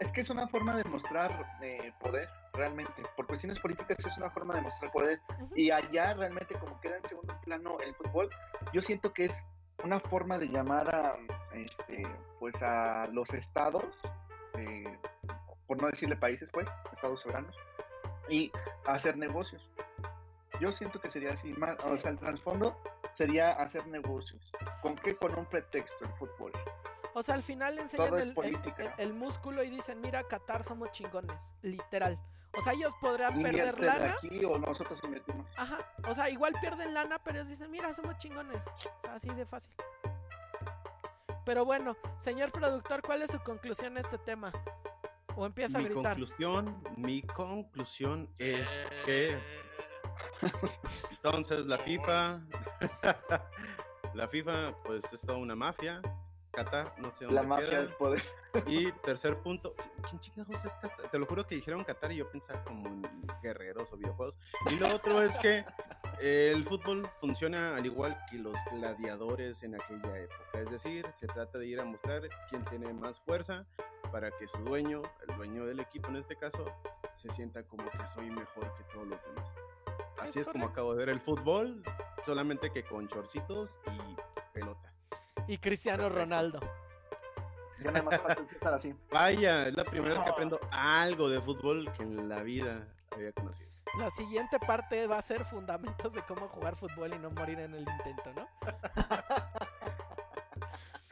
Es 0.00 0.10
que 0.10 0.20
es 0.20 0.30
una 0.30 0.48
forma 0.48 0.76
de 0.76 0.82
mostrar 0.84 1.58
eh, 1.62 1.92
poder, 2.00 2.28
realmente. 2.52 3.02
Por 3.14 3.26
cuestiones 3.26 3.60
políticas 3.60 4.04
es 4.04 4.16
una 4.16 4.30
forma 4.30 4.54
de 4.54 4.62
mostrar 4.62 4.90
poder. 4.90 5.20
Y 5.54 5.70
allá 5.70 6.14
realmente 6.14 6.54
como 6.58 6.80
queda 6.80 6.96
en 6.96 7.06
segundo 7.06 7.40
plano 7.42 7.78
el 7.80 7.94
fútbol, 7.94 8.28
yo 8.72 8.82
siento 8.82 9.12
que 9.12 9.26
es 9.26 9.44
una 9.84 10.00
forma 10.00 10.38
de 10.38 10.48
llamar 10.48 10.94
a, 10.94 11.16
este, 11.54 12.06
pues 12.38 12.62
a 12.62 13.06
los 13.08 13.32
estados, 13.34 13.84
eh, 14.58 14.98
por 15.66 15.80
no 15.80 15.88
decirle 15.88 16.16
países, 16.16 16.50
pues, 16.50 16.66
estados 16.92 17.20
soberanos, 17.20 17.54
y 18.28 18.50
hacer 18.86 19.16
negocios. 19.16 19.68
Yo 20.60 20.72
siento 20.72 21.00
que 21.00 21.10
sería 21.10 21.32
así, 21.32 21.52
más, 21.52 21.76
o 21.84 21.98
sea, 21.98 22.10
el 22.10 22.18
trasfondo 22.18 22.80
sería 23.14 23.52
hacer 23.52 23.86
negocios. 23.88 24.50
¿Con 24.82 24.96
qué? 24.96 25.14
Con 25.16 25.38
un 25.38 25.46
pretexto, 25.46 26.04
el 26.04 26.12
fútbol. 26.12 26.52
O 27.14 27.22
sea, 27.22 27.34
al 27.34 27.42
final 27.42 27.78
enseñan 27.78 28.18
el, 28.18 28.34
el, 28.98 29.14
músculo 29.14 29.62
y 29.62 29.70
dicen, 29.70 30.00
mira, 30.00 30.22
Qatar 30.24 30.64
somos 30.64 30.90
chingones, 30.92 31.42
literal. 31.62 32.18
O 32.56 32.62
sea, 32.62 32.72
ellos 32.72 32.92
podrán 33.00 33.42
perder 33.42 33.78
lana. 33.80 34.14
Aquí, 34.14 34.44
o 34.44 34.58
nosotros 34.58 34.98
invertimos. 35.04 35.46
Ajá, 35.56 35.78
o 36.08 36.14
sea, 36.14 36.30
igual 36.30 36.54
pierden 36.60 36.94
lana, 36.94 37.18
pero 37.18 37.38
ellos 37.38 37.50
dicen, 37.50 37.70
mira, 37.70 37.92
somos 37.92 38.16
chingones. 38.18 38.66
O 38.66 39.00
sea, 39.02 39.14
así 39.14 39.28
de 39.28 39.44
fácil. 39.44 39.74
Pero 41.44 41.64
bueno, 41.64 41.96
señor 42.18 42.50
productor, 42.50 43.02
¿cuál 43.02 43.22
es 43.22 43.30
su 43.30 43.38
conclusión 43.40 43.96
a 43.96 44.00
este 44.00 44.18
tema? 44.18 44.52
O 45.36 45.46
empieza 45.46 45.78
a 45.78 45.82
gritar. 45.82 46.16
Mi 46.16 46.24
conclusión, 46.24 46.82
mi 46.96 47.22
conclusión 47.22 48.28
es 48.38 48.66
que 49.04 49.38
entonces 51.10 51.66
la 51.66 51.78
FIFA, 51.78 52.40
la 54.14 54.28
FIFA, 54.28 54.74
pues 54.82 55.04
es 55.12 55.20
toda 55.20 55.38
una 55.38 55.54
mafia 55.54 56.00
Qatar, 56.56 56.94
no 56.98 57.12
sé 57.12 57.26
dónde 57.26 57.40
La 57.40 57.46
mafia 57.46 57.80
del 57.80 57.92
poder. 57.94 58.22
Y 58.66 58.90
tercer 58.92 59.36
punto, 59.36 59.74
¿quién 60.08 60.18
chingados 60.18 60.64
es 60.64 60.74
Qatar? 60.76 61.10
Te 61.10 61.18
lo 61.18 61.26
juro 61.26 61.46
que 61.46 61.54
dijeron 61.54 61.84
Qatar 61.84 62.10
y 62.12 62.16
yo 62.16 62.30
pensaba 62.30 62.64
como 62.64 62.88
en 62.88 63.02
guerreros 63.42 63.92
o 63.92 63.96
videojuegos. 63.98 64.34
Y 64.70 64.76
lo 64.76 64.88
otro 64.94 65.20
es 65.20 65.38
que 65.38 65.64
el 66.20 66.64
fútbol 66.64 67.06
funciona 67.20 67.76
al 67.76 67.84
igual 67.84 68.18
que 68.30 68.38
los 68.38 68.56
gladiadores 68.72 69.62
en 69.62 69.74
aquella 69.74 70.18
época. 70.18 70.60
Es 70.60 70.70
decir, 70.70 71.06
se 71.14 71.26
trata 71.26 71.58
de 71.58 71.66
ir 71.66 71.78
a 71.78 71.84
mostrar 71.84 72.22
quién 72.48 72.64
tiene 72.64 72.90
más 72.94 73.20
fuerza 73.20 73.66
para 74.10 74.30
que 74.30 74.48
su 74.48 74.58
dueño, 74.58 75.02
el 75.28 75.36
dueño 75.36 75.66
del 75.66 75.80
equipo 75.80 76.08
en 76.08 76.16
este 76.16 76.36
caso, 76.36 76.64
se 77.14 77.30
sienta 77.30 77.62
como 77.64 77.84
que 77.90 78.08
soy 78.08 78.30
mejor 78.30 78.74
que 78.76 78.84
todos 78.94 79.06
los 79.06 79.22
demás. 79.22 79.46
Así 80.18 80.40
es, 80.40 80.48
como 80.48 80.66
acabo 80.66 80.92
de 80.94 80.98
ver 80.98 81.10
el 81.10 81.20
fútbol, 81.20 81.82
solamente 82.24 82.72
que 82.72 82.82
con 82.82 83.06
chorcitos 83.08 83.78
y 83.86 84.16
y 85.48 85.58
Cristiano 85.58 86.08
Ronaldo. 86.08 86.60
Ya 87.82 87.90
nada 87.90 88.04
más 88.04 88.20
falta 88.20 88.76
así. 88.76 88.94
Vaya, 89.10 89.66
es 89.68 89.76
la 89.76 89.84
primera 89.84 90.14
vez 90.14 90.24
que 90.24 90.30
aprendo 90.30 90.60
algo 90.70 91.28
de 91.28 91.40
fútbol 91.40 91.92
que 91.92 92.02
en 92.02 92.28
la 92.28 92.42
vida 92.42 92.88
había 93.10 93.32
conocido. 93.32 93.70
La 93.98 94.10
siguiente 94.10 94.58
parte 94.58 95.06
va 95.06 95.18
a 95.18 95.22
ser 95.22 95.44
fundamentos 95.44 96.12
de 96.12 96.22
cómo 96.22 96.48
jugar 96.48 96.76
fútbol 96.76 97.14
y 97.14 97.18
no 97.18 97.30
morir 97.30 97.58
en 97.60 97.74
el 97.74 97.80
intento, 97.80 98.32
¿no? 98.34 98.48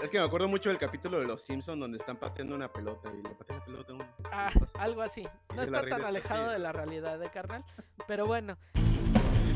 Es 0.03 0.11
que 0.11 0.19
me 0.19 0.27
acuerdo 0.27 0.49
mucho 0.49 0.69
del 0.69 0.77
capítulo 0.77 1.19
de 1.19 1.27
Los 1.27 1.41
Simpsons 1.41 1.81
donde 1.81 1.97
están 1.97 2.19
pateando 2.19 2.55
una 2.55 2.71
pelota 2.71 3.11
y 3.11 3.23
le 3.23 3.31
patean 3.31 3.61
la 3.61 3.65
pelota 3.65 3.93
un... 3.95 4.03
Ah, 4.31 4.51
algo 4.75 5.01
así. 5.01 5.27
No 5.55 5.63
está 5.63 5.81
tan 5.87 6.05
alejado 6.05 6.51
de 6.51 6.59
la 6.59 6.73
realidad, 6.73 7.19
de 7.19 7.25
¿eh, 7.25 7.31
carnal? 7.33 7.65
Pero 8.07 8.27
bueno. 8.27 8.59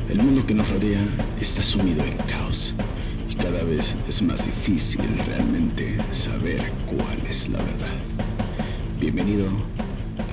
El 0.08 0.16
mundo 0.16 0.46
que 0.46 0.54
nos 0.54 0.70
rodea 0.70 1.02
está 1.38 1.62
sumido 1.62 2.02
en 2.02 2.16
caos 2.18 2.74
cada 3.36 3.62
vez 3.64 3.96
es 4.08 4.22
más 4.22 4.44
difícil 4.44 5.02
realmente 5.26 5.96
saber 6.12 6.72
cuál 6.86 7.18
es 7.28 7.48
la 7.48 7.58
verdad. 7.58 7.94
Bienvenido 8.98 9.46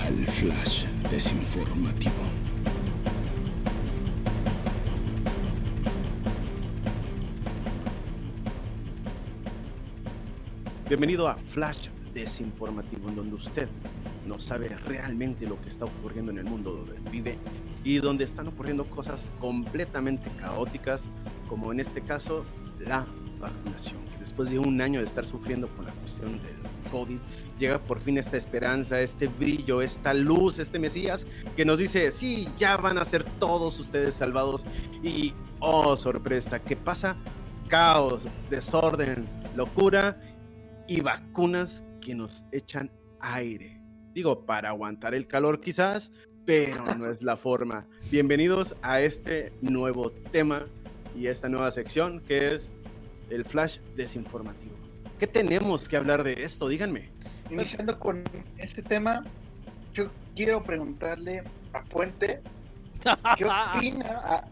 al 0.02 0.16
Flash 0.28 0.86
Desinformativo. 1.10 2.14
Bienvenido 10.88 11.28
a 11.28 11.36
Flash 11.36 11.90
Desinformativo, 12.14 13.10
en 13.10 13.16
donde 13.16 13.36
usted 13.36 13.68
no 14.26 14.40
sabe 14.40 14.70
realmente 14.70 15.46
lo 15.46 15.60
que 15.62 15.70
está 15.70 15.86
ocurriendo 15.86 16.32
en 16.32 16.40
el 16.40 16.46
mundo 16.46 16.72
donde 16.72 17.10
vive 17.12 17.38
y 17.84 17.98
donde 17.98 18.24
están 18.24 18.48
ocurriendo 18.48 18.86
cosas 18.86 19.34
completamente 19.40 20.30
caóticas, 20.40 21.06
como 21.50 21.72
en 21.72 21.80
este 21.80 22.02
caso 22.02 22.46
la 22.80 23.06
vacunación, 23.40 24.00
después 24.20 24.50
de 24.50 24.60
un 24.60 24.82
año 24.82 25.00
de 25.00 25.06
estar 25.06 25.26
sufriendo 25.26 25.68
con 25.70 25.86
la 25.86 25.92
cuestión 25.92 26.34
del 26.34 26.92
COVID, 26.92 27.18
llega 27.60 27.80
por 27.80 28.00
fin 28.00 28.18
esta 28.18 28.38
esperanza, 28.38 29.00
este 29.02 29.28
brillo, 29.28 29.82
esta 29.82 30.14
luz, 30.14 30.60
este 30.60 30.80
Mesías 30.80 31.26
que 31.56 31.66
nos 31.66 31.80
dice, 31.80 32.12
sí, 32.12 32.48
ya 32.58 32.78
van 32.78 32.98
a 32.98 33.06
ser 33.06 33.24
todos 33.40 33.80
ustedes 33.80 34.16
salvados. 34.16 34.66
Y, 35.04 35.34
oh, 35.60 35.96
sorpresa, 35.98 36.60
¿qué 36.60 36.76
pasa? 36.76 37.16
Caos, 37.68 38.28
desorden, 38.50 39.28
locura 39.56 40.20
y 40.88 41.02
vacunas 41.02 41.84
que 42.02 42.16
nos 42.16 42.44
echan 42.52 42.92
aire. 43.20 43.82
Digo, 44.14 44.46
para 44.46 44.70
aguantar 44.70 45.14
el 45.14 45.28
calor 45.28 45.60
quizás, 45.60 46.12
pero 46.46 46.86
no 46.96 47.10
es 47.10 47.22
la 47.24 47.36
forma. 47.36 47.88
Bienvenidos 48.12 48.76
a 48.82 49.02
este 49.02 49.52
nuevo 49.62 50.12
tema 50.32 50.68
y 51.16 51.28
esta 51.28 51.50
nueva 51.50 51.72
sección 51.72 52.20
que 52.22 52.56
es 52.56 52.74
el 53.30 53.46
flash 53.46 53.80
desinformativo. 53.96 54.76
¿Qué 55.20 55.28
tenemos 55.28 55.88
que 55.88 55.98
hablar 55.98 56.24
de 56.24 56.44
esto? 56.44 56.68
Díganme. 56.68 57.10
Iniciando 57.50 57.98
con 57.98 58.24
este 58.58 58.82
tema, 58.82 59.24
yo 59.94 60.10
quiero 60.36 60.64
preguntarle 60.64 61.44
a 61.74 61.84
Puente 61.84 62.42
qué 63.38 63.46
opina 63.76 64.44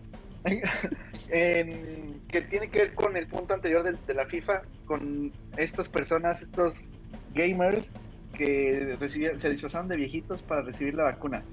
que 0.43 2.41
tiene 2.49 2.69
que 2.69 2.79
ver 2.79 2.95
con 2.95 3.15
el 3.15 3.27
punto 3.27 3.53
anterior 3.53 3.83
de, 3.83 4.13
la 4.13 4.25
FIFA, 4.25 4.63
con 4.85 5.31
estas 5.57 5.87
personas, 5.87 6.41
estos 6.41 6.91
gamers 7.33 7.91
que 8.33 8.97
se 9.37 9.49
disfrazaron 9.49 9.87
de 9.87 9.95
viejitos 9.95 10.41
para 10.41 10.61
recibir 10.61 10.95
la 10.95 11.03
vacuna. 11.03 11.43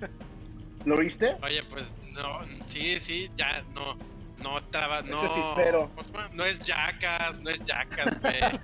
¿Lo 0.84 0.96
viste? 0.96 1.36
Oye, 1.42 1.62
pues 1.64 1.94
no, 2.14 2.40
sí, 2.68 2.98
sí, 3.00 3.30
ya 3.36 3.62
no, 3.74 3.96
no 4.42 4.62
traba, 4.70 5.02
no, 5.02 5.90
no 6.32 6.44
es 6.44 6.58
yacas, 6.60 7.40
no 7.40 7.50
es 7.50 7.60
yacas, 7.62 8.20
güey. 8.20 8.40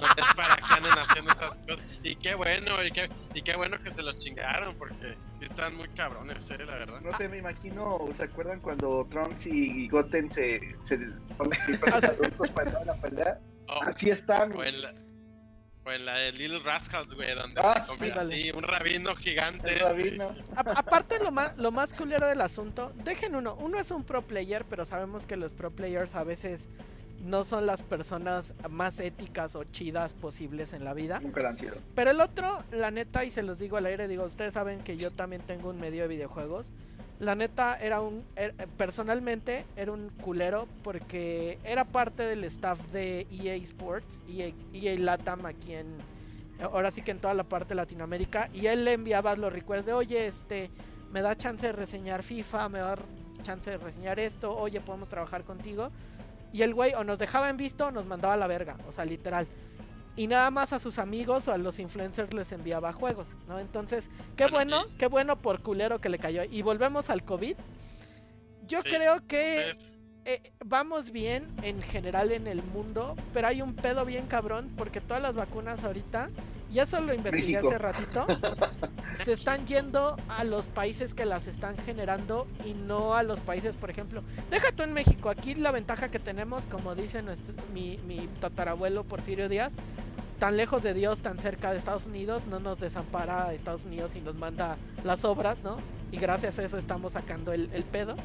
No 0.00 0.06
es 0.16 0.34
para 0.34 0.56
que 0.56 0.74
anden 0.74 0.92
haciendo 0.92 1.32
esas 1.32 1.54
cosas. 1.66 1.84
Y 2.02 2.16
qué 2.16 2.34
bueno, 2.34 2.82
y 2.82 2.90
qué, 2.90 3.08
y 3.34 3.42
qué 3.42 3.56
bueno 3.56 3.78
que 3.82 3.90
se 3.90 4.02
los 4.02 4.18
chingaron, 4.18 4.74
porque 4.76 5.16
están 5.40 5.76
muy 5.76 5.88
cabrones, 5.90 6.38
eh, 6.50 6.58
la 6.64 6.76
verdad. 6.76 7.00
No 7.02 7.16
sé, 7.16 7.28
me 7.28 7.38
imagino, 7.38 8.08
¿se 8.14 8.24
acuerdan 8.24 8.60
cuando 8.60 9.06
Trunks 9.10 9.46
y 9.46 9.88
Goten 9.88 10.30
se, 10.30 10.60
se 10.82 10.98
ponen 11.36 11.60
siempre 11.64 11.90
los 11.94 12.04
adultos 12.04 12.50
para 12.50 12.84
la 12.84 12.94
pelea? 12.96 13.38
Oh, 13.68 13.82
Así 13.82 14.10
están. 14.10 14.52
o 14.56 14.64
en 14.64 14.82
la, 14.82 14.92
o 15.84 15.90
en 15.92 16.04
la 16.04 16.14
de 16.18 16.32
Little 16.32 16.60
Rascals, 16.60 17.14
güey, 17.14 17.34
donde 17.34 17.60
Ah, 17.62 17.84
se 17.84 17.96
sí, 17.96 18.10
así, 18.10 18.50
un 18.52 18.62
rabino 18.64 19.14
gigante. 19.16 19.80
A- 19.82 20.60
aparte 20.76 21.18
lo 21.22 21.30
más 21.30 21.56
lo 21.56 21.70
más 21.70 21.94
culero 21.94 22.26
del 22.26 22.40
asunto, 22.42 22.92
dejen 23.04 23.34
uno, 23.34 23.54
uno 23.54 23.78
es 23.78 23.90
un 23.90 24.04
pro 24.04 24.22
player, 24.22 24.64
pero 24.68 24.84
sabemos 24.84 25.24
que 25.26 25.36
los 25.36 25.52
pro 25.52 25.70
players 25.70 26.14
a 26.14 26.24
veces 26.24 26.68
no 27.22 27.44
son 27.44 27.66
las 27.66 27.82
personas 27.82 28.54
más 28.70 28.98
éticas 29.00 29.54
o 29.56 29.64
chidas 29.64 30.14
posibles 30.14 30.72
en 30.72 30.84
la 30.84 30.94
vida. 30.94 31.20
Nunca 31.20 31.42
la 31.42 31.50
han 31.50 31.58
sido. 31.58 31.76
Pero 31.94 32.10
el 32.10 32.20
otro, 32.20 32.62
la 32.72 32.90
neta, 32.90 33.24
y 33.24 33.30
se 33.30 33.42
los 33.42 33.58
digo 33.58 33.76
al 33.76 33.86
aire, 33.86 34.08
digo, 34.08 34.24
ustedes 34.24 34.54
saben 34.54 34.80
que 34.82 34.96
yo 34.96 35.10
también 35.10 35.42
tengo 35.42 35.68
un 35.70 35.78
medio 35.80 36.02
de 36.02 36.08
videojuegos. 36.08 36.70
La 37.20 37.34
neta 37.34 37.78
era 37.78 38.00
un, 38.00 38.24
er- 38.34 38.54
personalmente 38.76 39.66
era 39.76 39.92
un 39.92 40.08
culero 40.22 40.66
porque 40.82 41.58
era 41.64 41.84
parte 41.84 42.22
del 42.22 42.44
staff 42.44 42.80
de 42.92 43.26
EA 43.30 43.54
Sports, 43.56 44.22
EA, 44.28 44.52
EA 44.72 44.98
Latam 44.98 45.44
aquí 45.44 45.74
en, 45.74 45.98
ahora 46.62 46.90
sí 46.90 47.02
que 47.02 47.10
en 47.10 47.18
toda 47.20 47.34
la 47.34 47.44
parte 47.44 47.70
de 47.70 47.74
Latinoamérica, 47.76 48.48
y 48.54 48.66
él 48.66 48.84
le 48.86 48.94
enviaba 48.94 49.36
los 49.36 49.52
recuerdos 49.52 49.86
de, 49.86 49.92
oye, 49.92 50.26
este, 50.26 50.70
me 51.12 51.20
da 51.20 51.36
chance 51.36 51.66
de 51.66 51.72
reseñar 51.72 52.22
FIFA, 52.22 52.68
me 52.70 52.78
da 52.78 52.96
chance 53.42 53.70
de 53.70 53.76
reseñar 53.76 54.18
esto, 54.18 54.56
oye, 54.56 54.80
podemos 54.80 55.08
trabajar 55.08 55.44
contigo. 55.44 55.90
Y 56.52 56.62
el 56.62 56.74
güey 56.74 56.94
o 56.94 57.04
nos 57.04 57.18
dejaba 57.18 57.48
en 57.50 57.56
visto 57.56 57.86
o 57.86 57.90
nos 57.90 58.06
mandaba 58.06 58.34
a 58.34 58.36
la 58.36 58.46
verga, 58.46 58.76
o 58.88 58.92
sea, 58.92 59.04
literal. 59.04 59.46
Y 60.16 60.26
nada 60.26 60.50
más 60.50 60.72
a 60.72 60.78
sus 60.78 60.98
amigos 60.98 61.48
o 61.48 61.52
a 61.52 61.58
los 61.58 61.78
influencers 61.78 62.34
les 62.34 62.52
enviaba 62.52 62.92
juegos, 62.92 63.26
¿no? 63.48 63.58
Entonces, 63.58 64.10
qué 64.36 64.48
Bueno, 64.48 64.84
qué 64.98 65.06
bueno 65.06 65.36
por 65.36 65.62
culero 65.62 66.00
que 66.00 66.08
le 66.08 66.18
cayó. 66.18 66.42
Y 66.44 66.62
volvemos 66.62 67.10
al 67.10 67.24
COVID. 67.24 67.56
Yo 68.66 68.82
Sí, 68.82 68.90
creo 68.90 69.26
que 69.26 69.72
eh, 70.24 70.52
vamos 70.64 71.10
bien 71.10 71.48
en 71.62 71.82
general 71.82 72.32
en 72.32 72.46
el 72.46 72.62
mundo, 72.62 73.16
pero 73.32 73.48
hay 73.48 73.62
un 73.62 73.74
pedo 73.74 74.04
bien 74.04 74.26
cabrón 74.26 74.70
porque 74.76 75.00
todas 75.00 75.22
las 75.22 75.36
vacunas 75.36 75.82
ahorita, 75.84 76.28
y 76.72 76.78
eso 76.78 77.00
lo 77.00 77.12
investigué 77.12 77.60
México. 77.60 77.68
hace 77.68 77.78
ratito, 77.78 78.26
se 79.24 79.32
están 79.32 79.66
yendo 79.66 80.16
a 80.28 80.44
los 80.44 80.66
países 80.66 81.14
que 81.14 81.24
las 81.24 81.46
están 81.46 81.76
generando 81.78 82.46
y 82.64 82.74
no 82.74 83.14
a 83.14 83.22
los 83.22 83.40
países, 83.40 83.74
por 83.74 83.90
ejemplo, 83.90 84.22
deja 84.50 84.72
tú 84.72 84.82
en 84.82 84.92
México, 84.92 85.30
aquí 85.30 85.54
la 85.54 85.72
ventaja 85.72 86.10
que 86.10 86.18
tenemos, 86.18 86.66
como 86.66 86.94
dice 86.94 87.22
nuestro, 87.22 87.54
mi, 87.74 87.98
mi 88.06 88.28
tatarabuelo 88.40 89.04
Porfirio 89.04 89.48
Díaz, 89.48 89.72
tan 90.38 90.56
lejos 90.56 90.82
de 90.82 90.94
Dios, 90.94 91.20
tan 91.20 91.38
cerca 91.38 91.70
de 91.70 91.78
Estados 91.78 92.06
Unidos, 92.06 92.44
no 92.46 92.60
nos 92.60 92.80
desampara 92.80 93.48
a 93.48 93.52
Estados 93.52 93.84
Unidos 93.84 94.16
y 94.16 94.20
nos 94.20 94.34
manda 94.34 94.76
las 95.04 95.24
obras, 95.24 95.62
¿no? 95.62 95.76
Y 96.12 96.16
gracias 96.16 96.58
a 96.58 96.64
eso 96.64 96.78
estamos 96.78 97.12
sacando 97.12 97.52
el, 97.52 97.68
el 97.74 97.84
pedo. 97.84 98.16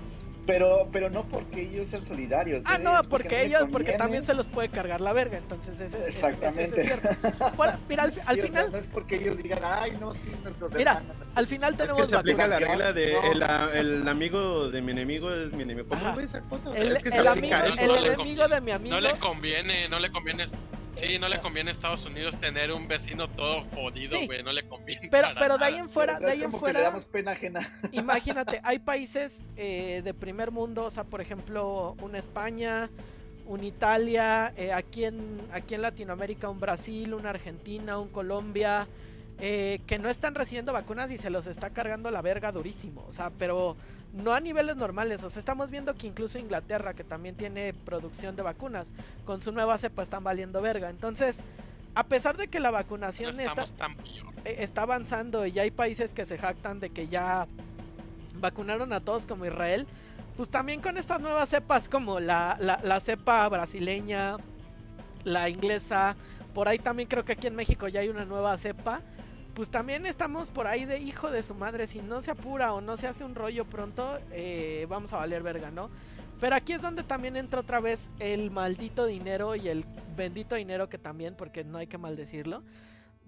Pero, 0.46 0.88
pero 0.92 1.10
no 1.10 1.24
porque 1.24 1.62
ellos 1.64 1.90
sean 1.90 2.06
solidarios. 2.06 2.64
Ah, 2.68 2.76
¿eh? 2.76 2.80
no, 2.80 3.00
Es 3.02 3.08
porque 3.08 3.30
les 3.30 3.46
ellos, 3.48 3.64
porque 3.72 3.94
también 3.94 4.24
se 4.24 4.34
los 4.36 4.46
puede 4.46 4.70
cargar 4.70 5.02
la 5.02 5.12
verga, 5.12 5.38
entonces 5.40 5.80
ese, 5.80 5.86
es- 5.86 5.94
ese- 5.94 5.98
ese- 5.98 6.10
ese 6.10 6.28
Exactamente. 6.28 6.82
es 6.82 6.86
cierto. 6.88 7.10
Bueno, 7.58 7.78
mira, 7.90 8.04
al, 8.04 8.12
fi- 8.12 8.20
al 8.20 8.36
Sí, 8.36 8.42
o 8.42 8.44
sea, 8.44 8.46
final, 8.46 8.72
no 8.72 8.78
es 8.78 8.86
porque 8.94 9.16
ellos 9.16 9.38
digan, 9.38 9.60
ay, 9.64 9.98
no, 10.00 10.14
sí, 10.14 10.32
nuestros 10.44 10.74
Mira, 10.74 10.92
hermanos". 10.94 11.16
al 11.36 11.48
final 11.48 11.72
Es 11.74 11.78
tenemos 11.78 12.02
que 12.04 12.10
se 12.10 12.16
aplica 12.16 12.48
la 12.48 12.60
regla 12.60 12.94
de 12.94 13.14
No. 13.14 13.72
el, 13.72 13.88
el 14.02 14.08
amigo 14.08 14.70
de 14.70 14.82
mi 14.82 14.92
enemigo 14.92 15.32
es 15.34 15.52
mi 15.54 15.64
enemigo. 15.64 15.88
¿Cómo 15.90 16.20
esa 16.20 16.42
cosa? 16.42 16.76
El, 16.78 16.96
Es 16.98 17.04
que 17.04 17.12
se 17.12 17.18
el 17.18 17.28
amigo, 17.28 17.56
eso. 17.58 17.76
el 17.80 17.88
No 17.88 17.96
enemigo 17.98 18.48
de 18.48 18.62
mi 18.62 18.72
amigo. 18.72 18.96
no 18.96 19.02
le 19.02 19.18
conviene, 19.18 19.90
no 19.90 20.00
le 20.00 20.12
conviene. 20.12 20.46
Sí, 20.98 21.20
no 21.20 21.28
le 21.28 21.40
conviene 21.40 21.72
a 21.72 21.74
Estados 21.74 22.06
Unidos 22.06 22.40
tener 22.40 22.72
un 22.72 22.88
vecino 22.88 23.30
todo 23.30 23.64
jodido, 23.76 24.18
Sí. 24.18 24.26
güey. 24.26 24.44
No 24.44 24.52
le 24.52 24.68
conviene. 24.68 25.10
Pero, 25.12 25.28
para 25.30 25.40
pero 25.40 25.58
de 25.58 25.66
ahí 25.66 25.76
en 25.78 25.90
fuera, 25.90 26.20
de 26.20 26.32
ahí 26.32 26.44
en 26.44 26.52
le 26.52 26.58
fuera, 26.58 26.82
damos 26.82 27.06
pena 27.06 27.32
ajena. 27.32 27.60
imagínate, 27.92 28.62
hay 28.64 28.80
países 28.80 29.44
eh, 29.58 30.02
de 30.04 30.14
primer 30.14 30.52
mundo, 30.52 30.86
o 30.86 30.92
sea, 30.92 31.04
por 31.04 31.22
ejemplo, 31.22 31.96
una 32.02 32.18
España, 32.18 32.90
una 33.46 33.66
Italia, 33.66 34.54
eh, 34.58 34.72
aquí 34.74 35.06
en 35.06 35.42
aquí 35.52 35.76
en 35.76 35.82
Latinoamérica 35.82 36.50
un 36.50 36.60
Brasil, 36.60 37.14
una 37.14 37.30
Argentina, 37.30 38.00
un 38.00 38.08
Colombia, 38.10 38.88
eh, 39.40 39.82
que 39.86 40.00
no 40.00 40.10
están 40.10 40.34
recibiendo 40.34 40.72
vacunas 40.72 41.12
y 41.12 41.18
se 41.18 41.30
los 41.30 41.46
está 41.46 41.70
cargando 41.70 42.10
la 42.10 42.22
verga 42.22 42.52
durísimo, 42.52 43.06
o 43.08 43.14
sea, 43.14 43.32
pero 43.38 43.76
no 44.14 44.34
a 44.34 44.40
niveles 44.40 44.78
normales, 44.78 45.24
o 45.24 45.30
sea, 45.30 45.40
estamos 45.40 45.72
viendo 45.72 45.94
que 45.96 46.08
incluso 46.08 46.40
Inglaterra, 46.40 46.94
que 46.94 47.04
también 47.04 47.36
tiene 47.36 47.74
producción 47.74 48.36
de 48.36 48.44
vacunas, 48.44 48.92
con 49.26 49.42
su 49.42 49.52
nueva 49.52 49.78
cepa 49.78 50.04
están 50.04 50.24
valiendo 50.24 50.62
verga, 50.62 50.90
entonces, 50.90 51.40
a 51.96 52.06
pesar 52.06 52.38
de 52.38 52.48
que 52.48 52.60
la 52.60 52.72
No 52.72 52.78
vacunación 52.78 53.40
está, 53.40 53.66
tan 53.66 53.92
eh, 54.46 54.56
está 54.60 54.84
avanzando 54.84 55.46
y 55.46 55.60
hay 55.60 55.72
países 55.72 56.14
que 56.14 56.26
se 56.26 56.38
jactan 56.38 56.80
de 56.80 56.90
que 56.90 57.08
ya 57.08 57.48
vacunaron 58.36 58.94
a 58.94 59.02
todos 59.02 59.26
como 59.26 59.46
Israel, 59.46 59.86
pues 60.38 60.50
también 60.50 60.82
con 60.82 60.98
estas 60.98 61.20
nuevas 61.20 61.50
cepas 61.50 61.90
como 61.90 62.20
la, 62.20 62.58
la, 62.60 62.80
la 62.84 63.00
cepa 63.00 63.48
brasileña, 63.50 64.38
la 65.26 65.50
inglesa, 65.50 66.16
por 66.54 66.70
ahí 66.70 66.80
también 66.80 67.10
creo 67.10 67.26
que 67.26 67.34
aquí 67.34 67.48
en 67.48 67.56
México 67.56 67.90
ya 67.90 68.00
hay 68.00 68.08
una 68.08 68.24
nueva 68.24 68.58
cepa, 68.58 69.02
pues 69.56 69.70
también 69.70 70.06
estamos 70.06 70.50
por 70.50 70.68
ahí 70.68 70.86
de 70.86 71.00
hijo 71.00 71.32
de 71.32 71.42
su 71.42 71.56
madre, 71.56 71.88
si 71.88 72.02
no 72.02 72.22
se 72.22 72.32
apura 72.32 72.74
o 72.74 72.82
no 72.82 72.98
se 72.98 73.08
hace 73.08 73.24
un 73.24 73.36
rollo 73.36 73.66
pronto, 73.66 74.20
eh, 74.32 74.86
vamos 74.90 75.14
a 75.14 75.18
valer 75.18 75.42
verga, 75.42 75.72
¿no? 75.72 75.90
Pero 76.42 76.58
aquí 76.58 76.74
es 76.74 76.82
donde 76.82 77.04
también 77.04 77.38
entra 77.38 77.62
otra 77.62 77.80
vez 77.80 78.10
el 78.20 78.52
maldito 78.52 79.06
dinero 79.06 79.56
y 79.56 79.70
el 79.70 79.86
bendito 80.18 80.56
dinero 80.56 80.90
que 80.90 80.98
también, 80.98 81.36
porque 81.36 81.64
no 81.64 81.78
hay 81.78 81.88
que 81.88 81.98
maldecirlo, 81.98 82.64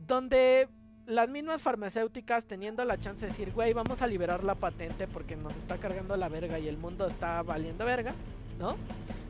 donde 0.05 0.67
las 1.05 1.29
mismas 1.29 1.61
farmacéuticas 1.61 2.43
teniendo 2.43 2.83
la 2.83 2.99
chance 2.99 3.25
de 3.25 3.31
decir, 3.31 3.53
güey, 3.53 3.71
vamos 3.71 4.01
a 4.01 4.07
liberar 4.07 4.43
la 4.43 4.55
patente 4.55 5.07
porque 5.07 5.37
nos 5.37 5.55
está 5.55 5.77
cargando 5.77 6.17
la 6.17 6.27
verga 6.27 6.59
y 6.59 6.67
el 6.67 6.77
mundo 6.77 7.07
está 7.07 7.41
valiendo 7.41 7.85
verga, 7.85 8.13
¿no? 8.59 8.75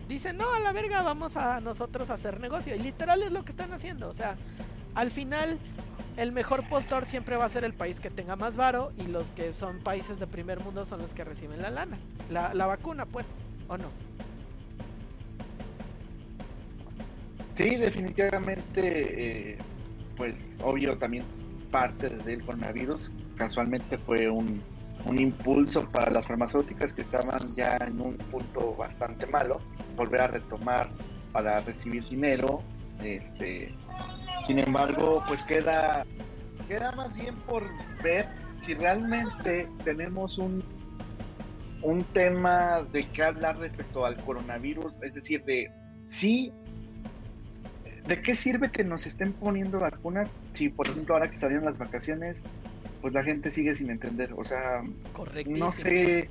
Dicen, 0.07 0.37
no, 0.37 0.51
a 0.51 0.59
la 0.59 0.71
verga, 0.71 1.03
vamos 1.03 1.37
a 1.37 1.61
nosotros 1.61 2.09
a 2.09 2.15
hacer 2.15 2.39
negocio. 2.39 2.73
Y 2.75 2.79
literal 2.79 3.21
es 3.21 3.31
lo 3.31 3.43
que 3.43 3.51
están 3.51 3.73
haciendo. 3.73 4.09
O 4.09 4.13
sea, 4.13 4.37
al 4.95 5.11
final, 5.11 5.59
el 6.17 6.31
mejor 6.31 6.67
postor 6.67 7.05
siempre 7.05 7.37
va 7.37 7.45
a 7.45 7.49
ser 7.49 7.63
el 7.63 7.73
país 7.73 7.99
que 7.99 8.09
tenga 8.09 8.35
más 8.35 8.55
varo 8.55 8.91
y 8.97 9.03
los 9.03 9.31
que 9.31 9.53
son 9.53 9.79
países 9.79 10.19
de 10.19 10.25
primer 10.25 10.59
mundo 10.59 10.83
son 10.83 10.99
los 10.99 11.13
que 11.13 11.23
reciben 11.23 11.61
la 11.61 11.69
lana. 11.69 11.97
La, 12.29 12.65
vacuna, 12.65 13.05
pues, 13.05 13.25
¿o 13.67 13.77
no? 13.77 13.85
Sí, 17.53 17.75
definitivamente, 17.75 19.51
eh, 19.51 19.57
pues 20.17 20.57
obvio 20.63 20.97
también 20.97 21.23
parte 21.71 22.09
del 22.09 22.43
coronavirus 22.43 23.11
casualmente 23.35 23.97
fue 23.99 24.29
un, 24.29 24.61
un 25.05 25.19
impulso 25.19 25.87
para 25.89 26.11
las 26.11 26.25
farmacéuticas 26.25 26.93
que 26.93 27.03
estaban 27.03 27.39
ya 27.55 27.77
en 27.85 28.01
un 28.01 28.17
punto 28.17 28.75
bastante 28.75 29.27
malo, 29.27 29.61
volver 29.95 30.21
a 30.21 30.27
retomar 30.27 30.89
para 31.31 31.59
recibir 31.61 32.03
dinero. 32.09 32.63
Este, 33.03 33.75
sin 34.47 34.59
embargo, 34.59 35.21
pues 35.27 35.43
queda, 35.43 36.05
queda 36.69 36.93
más 36.93 37.15
bien 37.15 37.35
por 37.41 37.63
ver 38.01 38.25
si 38.59 38.73
realmente 38.73 39.67
tenemos 39.83 40.37
un, 40.37 40.63
un 41.81 42.03
tema 42.05 42.81
de 42.93 43.03
qué 43.03 43.23
hablar 43.23 43.57
respecto 43.57 44.05
al 44.05 44.15
coronavirus, 44.23 44.93
es 45.03 45.13
decir, 45.13 45.43
de 45.43 45.69
si 46.03 46.53
¿De 48.07 48.21
qué 48.21 48.35
sirve 48.35 48.71
que 48.71 48.85
nos 48.85 49.05
estén 49.05 49.33
poniendo 49.33 49.79
vacunas 49.81 50.37
si, 50.53 50.69
por 50.69 50.87
ejemplo, 50.87 51.15
ahora 51.15 51.29
que 51.29 51.35
salieron 51.35 51.65
las 51.65 51.77
vacaciones, 51.77 52.45
pues 53.01 53.13
la 53.13 53.21
gente 53.21 53.51
sigue 53.51 53.75
sin 53.75 53.89
entender? 53.89 54.33
O 54.37 54.45
sea, 54.45 54.81
no 55.45 55.71
sé, 55.73 56.29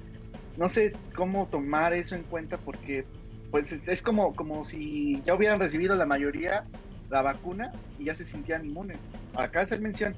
no 0.56 0.70
sé 0.70 0.94
cómo 1.14 1.48
tomar 1.48 1.92
eso 1.92 2.14
en 2.14 2.22
cuenta 2.22 2.56
porque, 2.56 3.04
pues 3.50 3.72
es, 3.72 3.88
es 3.88 4.00
como, 4.00 4.34
como 4.34 4.64
si 4.64 5.20
ya 5.26 5.34
hubieran 5.34 5.60
recibido 5.60 5.94
la 5.96 6.06
mayoría 6.06 6.64
la 7.10 7.22
vacuna 7.22 7.72
y 7.98 8.04
ya 8.04 8.14
se 8.14 8.24
sentían 8.24 8.64
inmunes. 8.64 9.10
Acá 9.34 9.60
hacer 9.60 9.80
mención 9.80 10.14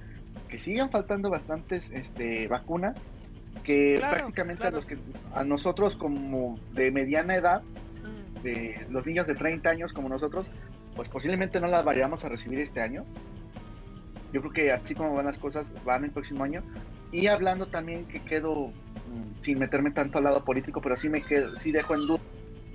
que 0.49 0.59
siguen 0.59 0.91
faltando 0.91 1.31
bastantes 1.31 1.91
este, 1.91 2.49
vacunas 2.49 3.01
que 3.65 3.97
Claro, 3.97 4.17
prácticamente 4.17 4.61
claro. 4.61 4.77
a 4.77 4.79
los 4.79 4.87
que 4.87 4.99
a 5.35 5.45
nosotros 5.45 5.97
como 5.97 6.59
de 6.73 6.91
mediana 6.91 7.35
edad 7.35 7.63
Mm, 8.09 8.43
de 8.43 8.87
los 8.91 9.07
niños 9.07 9.27
de 9.27 9.35
30 9.35 9.69
años 9.69 9.93
como 9.93 10.09
nosotros, 10.09 10.49
pues 10.97 11.09
posiblemente 11.09 11.61
no 11.61 11.67
las 11.67 11.85
vayamos 11.85 12.25
a 12.25 12.29
recibir 12.29 12.61
este 12.61 12.81
año. 12.81 13.05
Yo 14.33 14.41
creo 14.41 14.53
que 14.53 14.73
así 14.73 14.95
como 14.95 15.15
van 15.15 15.27
las 15.27 15.39
cosas, 15.39 15.73
van 15.85 16.05
el 16.05 16.11
próximo 16.11 16.45
año. 16.45 16.63
Y 17.11 17.27
hablando 17.29 17.67
también 17.67 18.07
que 18.07 18.21
quedo, 18.23 18.69
mm, 18.69 19.41
sin 19.41 19.59
meterme 19.59 19.91
tanto 19.91 20.19
al 20.19 20.25
lado 20.25 20.45
político, 20.45 20.81
pero 20.81 20.97
sí 20.97 21.09
me 21.09 21.23
quedo, 21.23 21.59
sí 21.59 21.73
dejo 21.73 21.95
en 21.95 22.07
duda 22.07 22.21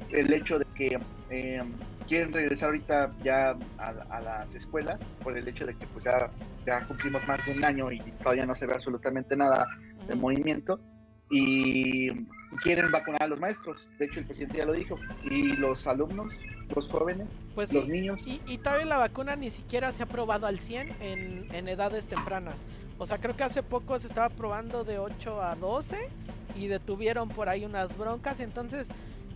el 0.09 0.31
hecho 0.33 0.59
de 0.59 0.65
que 0.75 0.99
eh, 1.29 1.63
quieren 2.07 2.31
regresar 2.33 2.67
ahorita 2.69 3.11
ya 3.23 3.57
a, 3.77 3.89
a 4.09 4.21
las 4.21 4.53
escuelas, 4.55 4.99
por 5.23 5.37
el 5.37 5.47
hecho 5.47 5.65
de 5.65 5.75
que 5.75 5.85
pues 5.87 6.05
ya, 6.05 6.29
ya 6.65 6.85
cumplimos 6.87 7.27
más 7.27 7.45
de 7.45 7.53
un 7.57 7.63
año 7.65 7.91
y 7.91 7.99
todavía 8.21 8.45
no 8.45 8.55
se 8.55 8.65
ve 8.65 8.73
absolutamente 8.73 9.35
nada 9.35 9.65
de 10.07 10.15
movimiento. 10.15 10.79
y 11.29 12.09
quieren 12.61 12.91
vacunar 12.91 13.23
a 13.23 13.27
los 13.27 13.39
maestros. 13.39 13.89
De 13.97 14.05
hecho, 14.05 14.19
el 14.19 14.25
presidente 14.27 14.57
ya 14.59 14.65
lo 14.65 14.73
dijo. 14.73 14.97
Y 15.23 15.55
los 15.57 15.87
alumnos, 15.87 16.27
los 16.75 16.87
jóvenes, 16.89 17.27
Pues 17.55 17.73
los 17.73 17.85
sí, 17.85 17.91
niños. 17.91 18.27
Y, 18.27 18.39
y 18.45 18.57
todavía 18.59 18.85
la 18.85 18.97
vacuna 18.97 19.35
ni 19.35 19.49
siquiera 19.49 19.91
se 19.91 20.03
ha 20.03 20.05
probado 20.05 20.45
al 20.45 20.59
100 20.59 20.95
en, 21.01 21.47
en 21.55 21.67
edades 21.67 22.07
tempranas. 22.07 22.63
O 22.99 23.07
sea, 23.07 23.17
creo 23.19 23.35
que 23.35 23.43
hace 23.43 23.63
poco 23.63 23.97
se 23.99 24.07
estaba 24.07 24.29
probando 24.29 24.83
de 24.83 24.99
8 24.99 25.41
a 25.41 25.55
12 25.55 25.97
y 26.55 26.67
detuvieron 26.67 27.29
por 27.29 27.49
ahí 27.49 27.65
unas 27.65 27.97
broncas. 27.97 28.39
Entonces, 28.39 28.89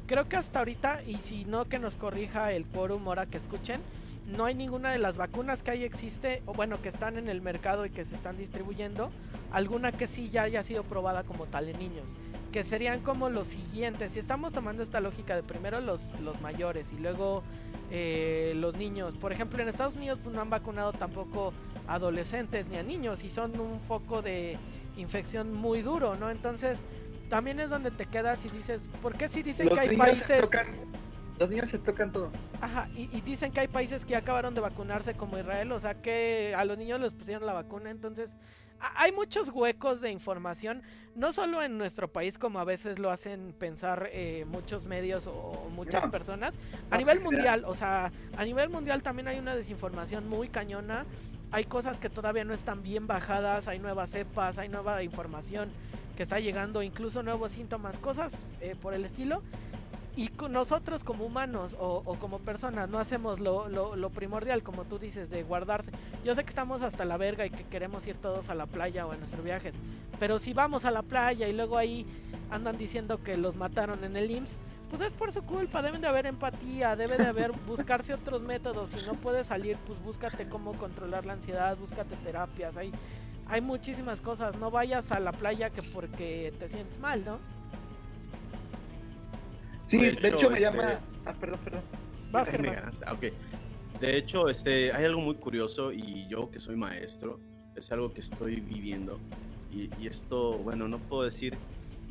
creo 0.07 0.27
que 0.27 0.37
hasta 0.37 0.59
ahorita, 0.59 1.03
y 1.05 1.17
si 1.17 1.45
no 1.45 1.65
que 1.65 1.77
nos 1.77 1.95
corrija 1.95 2.51
el 2.53 2.65
quórum 2.65 3.07
ahora 3.07 3.25
que 3.25 3.37
escuchen, 3.37 3.81
no 4.25 4.45
hay 4.45 4.55
ninguna 4.55 4.91
de 4.91 4.97
las 4.97 5.17
vacunas 5.17 5.63
que 5.63 5.71
ahí 5.71 5.83
existe, 5.83 6.41
o 6.45 6.53
bueno, 6.53 6.81
que 6.81 6.89
están 6.89 7.17
en 7.17 7.29
el 7.29 7.41
mercado 7.41 7.85
y 7.85 7.89
que 7.89 8.03
se 8.03 8.15
están 8.15 8.37
distribuyendo, 8.37 9.11
alguna 9.51 9.91
que 9.91 10.07
sí 10.07 10.29
ya 10.29 10.43
haya 10.43 10.63
sido 10.63 10.83
probada 10.83 11.23
como 11.23 11.45
tal 11.45 11.69
en 11.69 11.79
niños. 11.79 12.05
Que 12.51 12.63
serían 12.63 13.01
como 13.01 13.29
los 13.29 13.47
siguientes. 13.47 14.13
Si 14.13 14.19
estamos 14.19 14.51
tomando 14.53 14.81
esta 14.81 14.99
lógica 14.99 15.35
de 15.35 15.43
primero 15.43 15.79
los, 15.81 16.01
los 16.21 16.41
mayores 16.41 16.91
y 16.91 16.97
luego 16.97 17.43
eh, 17.91 18.53
los 18.55 18.75
niños. 18.75 19.13
Por 19.15 19.31
ejemplo, 19.31 19.61
en 19.61 19.69
Estados 19.69 19.95
Unidos 19.95 20.19
no 20.31 20.41
han 20.41 20.49
vacunado 20.49 20.93
tampoco 20.93 21.53
adolescentes 21.87 22.67
ni 22.67 22.77
a 22.77 22.83
niños 22.83 23.23
y 23.23 23.29
son 23.29 23.59
un 23.59 23.79
foco 23.81 24.21
de 24.21 24.57
infección 24.97 25.53
muy 25.53 25.81
duro, 25.81 26.15
¿no? 26.15 26.29
Entonces, 26.29 26.81
también 27.29 27.59
es 27.59 27.69
donde 27.69 27.91
te 27.91 28.05
quedas 28.05 28.43
y 28.45 28.49
dices, 28.49 28.81
¿por 29.01 29.15
qué 29.15 29.27
si 29.27 29.43
dicen 29.43 29.67
Los 29.67 29.75
que 29.79 29.89
hay 29.89 29.97
países... 29.97 30.41
tocan, 30.41 30.67
los 31.39 31.49
niños 31.49 31.69
se 31.69 31.77
tocan 31.79 32.11
todo. 32.11 32.29
Ajá, 32.61 32.89
y, 32.95 33.03
y 33.15 33.21
dicen 33.21 33.51
que 33.51 33.59
hay 33.59 33.67
países 33.67 34.05
que 34.05 34.11
ya 34.11 34.19
acabaron 34.19 34.55
de 34.55 34.61
vacunarse 34.61 35.13
como 35.13 35.37
Israel, 35.37 35.71
o 35.71 35.79
sea 35.79 36.01
que 36.01 36.53
a 36.55 36.65
los 36.65 36.77
niños 36.77 36.99
les 36.99 37.13
pusieron 37.13 37.45
la 37.45 37.53
vacuna, 37.53 37.89
entonces 37.91 38.35
a- 38.79 39.03
hay 39.03 39.11
muchos 39.11 39.49
huecos 39.49 40.01
de 40.01 40.09
información, 40.11 40.81
no 41.15 41.31
solo 41.31 41.61
en 41.61 41.77
nuestro 41.77 42.07
país 42.07 42.37
como 42.39 42.59
a 42.59 42.63
veces 42.63 42.97
lo 42.99 43.11
hacen 43.11 43.53
pensar 43.57 44.09
eh, 44.11 44.45
muchos 44.47 44.85
medios 44.85 45.27
o, 45.27 45.31
o 45.33 45.69
muchas 45.69 46.05
No. 46.05 46.11
personas, 46.11 46.55
a 46.89 46.95
No, 46.95 46.97
nivel 46.99 47.19
mundial, 47.21 47.63
o 47.67 47.75
sea, 47.75 48.11
a 48.35 48.43
nivel 48.45 48.69
mundial 48.69 49.03
también 49.03 49.27
hay 49.27 49.37
una 49.37 49.55
desinformación 49.55 50.27
muy 50.29 50.49
cañona, 50.49 51.05
hay 51.51 51.65
cosas 51.65 51.99
que 51.99 52.09
todavía 52.09 52.43
no 52.45 52.53
están 52.53 52.81
bien 52.83 53.05
bajadas, 53.07 53.67
hay 53.67 53.79
nuevas 53.79 54.09
cepas, 54.11 54.57
hay 54.57 54.69
nueva 54.69 55.01
información 55.03 55.69
que 56.17 56.23
está 56.23 56.39
llegando, 56.39 56.81
incluso 56.81 57.23
nuevos 57.23 57.53
síntomas, 57.53 57.97
cosas 57.99 58.47
eh, 58.59 58.75
por 58.75 58.93
el 58.93 59.05
estilo. 59.05 59.41
Y 60.15 60.31
nosotros 60.49 61.03
como 61.03 61.25
humanos 61.25 61.77
o, 61.79 62.01
o 62.03 62.17
como 62.17 62.39
personas 62.39 62.89
no 62.89 62.97
hacemos 62.97 63.39
lo, 63.39 63.69
lo, 63.69 63.95
lo 63.95 64.09
primordial, 64.09 64.63
como 64.63 64.83
tú 64.85 64.97
dices, 64.97 65.29
de 65.29 65.43
guardarse. 65.43 65.91
Yo 66.25 66.33
sé 66.33 66.43
que 66.43 66.49
estamos 66.49 66.81
hasta 66.81 67.05
la 67.05 67.17
verga 67.17 67.45
y 67.45 67.51
que 67.51 67.65
queremos 67.65 68.07
ir 68.07 68.17
todos 68.17 68.49
a 68.49 68.55
la 68.55 68.65
playa 68.65 69.05
o 69.05 69.11
a 69.11 69.15
nuestros 69.15 69.43
viajes. 69.43 69.75
Pero 70.19 70.39
si 70.39 70.53
vamos 70.53 70.85
a 70.85 70.91
la 70.91 71.03
playa 71.03 71.47
y 71.47 71.53
luego 71.53 71.77
ahí 71.77 72.07
andan 72.49 72.79
diciendo 72.79 73.21
que 73.23 73.37
los 73.37 73.55
mataron 73.55 74.03
en 74.03 74.17
el 74.17 74.31
IMSS, 74.31 74.57
pues 74.89 75.03
es 75.03 75.11
por 75.11 75.31
su 75.31 75.43
culpa, 75.43 75.83
deben 75.83 76.01
de 76.01 76.07
haber 76.07 76.25
empatía, 76.25 76.95
debe 76.95 77.17
de 77.17 77.27
haber 77.27 77.51
buscarse 77.67 78.15
otros 78.15 78.41
métodos. 78.41 78.89
Si 78.89 79.05
no 79.05 79.13
puedes 79.13 79.45
salir, 79.45 79.77
pues 79.85 80.01
búscate 80.01 80.49
cómo 80.49 80.73
controlar 80.73 81.27
la 81.27 81.33
ansiedad, 81.33 81.77
búscate 81.77 82.15
terapias. 82.23 82.75
Hay, 82.75 82.91
hay 83.49 83.61
muchísimas 83.61 84.21
cosas. 84.21 84.55
No 84.57 84.71
vayas 84.71 85.11
a 85.11 85.19
la 85.19 85.31
playa 85.31 85.69
que 85.69 85.81
porque 85.83 86.53
te 86.59 86.69
sientes 86.69 86.99
mal, 86.99 87.23
¿no? 87.25 87.39
Sí, 89.87 89.97
De 89.97 90.11
de, 90.13 90.27
hecho, 90.27 90.37
hecho, 90.37 90.49
me 90.49 90.57
este- 90.57 90.61
llama. 90.77 90.99
Ah, 91.25 91.33
perdón, 91.39 91.59
perdón. 91.63 91.81
Vas, 92.31 92.51
ganaste. 92.57 93.05
Ah, 93.05 93.13
ok. 93.13 93.23
De 94.01 94.17
hecho, 94.17 94.49
este, 94.49 94.91
hay 94.91 95.05
algo 95.05 95.21
muy 95.21 95.35
curioso 95.35 95.91
y 95.91 96.27
yo 96.27 96.51
que 96.51 96.59
soy 96.59 96.75
maestro, 96.75 97.39
es 97.75 97.91
algo 97.91 98.13
que 98.13 98.21
estoy 98.21 98.57
viviendo. 98.59 99.19
Y, 99.71 99.89
y 99.99 100.07
esto, 100.07 100.57
bueno, 100.59 100.87
no 100.87 100.99
puedo 100.99 101.23
decir 101.23 101.57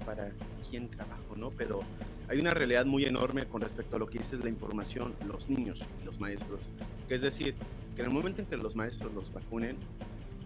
para 0.05 0.30
quién 0.68 0.89
trabajo, 0.89 1.37
¿no? 1.37 1.51
Pero 1.51 1.80
hay 2.28 2.39
una 2.41 2.51
realidad 2.53 2.87
muy 2.87 3.05
enorme 3.05 3.47
con 3.47 3.61
respecto 3.61 3.97
a 3.97 3.99
lo 3.99 4.07
que 4.07 4.18
dice 4.18 4.37
la 4.37 4.49
información, 4.49 5.14
los 5.26 5.49
niños 5.49 5.80
y 6.03 6.05
los 6.05 6.18
maestros. 6.18 6.70
Que 7.09 7.14
es 7.14 7.22
decir, 7.22 7.55
que 7.95 8.03
en 8.03 8.09
el 8.09 8.14
momento 8.14 8.41
en 8.43 8.47
que 8.49 8.57
los 8.57 8.74
maestros 8.74 9.12
los 9.14 9.32
vacunen, 9.32 9.76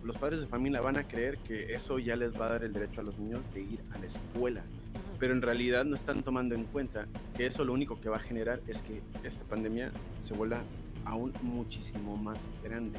los 0.02 0.16
padres 0.16 0.40
de 0.40 0.46
familia 0.46 0.80
van 0.80 0.98
a 0.98 1.06
creer 1.06 1.38
que 1.38 1.74
eso 1.74 1.98
ya 1.98 2.16
les 2.16 2.38
va 2.38 2.46
a 2.46 2.48
dar 2.50 2.64
el 2.64 2.72
derecho 2.72 3.00
a 3.00 3.04
los 3.04 3.18
niños 3.18 3.52
de 3.52 3.60
ir 3.62 3.80
a 3.92 3.98
la 3.98 4.06
escuela 4.06 4.64
pero 5.20 5.34
en 5.34 5.42
realidad 5.42 5.84
no 5.84 5.94
están 5.94 6.22
tomando 6.22 6.54
en 6.54 6.64
cuenta 6.64 7.06
que 7.36 7.46
eso 7.46 7.62
lo 7.64 7.74
único 7.74 8.00
que 8.00 8.08
va 8.08 8.16
a 8.16 8.20
generar 8.20 8.62
es 8.66 8.80
que 8.80 9.02
esta 9.22 9.44
pandemia 9.44 9.92
se 10.18 10.32
vuelva 10.32 10.62
aún 11.04 11.34
muchísimo 11.42 12.16
más 12.16 12.48
grande, 12.64 12.98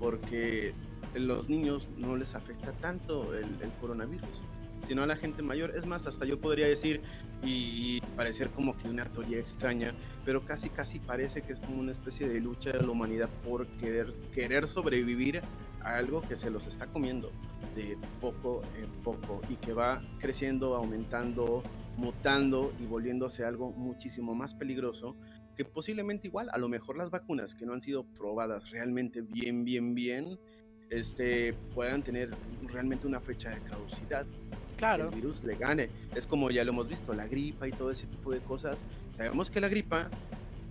porque 0.00 0.72
los 1.14 1.50
niños 1.50 1.90
no 1.98 2.16
les 2.16 2.34
afecta 2.34 2.72
tanto 2.72 3.34
el, 3.34 3.48
coronavirus, 3.82 4.44
sino 4.82 5.02
a 5.02 5.06
la 5.06 5.16
gente 5.16 5.42
mayor. 5.42 5.74
Es 5.76 5.84
más, 5.84 6.06
hasta 6.06 6.24
yo 6.24 6.40
podría 6.40 6.66
decir, 6.66 7.02
y, 7.42 7.98
y 7.98 8.02
parecer 8.16 8.48
como 8.48 8.74
que 8.78 8.88
una 8.88 9.04
teoría 9.04 9.38
extraña, 9.38 9.94
pero 10.24 10.46
casi 10.46 10.70
casi 10.70 10.98
parece 11.00 11.42
que 11.42 11.52
es 11.52 11.60
como 11.60 11.80
una 11.80 11.92
especie 11.92 12.28
de 12.28 12.40
lucha 12.40 12.72
de 12.72 12.80
la 12.80 12.90
humanidad 12.90 13.28
por 13.44 13.66
querer, 13.66 14.14
querer 14.34 14.68
sobrevivir 14.68 15.42
algo 15.82 16.22
que 16.22 16.36
se 16.36 16.50
los 16.50 16.66
está 16.66 16.86
comiendo 16.86 17.30
de 17.74 17.96
poco 18.20 18.62
en 18.78 18.90
poco 19.02 19.40
y 19.48 19.56
que 19.56 19.72
va 19.72 20.02
creciendo, 20.18 20.74
aumentando, 20.74 21.62
mutando 21.96 22.72
y 22.80 22.86
volviéndose 22.86 23.44
algo 23.44 23.70
muchísimo 23.70 24.34
más 24.34 24.54
peligroso 24.54 25.16
que 25.56 25.64
posiblemente 25.64 26.28
igual, 26.28 26.48
a 26.52 26.58
lo 26.58 26.68
mejor 26.68 26.96
las 26.96 27.10
vacunas 27.10 27.54
que 27.54 27.66
no 27.66 27.72
han 27.72 27.80
sido 27.80 28.04
probadas 28.04 28.70
realmente 28.70 29.22
bien, 29.22 29.64
bien, 29.64 29.92
bien, 29.92 30.38
este, 30.88 31.52
puedan 31.74 32.04
tener 32.04 32.30
realmente 32.62 33.08
una 33.08 33.20
fecha 33.20 33.50
de 33.50 33.60
caducidad 33.62 34.24
Claro. 34.76 35.08
el 35.08 35.14
virus 35.16 35.42
le 35.42 35.56
gane. 35.56 35.88
Es 36.14 36.24
como 36.26 36.50
ya 36.52 36.62
lo 36.62 36.70
hemos 36.70 36.88
visto, 36.88 37.12
la 37.12 37.26
gripa 37.26 37.66
y 37.66 37.72
todo 37.72 37.90
ese 37.90 38.06
tipo 38.06 38.30
de 38.30 38.38
cosas. 38.38 38.78
Sabemos 39.16 39.50
que 39.50 39.60
la 39.60 39.68
gripa 39.68 40.08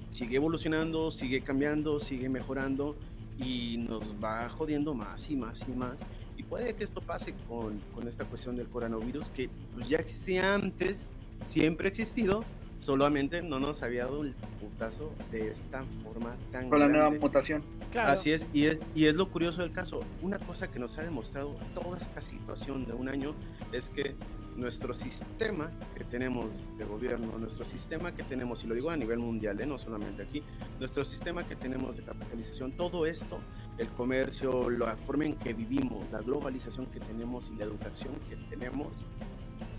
sigue 0.09 0.37
evolucionando, 0.37 1.11
sigue 1.11 1.41
cambiando, 1.41 1.99
sigue 1.99 2.29
mejorando 2.29 2.97
y 3.37 3.77
nos 3.77 4.03
va 4.23 4.49
jodiendo 4.49 4.93
más 4.93 5.29
y 5.29 5.35
más 5.35 5.63
y 5.67 5.71
más. 5.71 5.97
Y 6.35 6.43
puede 6.43 6.75
que 6.75 6.83
esto 6.83 7.01
pase 7.01 7.33
con, 7.47 7.79
con 7.93 8.07
esta 8.07 8.25
cuestión 8.25 8.55
del 8.55 8.67
coronavirus 8.67 9.29
que 9.29 9.49
pues, 9.73 9.89
ya 9.89 9.97
existía 9.97 10.53
antes, 10.53 11.09
siempre 11.45 11.87
ha 11.87 11.89
existido, 11.89 12.43
solamente 12.77 13.41
no 13.41 13.59
nos 13.59 13.81
había 13.81 14.05
dado 14.05 14.23
el 14.23 14.33
putazo 14.59 15.11
de 15.31 15.49
esta 15.49 15.83
forma 16.03 16.35
tan 16.51 16.69
Con 16.69 16.79
la 16.79 16.87
nueva 16.87 17.09
mutación. 17.09 17.63
Claro. 17.91 18.11
Así 18.11 18.31
es 18.31 18.45
y, 18.53 18.65
es, 18.65 18.79
y 18.93 19.05
es 19.05 19.15
lo 19.15 19.29
curioso 19.29 19.61
del 19.61 19.71
caso. 19.71 20.03
Una 20.21 20.37
cosa 20.39 20.69
que 20.69 20.77
nos 20.77 20.97
ha 20.97 21.03
demostrado 21.03 21.55
toda 21.73 21.97
esta 21.97 22.21
situación 22.21 22.85
de 22.85 22.93
un 22.93 23.09
año 23.09 23.33
es 23.71 23.89
que 23.89 24.15
nuestro 24.57 24.93
sistema 24.93 25.71
que 25.95 26.03
tenemos 26.03 26.45
de 26.77 26.83
gobierno, 26.83 27.37
nuestro 27.37 27.63
sistema 27.63 28.13
que 28.13 28.23
tenemos, 28.23 28.63
y 28.63 28.67
lo 28.67 28.73
digo 28.75 28.89
a 28.89 28.97
nivel 28.97 29.19
mundial, 29.19 29.61
¿eh? 29.61 29.65
no 29.65 29.77
solamente 29.77 30.23
aquí, 30.23 30.43
nuestro 30.79 31.05
sistema 31.05 31.45
que 31.45 31.55
tenemos 31.55 31.97
de 31.97 32.03
capitalización, 32.03 32.71
todo 32.71 33.05
esto, 33.05 33.39
el 33.77 33.87
comercio, 33.89 34.69
la 34.69 34.97
forma 34.97 35.25
en 35.25 35.35
que 35.35 35.53
vivimos, 35.53 36.09
la 36.11 36.19
globalización 36.21 36.87
que 36.87 36.99
tenemos 36.99 37.49
y 37.53 37.57
la 37.57 37.65
educación 37.65 38.13
que 38.29 38.35
tenemos, 38.49 38.87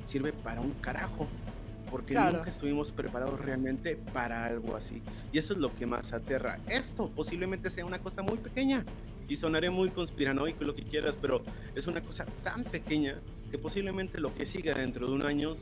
sirve 0.05 0.33
para 0.33 0.61
un 0.61 0.71
carajo. 0.75 1.27
Porque 1.91 2.13
Claro. 2.13 2.37
nunca 2.39 2.51
estuvimos 2.51 2.93
preparados 2.93 3.41
realmente 3.41 3.97
para 3.97 4.45
algo 4.45 4.77
así. 4.77 5.03
Y 5.33 5.39
eso 5.39 5.55
es 5.55 5.59
lo 5.59 5.75
que 5.75 5.87
más 5.87 6.13
aterra. 6.13 6.59
Esto 6.69 7.11
posiblemente 7.11 7.71
sea 7.71 7.87
una 7.87 7.99
cosa 7.99 8.23
muy 8.23 8.37
pequeña. 8.37 8.85
Y 9.27 9.37
sonaré 9.39 9.71
muy 9.71 9.89
conspiranoico 9.89 10.65
lo 10.65 10.75
que 10.75 10.83
quieras, 10.83 11.17
pero 11.21 11.43
es 11.75 11.87
una 11.87 12.03
cosa 12.03 12.27
tan 12.45 12.63
pequeña 12.65 13.19
que 13.51 13.59
posiblemente 13.59 14.21
lo 14.21 14.35
que 14.35 14.47
siga 14.47 14.75
dentro 14.75 15.07
de 15.07 15.13
un 15.13 15.25
año 15.25 15.55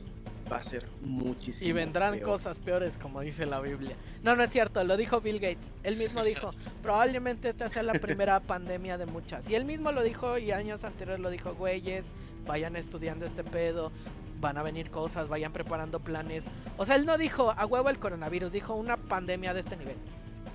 va 0.51 0.57
a 0.57 0.63
ser 0.63 0.87
muchísimo. 1.01 1.69
Y 1.69 1.73
vendrán 1.73 2.15
peor. 2.15 2.25
cosas 2.25 2.57
peores, 2.57 2.97
como 2.97 3.21
dice 3.21 3.45
la 3.45 3.59
Biblia. 3.59 3.95
No, 4.23 4.35
no 4.35 4.43
es 4.43 4.49
cierto, 4.49 4.83
lo 4.83 4.97
dijo 4.97 5.21
Bill 5.21 5.39
Gates. 5.39 5.71
Él 5.83 5.97
mismo 5.97 6.23
dijo, 6.23 6.51
probablemente 6.81 7.49
esta 7.49 7.69
sea 7.69 7.83
la 7.83 7.93
primera 7.93 8.39
pandemia 8.39 8.97
de 8.97 9.05
muchas. 9.05 9.49
Y 9.49 9.55
él 9.55 9.65
mismo 9.65 9.91
lo 9.91 10.03
dijo 10.03 10.37
y 10.37 10.51
años 10.51 10.83
anteriores 10.83 11.21
lo 11.21 11.29
dijo, 11.29 11.53
güeyes, 11.55 12.05
vayan 12.45 12.75
estudiando 12.75 13.25
este 13.25 13.43
pedo, 13.43 13.91
van 14.39 14.57
a 14.57 14.63
venir 14.63 14.89
cosas, 14.89 15.27
vayan 15.27 15.53
preparando 15.53 15.99
planes. 15.99 16.45
O 16.77 16.85
sea, 16.85 16.95
él 16.95 17.05
no 17.05 17.17
dijo 17.17 17.51
a 17.51 17.65
huevo 17.65 17.89
el 17.89 17.99
coronavirus, 17.99 18.51
dijo 18.51 18.75
una 18.75 18.97
pandemia 18.97 19.53
de 19.53 19.59
este 19.61 19.77
nivel. 19.77 19.97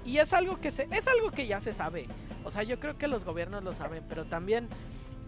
Y 0.05 0.18
es 0.18 0.33
algo 0.33 0.61
que 0.61 0.70
se, 0.70 0.89
es 0.91 1.07
algo 1.07 1.30
que 1.30 1.47
ya 1.47 1.61
se 1.61 1.74
sabe. 1.74 2.07
O 2.45 2.51
sea, 2.51 2.62
yo 2.64 2.80
creo 2.80 2.99
que 2.99 3.07
los 3.07 3.24
gobiernos 3.24 3.62
lo 3.62 3.72
saben, 3.72 4.03
pero 4.09 4.24
también 4.24 4.68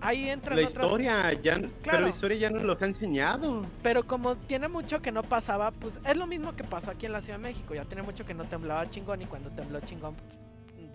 ahí 0.01 0.29
entran 0.29 0.57
La 0.57 0.67
otras 0.67 0.85
historia, 0.85 1.33
ya, 1.35 1.55
pero 1.57 1.71
Claro. 1.83 2.01
la 2.03 2.09
historia 2.11 2.37
ya 2.37 2.51
nos 2.51 2.63
lo 2.63 2.77
ha 2.81 2.85
enseñado. 2.85 3.67
Pero 3.83 4.07
como 4.07 4.37
tiene 4.37 4.69
mucho 4.69 5.01
que 5.01 5.13
no 5.13 5.23
pasaba, 5.23 5.71
pues 5.71 5.99
es 6.05 6.17
lo 6.17 6.27
mismo 6.27 6.55
que 6.55 6.65
pasó 6.65 6.91
aquí 6.91 7.07
en 7.07 7.13
la 7.13 7.21
Ciudad 7.21 7.39
de 7.39 7.43
México. 7.43 7.75
Ya 7.75 7.85
tiene 7.85 8.03
mucho 8.03 8.25
que 8.25 8.35
no 8.35 8.45
temblaba 8.45 8.89
chingón 8.91 9.23
y 9.23 9.27
cuando 9.27 9.51
tembló 9.51 9.81
chingón 9.81 10.15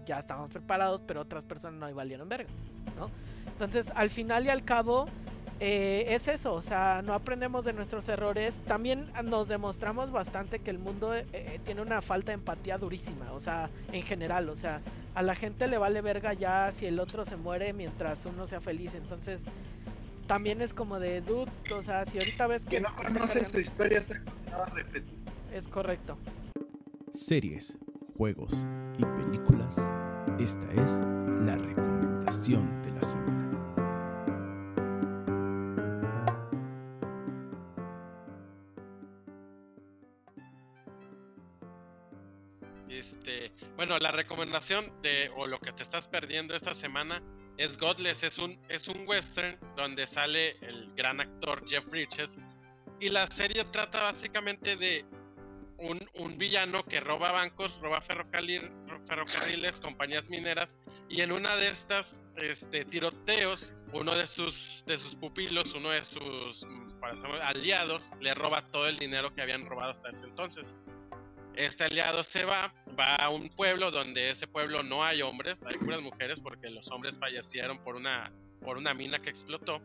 ya 0.05 0.19
estábamos 0.19 0.49
preparados, 0.51 1.01
pero 1.05 1.21
otras 1.21 1.43
personas 1.43 1.79
no 1.79 1.95
valieron 1.95 2.27
verga, 2.27 2.49
¿no? 2.97 3.11
Entonces, 3.51 3.91
al 3.95 4.09
final 4.09 4.45
y 4.45 4.49
al 4.49 4.63
cabo, 4.63 5.07
eh, 5.59 6.05
es 6.09 6.27
eso, 6.27 6.53
o 6.53 6.61
sea, 6.61 7.01
no 7.03 7.13
aprendemos 7.13 7.65
de 7.65 7.73
nuestros 7.73 8.07
errores. 8.07 8.59
También 8.65 9.11
nos 9.25 9.47
demostramos 9.49 10.09
bastante 10.09 10.59
que 10.59 10.71
el 10.71 10.79
mundo 10.79 11.13
eh, 11.13 11.27
eh, 11.33 11.59
tiene 11.65 11.81
una 11.81 12.01
falta 12.01 12.31
de 12.31 12.35
empatía 12.35 12.77
durísima, 12.77 13.31
o 13.33 13.39
sea, 13.41 13.69
en 13.91 14.01
general, 14.03 14.49
o 14.49 14.55
sea, 14.55 14.81
a 15.19 15.21
la 15.21 15.35
gente 15.35 15.67
le 15.67 15.77
vale 15.77 15.99
verga 15.99 16.31
ya 16.31 16.71
si 16.71 16.85
el 16.85 16.97
otro 16.97 17.25
se 17.25 17.35
muere 17.35 17.73
mientras 17.73 18.25
uno 18.25 18.47
sea 18.47 18.61
feliz. 18.61 18.95
Entonces, 18.95 19.43
también 20.27 20.61
es 20.61 20.73
como 20.73 20.97
de 20.97 21.19
dude, 21.19 21.51
o 21.75 21.83
sea, 21.83 22.05
si 22.05 22.19
ahorita 22.19 22.47
ves 22.47 22.61
que... 22.61 22.77
Que 22.77 22.81
no 22.81 22.95
conoces 22.95 23.49
su 23.49 23.59
historia, 23.59 23.99
está 23.99 24.17
condenado 24.23 24.63
a 24.63 24.69
repetir. 24.69 25.13
Es 25.53 25.67
correcto. 25.67 26.17
Series, 27.13 27.77
juegos 28.15 28.65
y 28.97 29.03
películas. 29.03 29.75
Esta 30.39 30.71
es 30.71 31.01
la 31.45 31.57
recomendación 31.57 32.81
de 32.81 32.91
la 32.91 33.03
semana. 33.03 33.39
Este, 42.87 43.51
bueno, 43.79 43.97
la 43.97 44.11
recomendación 44.11 44.91
de 45.01 45.31
o 45.37 45.47
lo 45.47 45.57
que 45.57 45.71
te 45.71 45.83
estás 45.83 46.05
perdiendo 46.05 46.53
esta 46.53 46.75
semana 46.75 47.23
es 47.57 47.77
Godless, 47.77 48.23
es 48.23 48.37
un 48.37 48.59
es 48.67 48.89
un 48.89 49.07
western 49.07 49.57
donde 49.77 50.05
sale 50.05 50.57
el 50.59 50.93
gran 50.95 51.21
actor 51.21 51.63
Jeff 51.65 51.85
Bridges. 51.85 52.37
Y 52.99 53.07
la 53.07 53.25
serie 53.27 53.63
trata 53.63 54.03
básicamente 54.03 54.75
de 54.75 55.05
un, 55.77 55.97
un 56.15 56.37
villano 56.37 56.83
que 56.83 56.99
roba 56.99 57.31
bancos, 57.31 57.79
roba 57.79 58.01
ferrocarril- 58.01 58.69
ferrocarriles, 59.07 59.79
compañías 59.79 60.29
mineras. 60.29 60.75
Y 61.07 61.21
en 61.21 61.31
una 61.31 61.55
de 61.55 61.69
estas 61.69 62.21
este, 62.35 62.83
tiroteos 62.83 63.81
uno 63.93 64.13
de 64.13 64.27
sus 64.27 64.83
de 64.87 64.97
sus 64.97 65.15
pupilos, 65.15 65.73
uno 65.73 65.91
de 65.91 66.03
sus 66.03 66.65
aliados 67.43 68.03
le 68.19 68.33
roba 68.33 68.61
todo 68.71 68.89
el 68.89 68.97
dinero 68.97 69.33
que 69.33 69.41
habían 69.41 69.65
robado 69.65 69.91
hasta 69.91 70.09
ese 70.09 70.25
entonces. 70.25 70.75
Este 71.55 71.83
aliado 71.83 72.23
se 72.23 72.45
va, 72.45 72.73
va 72.97 73.15
a 73.15 73.29
un 73.29 73.49
pueblo 73.49 73.91
donde 73.91 74.29
ese 74.29 74.47
pueblo 74.47 74.83
no 74.83 75.03
hay 75.03 75.21
hombres, 75.21 75.61
hay 75.63 75.77
puras 75.77 76.01
mujeres 76.01 76.39
porque 76.39 76.69
los 76.69 76.89
hombres 76.91 77.19
fallecieron 77.19 77.83
por 77.83 77.95
una, 77.95 78.31
por 78.61 78.77
una 78.77 78.93
mina 78.93 79.19
que 79.19 79.29
explotó. 79.29 79.81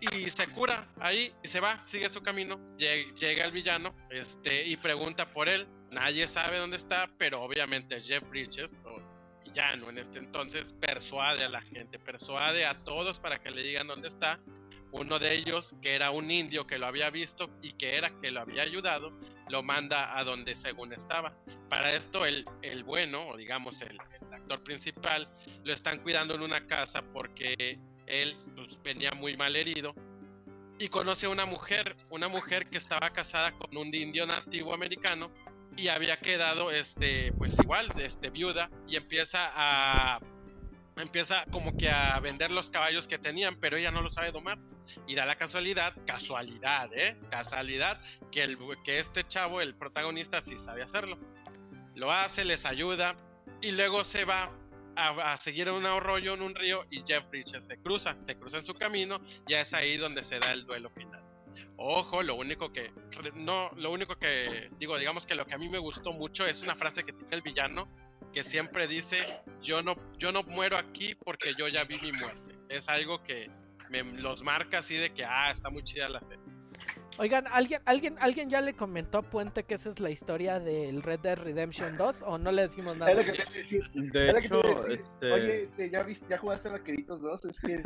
Y 0.00 0.30
se 0.30 0.46
cura 0.48 0.86
ahí 1.00 1.32
y 1.42 1.48
se 1.48 1.60
va, 1.60 1.82
sigue 1.82 2.08
su 2.10 2.22
camino. 2.22 2.60
Llega, 2.76 3.14
llega 3.14 3.44
el 3.44 3.52
villano 3.52 3.94
este, 4.10 4.66
y 4.66 4.76
pregunta 4.76 5.26
por 5.26 5.48
él. 5.48 5.66
Nadie 5.90 6.26
sabe 6.28 6.58
dónde 6.58 6.76
está, 6.76 7.08
pero 7.18 7.42
obviamente 7.42 8.00
Jeff 8.00 8.28
Bridges, 8.28 8.80
o 8.84 9.00
villano 9.44 9.88
en 9.88 9.98
este 9.98 10.18
entonces, 10.18 10.74
persuade 10.80 11.44
a 11.44 11.48
la 11.48 11.62
gente, 11.62 11.98
persuade 11.98 12.66
a 12.66 12.74
todos 12.84 13.20
para 13.20 13.38
que 13.38 13.50
le 13.50 13.62
digan 13.62 13.86
dónde 13.86 14.08
está. 14.08 14.40
Uno 14.90 15.18
de 15.18 15.34
ellos, 15.34 15.74
que 15.80 15.94
era 15.94 16.10
un 16.10 16.30
indio 16.30 16.66
que 16.66 16.78
lo 16.78 16.86
había 16.86 17.10
visto 17.10 17.50
y 17.62 17.72
que 17.72 17.96
era 17.96 18.10
que 18.20 18.30
lo 18.30 18.40
había 18.40 18.62
ayudado, 18.62 19.12
lo 19.48 19.62
manda 19.62 20.18
a 20.18 20.24
donde 20.24 20.56
según 20.56 20.92
estaba. 20.92 21.34
Para 21.68 21.92
esto 21.94 22.26
el, 22.26 22.44
el 22.62 22.84
bueno, 22.84 23.28
o 23.28 23.36
digamos 23.36 23.80
el, 23.82 23.98
actor 24.32 24.62
principal, 24.62 25.28
lo 25.62 25.72
están 25.72 26.00
cuidando 26.00 26.34
en 26.34 26.42
una 26.42 26.66
casa 26.66 27.02
porque 27.12 27.78
él 28.06 28.36
pues, 28.54 28.82
venía 28.82 29.12
muy 29.12 29.36
mal 29.36 29.56
herido 29.56 29.94
y 30.78 30.88
conoce 30.88 31.26
a 31.26 31.30
una 31.30 31.46
mujer, 31.46 31.96
una 32.10 32.28
mujer 32.28 32.68
que 32.68 32.78
estaba 32.78 33.10
casada 33.10 33.52
con 33.52 33.76
un 33.76 33.94
indio 33.94 34.26
nativo 34.26 34.74
americano 34.74 35.30
y 35.76 35.88
había 35.88 36.18
quedado 36.18 36.70
este 36.70 37.32
pues 37.32 37.56
igual 37.58 37.88
este 37.96 38.30
viuda 38.30 38.70
y 38.86 38.96
empieza 38.96 39.50
a 39.54 40.20
empieza 40.96 41.44
como 41.50 41.76
que 41.76 41.90
a 41.90 42.18
vender 42.20 42.50
los 42.50 42.70
caballos 42.70 43.08
que 43.08 43.18
tenían, 43.18 43.56
pero 43.60 43.76
ella 43.76 43.90
no 43.90 44.02
lo 44.02 44.10
sabe 44.10 44.32
domar. 44.32 44.58
Y 45.06 45.14
da 45.14 45.24
la 45.26 45.36
casualidad, 45.36 45.94
casualidad, 46.06 46.90
¿eh? 46.94 47.16
Casualidad, 47.30 48.00
que, 48.30 48.42
el, 48.42 48.58
que 48.84 48.98
este 48.98 49.26
chavo, 49.26 49.60
el 49.60 49.74
protagonista, 49.74 50.42
sí 50.42 50.58
sabe 50.58 50.82
hacerlo. 50.82 51.18
Lo 51.94 52.12
hace, 52.12 52.44
les 52.44 52.66
ayuda, 52.66 53.16
y 53.62 53.72
luego 53.72 54.04
se 54.04 54.24
va 54.24 54.50
a, 54.96 55.36
seguir 55.38 55.70
un 55.70 55.86
arroyo, 55.86 56.34
en 56.34 56.42
un 56.42 56.54
río, 56.54 56.84
y 56.90 57.02
Jeff 57.06 57.28
Bridges 57.30 57.66
se 57.66 57.78
cruza, 57.78 58.20
se 58.20 58.36
cruza 58.36 58.58
en 58.58 58.64
su 58.64 58.74
camino, 58.74 59.20
y 59.48 59.54
es 59.54 59.72
ahí 59.72 59.96
donde 59.96 60.22
se 60.22 60.38
da 60.38 60.52
el 60.52 60.66
duelo 60.66 60.90
final. 60.90 61.24
Ojo, 61.76 62.22
lo 62.22 62.36
único 62.36 62.72
que, 62.72 62.92
no, 63.34 63.70
lo 63.76 63.90
único 63.90 64.16
que, 64.16 64.70
digo, 64.78 64.98
digamos 64.98 65.26
que 65.26 65.34
lo 65.34 65.46
que 65.46 65.54
a 65.54 65.58
mí 65.58 65.68
me 65.68 65.78
gustó 65.78 66.12
mucho 66.12 66.46
es 66.46 66.62
una 66.62 66.74
frase 66.76 67.04
que 67.04 67.12
tiene 67.12 67.34
el 67.34 67.42
villano, 67.42 67.88
que 68.32 68.42
siempre 68.44 68.86
dice, 68.86 69.16
yo 69.62 69.82
no, 69.82 69.94
yo 70.18 70.32
no 70.32 70.42
muero 70.44 70.76
aquí 70.76 71.14
porque 71.14 71.52
yo 71.56 71.66
ya 71.66 71.84
vi 71.84 71.96
mi 72.02 72.12
muerte. 72.12 72.54
Es 72.68 72.88
algo 72.88 73.22
que 73.22 73.50
me 73.90 74.02
los 74.02 74.42
marca 74.42 74.78
así 74.78 74.96
de 74.96 75.10
que, 75.12 75.24
ah, 75.24 75.50
está 75.50 75.70
muy 75.70 75.84
chida 75.84 76.08
la 76.08 76.20
serie. 76.20 76.42
Oigan, 77.18 77.46
¿alguien, 77.46 77.80
alguien, 77.84 78.16
¿alguien 78.18 78.50
ya 78.50 78.60
le 78.60 78.74
comentó 78.74 79.18
a 79.18 79.22
Puente 79.22 79.62
que 79.62 79.74
esa 79.74 79.88
es 79.90 80.00
la 80.00 80.10
historia 80.10 80.58
del 80.58 81.00
Red 81.00 81.20
Dead 81.20 81.38
Redemption 81.38 81.96
2 81.96 82.22
o 82.26 82.38
no 82.38 82.50
le 82.50 82.62
decimos 82.62 82.96
nada? 82.96 83.12
Es 83.12 83.16
lo 83.18 83.32
que 83.32 83.44
te 83.44 83.52
decir. 83.52 83.88
De 83.92 84.28
Es 84.30 84.34
lo 84.34 84.40
que 84.40 84.48
te 84.48 84.58
hecho, 84.58 84.60
iba 84.68 84.80
a 84.80 84.82
decir. 84.82 85.00
este, 85.00 85.32
Oye, 85.32 85.62
este, 85.62 85.90
¿ya, 85.90 86.02
viste, 86.02 86.26
¿ya 86.28 86.38
jugaste 86.38 86.68
Vaqueritos 86.70 87.20
2? 87.22 87.44
Es 87.44 87.60
que 87.60 87.76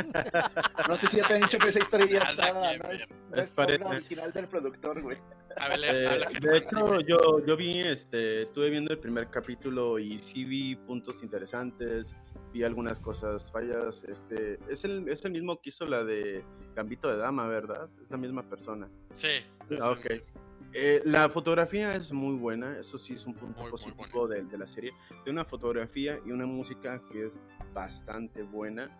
no 0.88 0.96
sé 0.96 1.08
si 1.08 1.18
ya 1.18 1.28
te 1.28 1.34
han 1.34 1.42
dicho 1.42 1.58
que 1.58 1.68
esa 1.68 1.80
historia 1.80 2.06
ya 2.06 2.18
estaba. 2.30 2.76
No 2.78 2.88
es, 2.90 3.10
no 3.28 3.36
Es 3.36 3.48
es 3.48 3.58
obra 3.58 3.66
parece. 3.66 3.84
original 3.84 4.32
del 4.32 4.48
productor, 4.48 5.02
güey. 5.02 5.18
A 5.56 5.68
ver, 5.68 5.80
eh, 5.82 6.26
de 6.40 6.58
hecho, 6.58 7.00
yo, 7.00 7.44
yo 7.44 7.56
vi, 7.56 7.80
este, 7.80 8.42
estuve 8.42 8.70
viendo 8.70 8.92
el 8.92 8.98
primer 8.98 9.28
capítulo 9.28 9.98
y 9.98 10.18
sí 10.18 10.44
vi 10.44 10.76
puntos 10.76 11.22
interesantes, 11.22 12.14
vi 12.52 12.62
algunas 12.62 13.00
cosas 13.00 13.50
fallas. 13.50 14.04
Este, 14.04 14.58
es 14.68 14.84
el, 14.84 15.08
es 15.08 15.24
el 15.24 15.32
mismo 15.32 15.60
que 15.60 15.70
hizo 15.70 15.86
la 15.86 16.04
de 16.04 16.44
Gambito 16.74 17.08
de 17.08 17.16
Dama, 17.16 17.46
¿verdad? 17.48 17.88
Es 18.02 18.10
la 18.10 18.16
misma 18.16 18.42
persona. 18.48 18.88
Sí. 19.14 19.44
Ah, 19.80 19.90
ok. 19.90 20.06
Eh, 20.74 21.00
la 21.04 21.30
fotografía 21.30 21.94
es 21.94 22.12
muy 22.12 22.36
buena, 22.36 22.78
eso 22.78 22.98
sí 22.98 23.14
es 23.14 23.24
un 23.24 23.32
punto 23.34 23.54
Muy, 23.54 23.62
muy 23.62 23.70
positivo 23.70 24.28
de, 24.28 24.42
de 24.42 24.58
la 24.58 24.66
serie. 24.66 24.92
Tiene 25.24 25.40
una 25.40 25.44
fotografía 25.44 26.20
y 26.26 26.30
una 26.30 26.46
música 26.46 27.02
que 27.10 27.24
es 27.24 27.38
bastante 27.72 28.42
buena. 28.42 28.90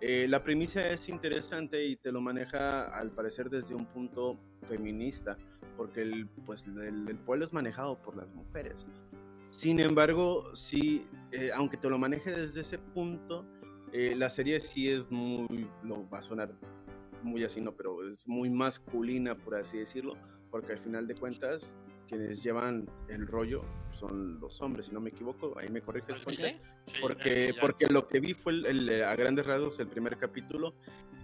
Eh, 0.00 0.26
la 0.28 0.42
premisa 0.42 0.88
es 0.88 1.08
interesante 1.08 1.84
y 1.84 1.96
te 1.96 2.10
lo 2.10 2.20
maneja 2.20 2.84
al 2.84 3.10
parecer 3.10 3.50
desde 3.50 3.74
un 3.74 3.86
punto 3.86 4.38
feminista, 4.68 5.36
porque 5.76 6.02
el, 6.02 6.26
pues, 6.46 6.66
el, 6.66 7.06
el 7.08 7.18
pueblo 7.18 7.44
es 7.44 7.52
manejado 7.52 8.00
por 8.00 8.16
las 8.16 8.28
mujeres. 8.34 8.86
Sin 9.50 9.80
embargo, 9.80 10.54
sí, 10.54 11.06
eh, 11.32 11.50
aunque 11.52 11.76
te 11.76 11.90
lo 11.90 11.98
maneje 11.98 12.30
desde 12.30 12.60
ese 12.60 12.78
punto, 12.78 13.44
eh, 13.92 14.14
la 14.16 14.30
serie 14.30 14.60
sí 14.60 14.88
es 14.88 15.10
muy, 15.10 15.68
lo 15.82 16.08
va 16.08 16.18
a 16.18 16.22
sonar 16.22 16.52
muy 17.22 17.44
así, 17.44 17.60
no, 17.60 17.72
pero 17.72 18.08
es 18.08 18.26
muy 18.26 18.48
masculina, 18.48 19.34
por 19.34 19.56
así 19.56 19.78
decirlo, 19.78 20.16
porque 20.50 20.72
al 20.72 20.78
final 20.78 21.06
de 21.06 21.14
cuentas, 21.16 21.74
quienes 22.10 22.42
llevan 22.42 22.86
el 23.08 23.26
rollo 23.26 23.62
son 23.92 24.40
los 24.40 24.60
hombres, 24.60 24.86
si 24.86 24.92
no 24.92 25.00
me 25.00 25.10
equivoco, 25.10 25.56
ahí 25.58 25.68
me 25.68 25.80
corriges, 25.80 26.16
¿El 26.16 26.22
Ponte. 26.24 26.60
Sí, 26.86 26.94
porque, 27.00 27.34
villano. 27.46 27.60
porque 27.60 27.86
lo 27.88 28.08
que 28.08 28.18
vi 28.20 28.34
fue 28.34 28.52
el, 28.52 28.66
el, 28.66 28.88
eh, 28.88 29.04
a 29.04 29.14
grandes 29.14 29.46
rasgos 29.46 29.78
el 29.78 29.86
primer 29.86 30.18
capítulo 30.18 30.74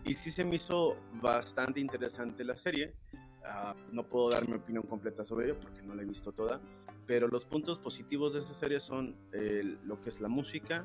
y 0.05 0.15
sí 0.15 0.31
se 0.31 0.45
me 0.45 0.57
hizo 0.57 0.97
bastante 1.21 1.81
interesante 1.81 2.45
la 2.45 2.57
serie. 2.57 2.95
Ah, 3.45 3.75
no 3.93 4.05
puedo 4.05 4.31
dar 4.31 4.49
mi 4.49 4.55
opinión 4.55 4.85
completa 4.85 5.25
sobre 5.25 5.47
ello 5.47 5.59
porque 5.61 5.83
no 5.83 5.95
la 5.95 6.03
he 6.03 6.07
visto 6.07 6.33
toda, 6.33 6.61
pero 7.07 7.27
los 7.29 7.45
puntos 7.45 7.79
positivos 7.79 8.33
de 8.35 8.41
esa 8.41 8.55
serie 8.55 8.79
son 8.81 9.17
eh, 9.33 9.77
lo 9.85 10.01
que 10.01 10.09
es 10.11 10.21
la 10.21 10.29
música 10.29 10.85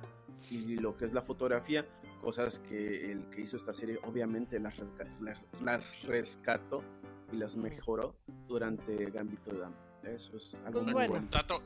y 0.50 0.78
lo 0.78 0.98
que 0.98 1.06
es 1.06 1.14
la 1.14 1.22
fotografía, 1.22 1.86
cosas 2.22 2.60
que 2.60 3.12
el 3.12 3.30
que 3.30 3.42
hizo 3.42 3.58
esta 3.58 3.74
serie 3.74 4.00
obviamente 4.04 4.60
las, 4.60 4.78
resca- 4.80 5.08
las, 5.20 5.46
las 5.64 6.04
rescató 6.04 6.84
y 7.32 7.38
las 7.38 7.56
mejoró 7.56 8.16
durante 8.48 9.06
Gambito 9.06 9.52
de 9.52 9.60
Dama. 9.60 9.76
Eso 10.04 10.38
es 10.38 10.56
algo 10.66 10.72
Pues 10.72 10.84
muy 10.86 10.94
bueno. 10.94 11.10
bueno. 11.10 11.26
Un 11.26 11.30
dato, 11.32 11.64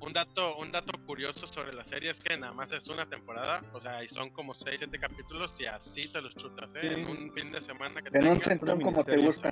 un 0.00 0.12
dato, 0.12 0.56
un 0.58 0.72
dato 0.72 0.98
curioso 1.06 1.46
sobre 1.46 1.72
la 1.74 1.84
serie 1.84 2.10
es 2.10 2.20
que 2.20 2.36
nada 2.36 2.52
más 2.52 2.70
es 2.72 2.88
una 2.88 3.06
temporada, 3.08 3.62
o 3.72 3.80
sea, 3.80 4.02
y 4.02 4.08
son 4.08 4.30
como 4.30 4.54
6, 4.54 4.76
7 4.78 4.98
capítulos 4.98 5.58
y 5.60 5.66
así 5.66 6.08
te 6.08 6.20
los 6.22 6.34
chutas, 6.36 6.74
¿eh? 6.76 6.80
Sí. 6.82 6.86
En 7.00 7.06
un 7.06 7.32
fin 7.32 7.52
de 7.52 7.60
semana 7.60 8.00
que 8.02 8.16
En 8.18 8.26
un 8.28 8.40
centón 8.40 8.80
como 8.80 9.04
te 9.04 9.16
gusta. 9.18 9.50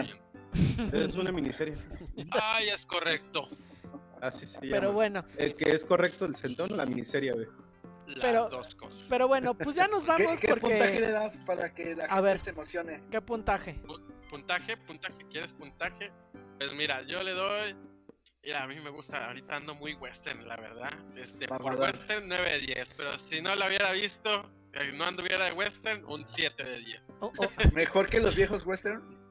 Es 0.93 1.15
una 1.17 1.33
miniserie. 1.33 1.77
Ay, 2.31 2.69
es 2.69 2.85
correcto. 2.87 3.49
Así 4.21 4.47
se 4.47 4.61
Pero 4.61 4.73
llama. 4.75 4.89
bueno, 4.93 5.25
El 5.37 5.55
que 5.57 5.71
es 5.71 5.85
correcto, 5.85 6.25
el 6.27 6.37
centón, 6.37 6.77
la 6.77 6.87
miniserie, 6.87 7.33
güey. 7.33 7.47
Las 8.07 8.19
Pero- 8.21 8.49
dos 8.49 8.75
cosas. 8.75 9.05
pero 9.09 9.27
bueno, 9.29 9.55
pues 9.55 9.75
ya 9.77 9.87
nos 9.89 10.03
¿Qué, 10.05 10.09
vamos 10.09 10.41
qué 10.41 10.49
puntaje 10.57 11.01
le 11.01 11.07
porque... 11.07 11.11
das 11.13 11.37
para 11.47 11.73
que 11.75 11.95
la 11.97 12.05
A 12.05 12.09
gente 12.09 12.23
ver. 12.23 12.39
se 12.41 12.51
emocione? 12.51 13.03
¿Qué 13.11 13.21
puntaje? 13.23 13.81
Puntaje, 14.29 14.77
puntaje, 14.77 15.17
¿quieres 15.31 15.53
puntaje? 15.53 16.11
Pues 16.59 16.73
mira, 16.75 17.03
yo 17.03 17.23
le 17.23 17.31
doy. 17.33 17.75
Mira, 18.45 18.65
a 18.65 18.67
mí 18.67 18.75
me 18.81 18.91
gusta, 18.91 19.27
ahorita 19.29 19.57
ando 19.57 19.75
muy 19.77 19.95
western, 19.95 20.47
la 20.49 20.57
verdad. 20.57 20.93
Este, 21.17 21.47
por 21.47 21.63
Mamador. 21.63 21.91
western 21.91 22.29
9 22.29 22.51
de 22.51 22.59
10, 22.61 22.95
pero 22.97 23.19
si 23.19 23.41
no 23.41 23.55
lo 23.55 23.67
hubiera 23.67 23.93
visto, 23.93 24.51
eh, 24.73 24.91
no 24.95 25.05
anduviera 25.05 25.45
de 25.45 25.53
western, 25.53 26.05
un 26.07 26.27
7 26.27 26.65
de 26.65 26.79
10. 26.81 27.01
Oh, 27.21 27.33
oh, 27.39 27.47
¿Mejor 27.73 28.09
que 28.09 28.19
los 28.19 28.35
viejos 28.35 28.67
westerns? 28.67 29.29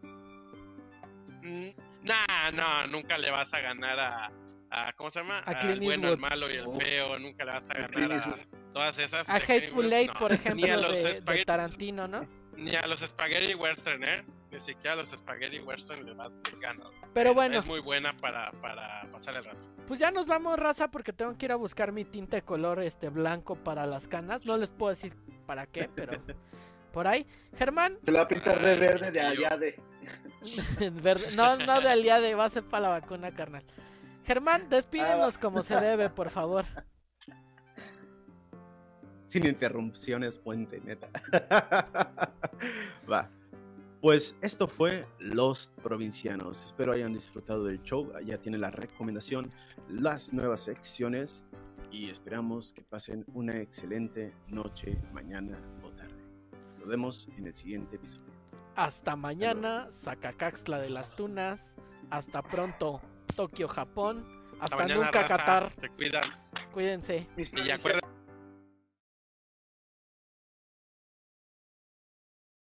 Mm, 1.41 1.70
nah, 2.03 2.51
no, 2.51 2.88
nunca 2.88 3.18
le 3.18 3.32
vas 3.32 3.53
a 3.53 3.59
ganar 3.59 3.99
a, 3.99 4.32
a 4.70 4.93
¿cómo 4.93 5.12
se 5.12 5.20
llama? 5.20 5.39
A 5.39 5.51
Al 5.51 5.59
Clint 5.59 5.84
bueno, 5.84 6.07
el 6.07 6.18
malo 6.18 6.49
y 6.49 6.55
el 6.55 6.68
Oh. 6.68 6.80
feo, 6.80 7.20
nunca 7.20 7.43
le 7.43 7.51
vas 7.51 7.64
a 7.68 7.74
ganar 7.74 8.12
a 8.14 8.38
todas 8.74 8.97
esas. 8.97 9.28
a 9.28 9.36
Hateful 9.36 9.91
Eight, 9.91 10.14
no. 10.14 10.20
por 10.20 10.32
ejemplo, 10.32 10.66
Ni 10.66 10.72
a 10.72 10.78
los 10.78 10.95
de, 10.95 11.20
de 11.20 11.43
Tarantino, 11.45 12.07
¿no? 12.07 12.26
Ni 12.55 12.76
a 12.76 12.88
los 12.88 12.99
Spaghetti 13.01 13.55
Western, 13.55 14.03
¿eh? 14.05 14.24
Ni 14.52 14.60
siquiera 14.60 14.97
los 14.97 15.10
Spaghetti 15.10 15.60
Western 15.60 16.06
le 16.06 16.14
vas 16.14 16.32
les 16.49 16.60
gana. 16.60 16.84
Pero 17.14 17.34
bueno, 17.34 17.60
Es 17.60 17.66
muy 17.66 17.80
buena 17.80 18.16
para, 18.18 18.52
para 18.62 19.08
pasar 19.12 19.38
el 19.38 19.43
rato. 19.45 19.70
pues 19.88 19.99
ya 19.99 20.12
nos 20.12 20.28
vamos, 20.28 20.60
raza, 20.60 20.91
porque 20.91 21.14
tengo 21.14 21.38
que 21.38 21.45
ir 21.45 21.52
a 21.54 21.56
buscar 21.56 21.91
mi 21.93 22.04
tinte 22.04 22.38
de 22.38 22.41
color 22.41 22.82
este 22.82 23.10
blanco 23.10 23.56
para 23.56 23.86
las 23.86 24.08
canas. 24.10 24.45
No 24.45 24.58
les 24.58 24.70
puedo 24.70 24.89
decir 24.89 25.16
para 25.45 25.68
qué, 25.68 25.89
pero 25.95 26.22
por 26.91 27.08
ahí. 27.08 27.26
Germán, 27.58 27.97
Se 28.04 28.12
lo 28.12 28.18
va 28.18 28.26
a 28.26 28.28
pintar 28.28 28.62
de 28.62 28.76
verde 28.76 29.12
de 29.12 29.20
tío. 29.22 29.30
allá 29.47 29.58
de. 29.58 29.82
verde- 31.02 31.32
no, 31.34 31.56
no 31.56 31.80
de 31.82 31.89
aliade, 31.89 32.36
va 32.36 32.45
a 32.45 32.49
ser 32.49 32.64
para 32.64 32.84
la 32.84 32.89
vacuna, 32.99 33.32
carnal. 33.32 33.64
Germán, 34.26 34.70
despídenos 34.70 35.38
como 35.38 35.64
se 35.64 35.80
debe, 35.80 36.10
por 36.10 36.30
favor. 36.30 36.66
Sin 39.28 39.45
interrupciones, 39.47 40.38
puente, 40.38 40.82
neta. 40.82 41.08
Va. 43.10 43.30
Pues 44.02 44.36
esto 44.41 44.68
fue 44.68 45.06
Los 45.20 45.72
Provincianos. 45.84 46.66
Espero 46.66 46.93
hayan 46.93 47.14
disfrutado 47.14 47.66
del 47.66 47.84
show. 47.84 48.12
Ya 48.26 48.39
tiene 48.39 48.58
la 48.58 48.72
recomendación, 48.72 49.52
las 49.89 50.34
nuevas 50.34 50.62
secciones 50.62 51.43
y 51.91 52.10
esperamos 52.10 52.74
que 52.74 52.82
pasen 52.82 53.24
una 53.34 53.62
excelente 53.62 54.34
noche, 54.47 54.97
mañana 55.14 55.60
o 55.84 55.91
tarde. 55.91 56.20
Nos 56.80 56.88
vemos 56.88 57.30
en 57.38 57.45
el 57.45 57.54
siguiente 57.54 57.97
episodio. 57.97 58.34
Hasta 58.76 59.16
mañana, 59.16 59.86
Sacacaxtla 59.91 60.80
de 60.80 60.89
las 60.89 61.16
Tunas. 61.16 61.76
Hasta 62.10 62.41
pronto, 62.41 63.02
Tokio, 63.36 63.68
Japón. 63.68 64.26
Hasta 64.60 64.78
mañana, 64.78 64.95
nunca, 64.95 65.22
raza. 65.22 65.38
Qatar. 65.38 65.74
Se 65.78 65.89
cuidan. 65.89 66.24
Cuídense. 66.74 67.28
Y 67.38 67.70
acuérdense 67.70 68.01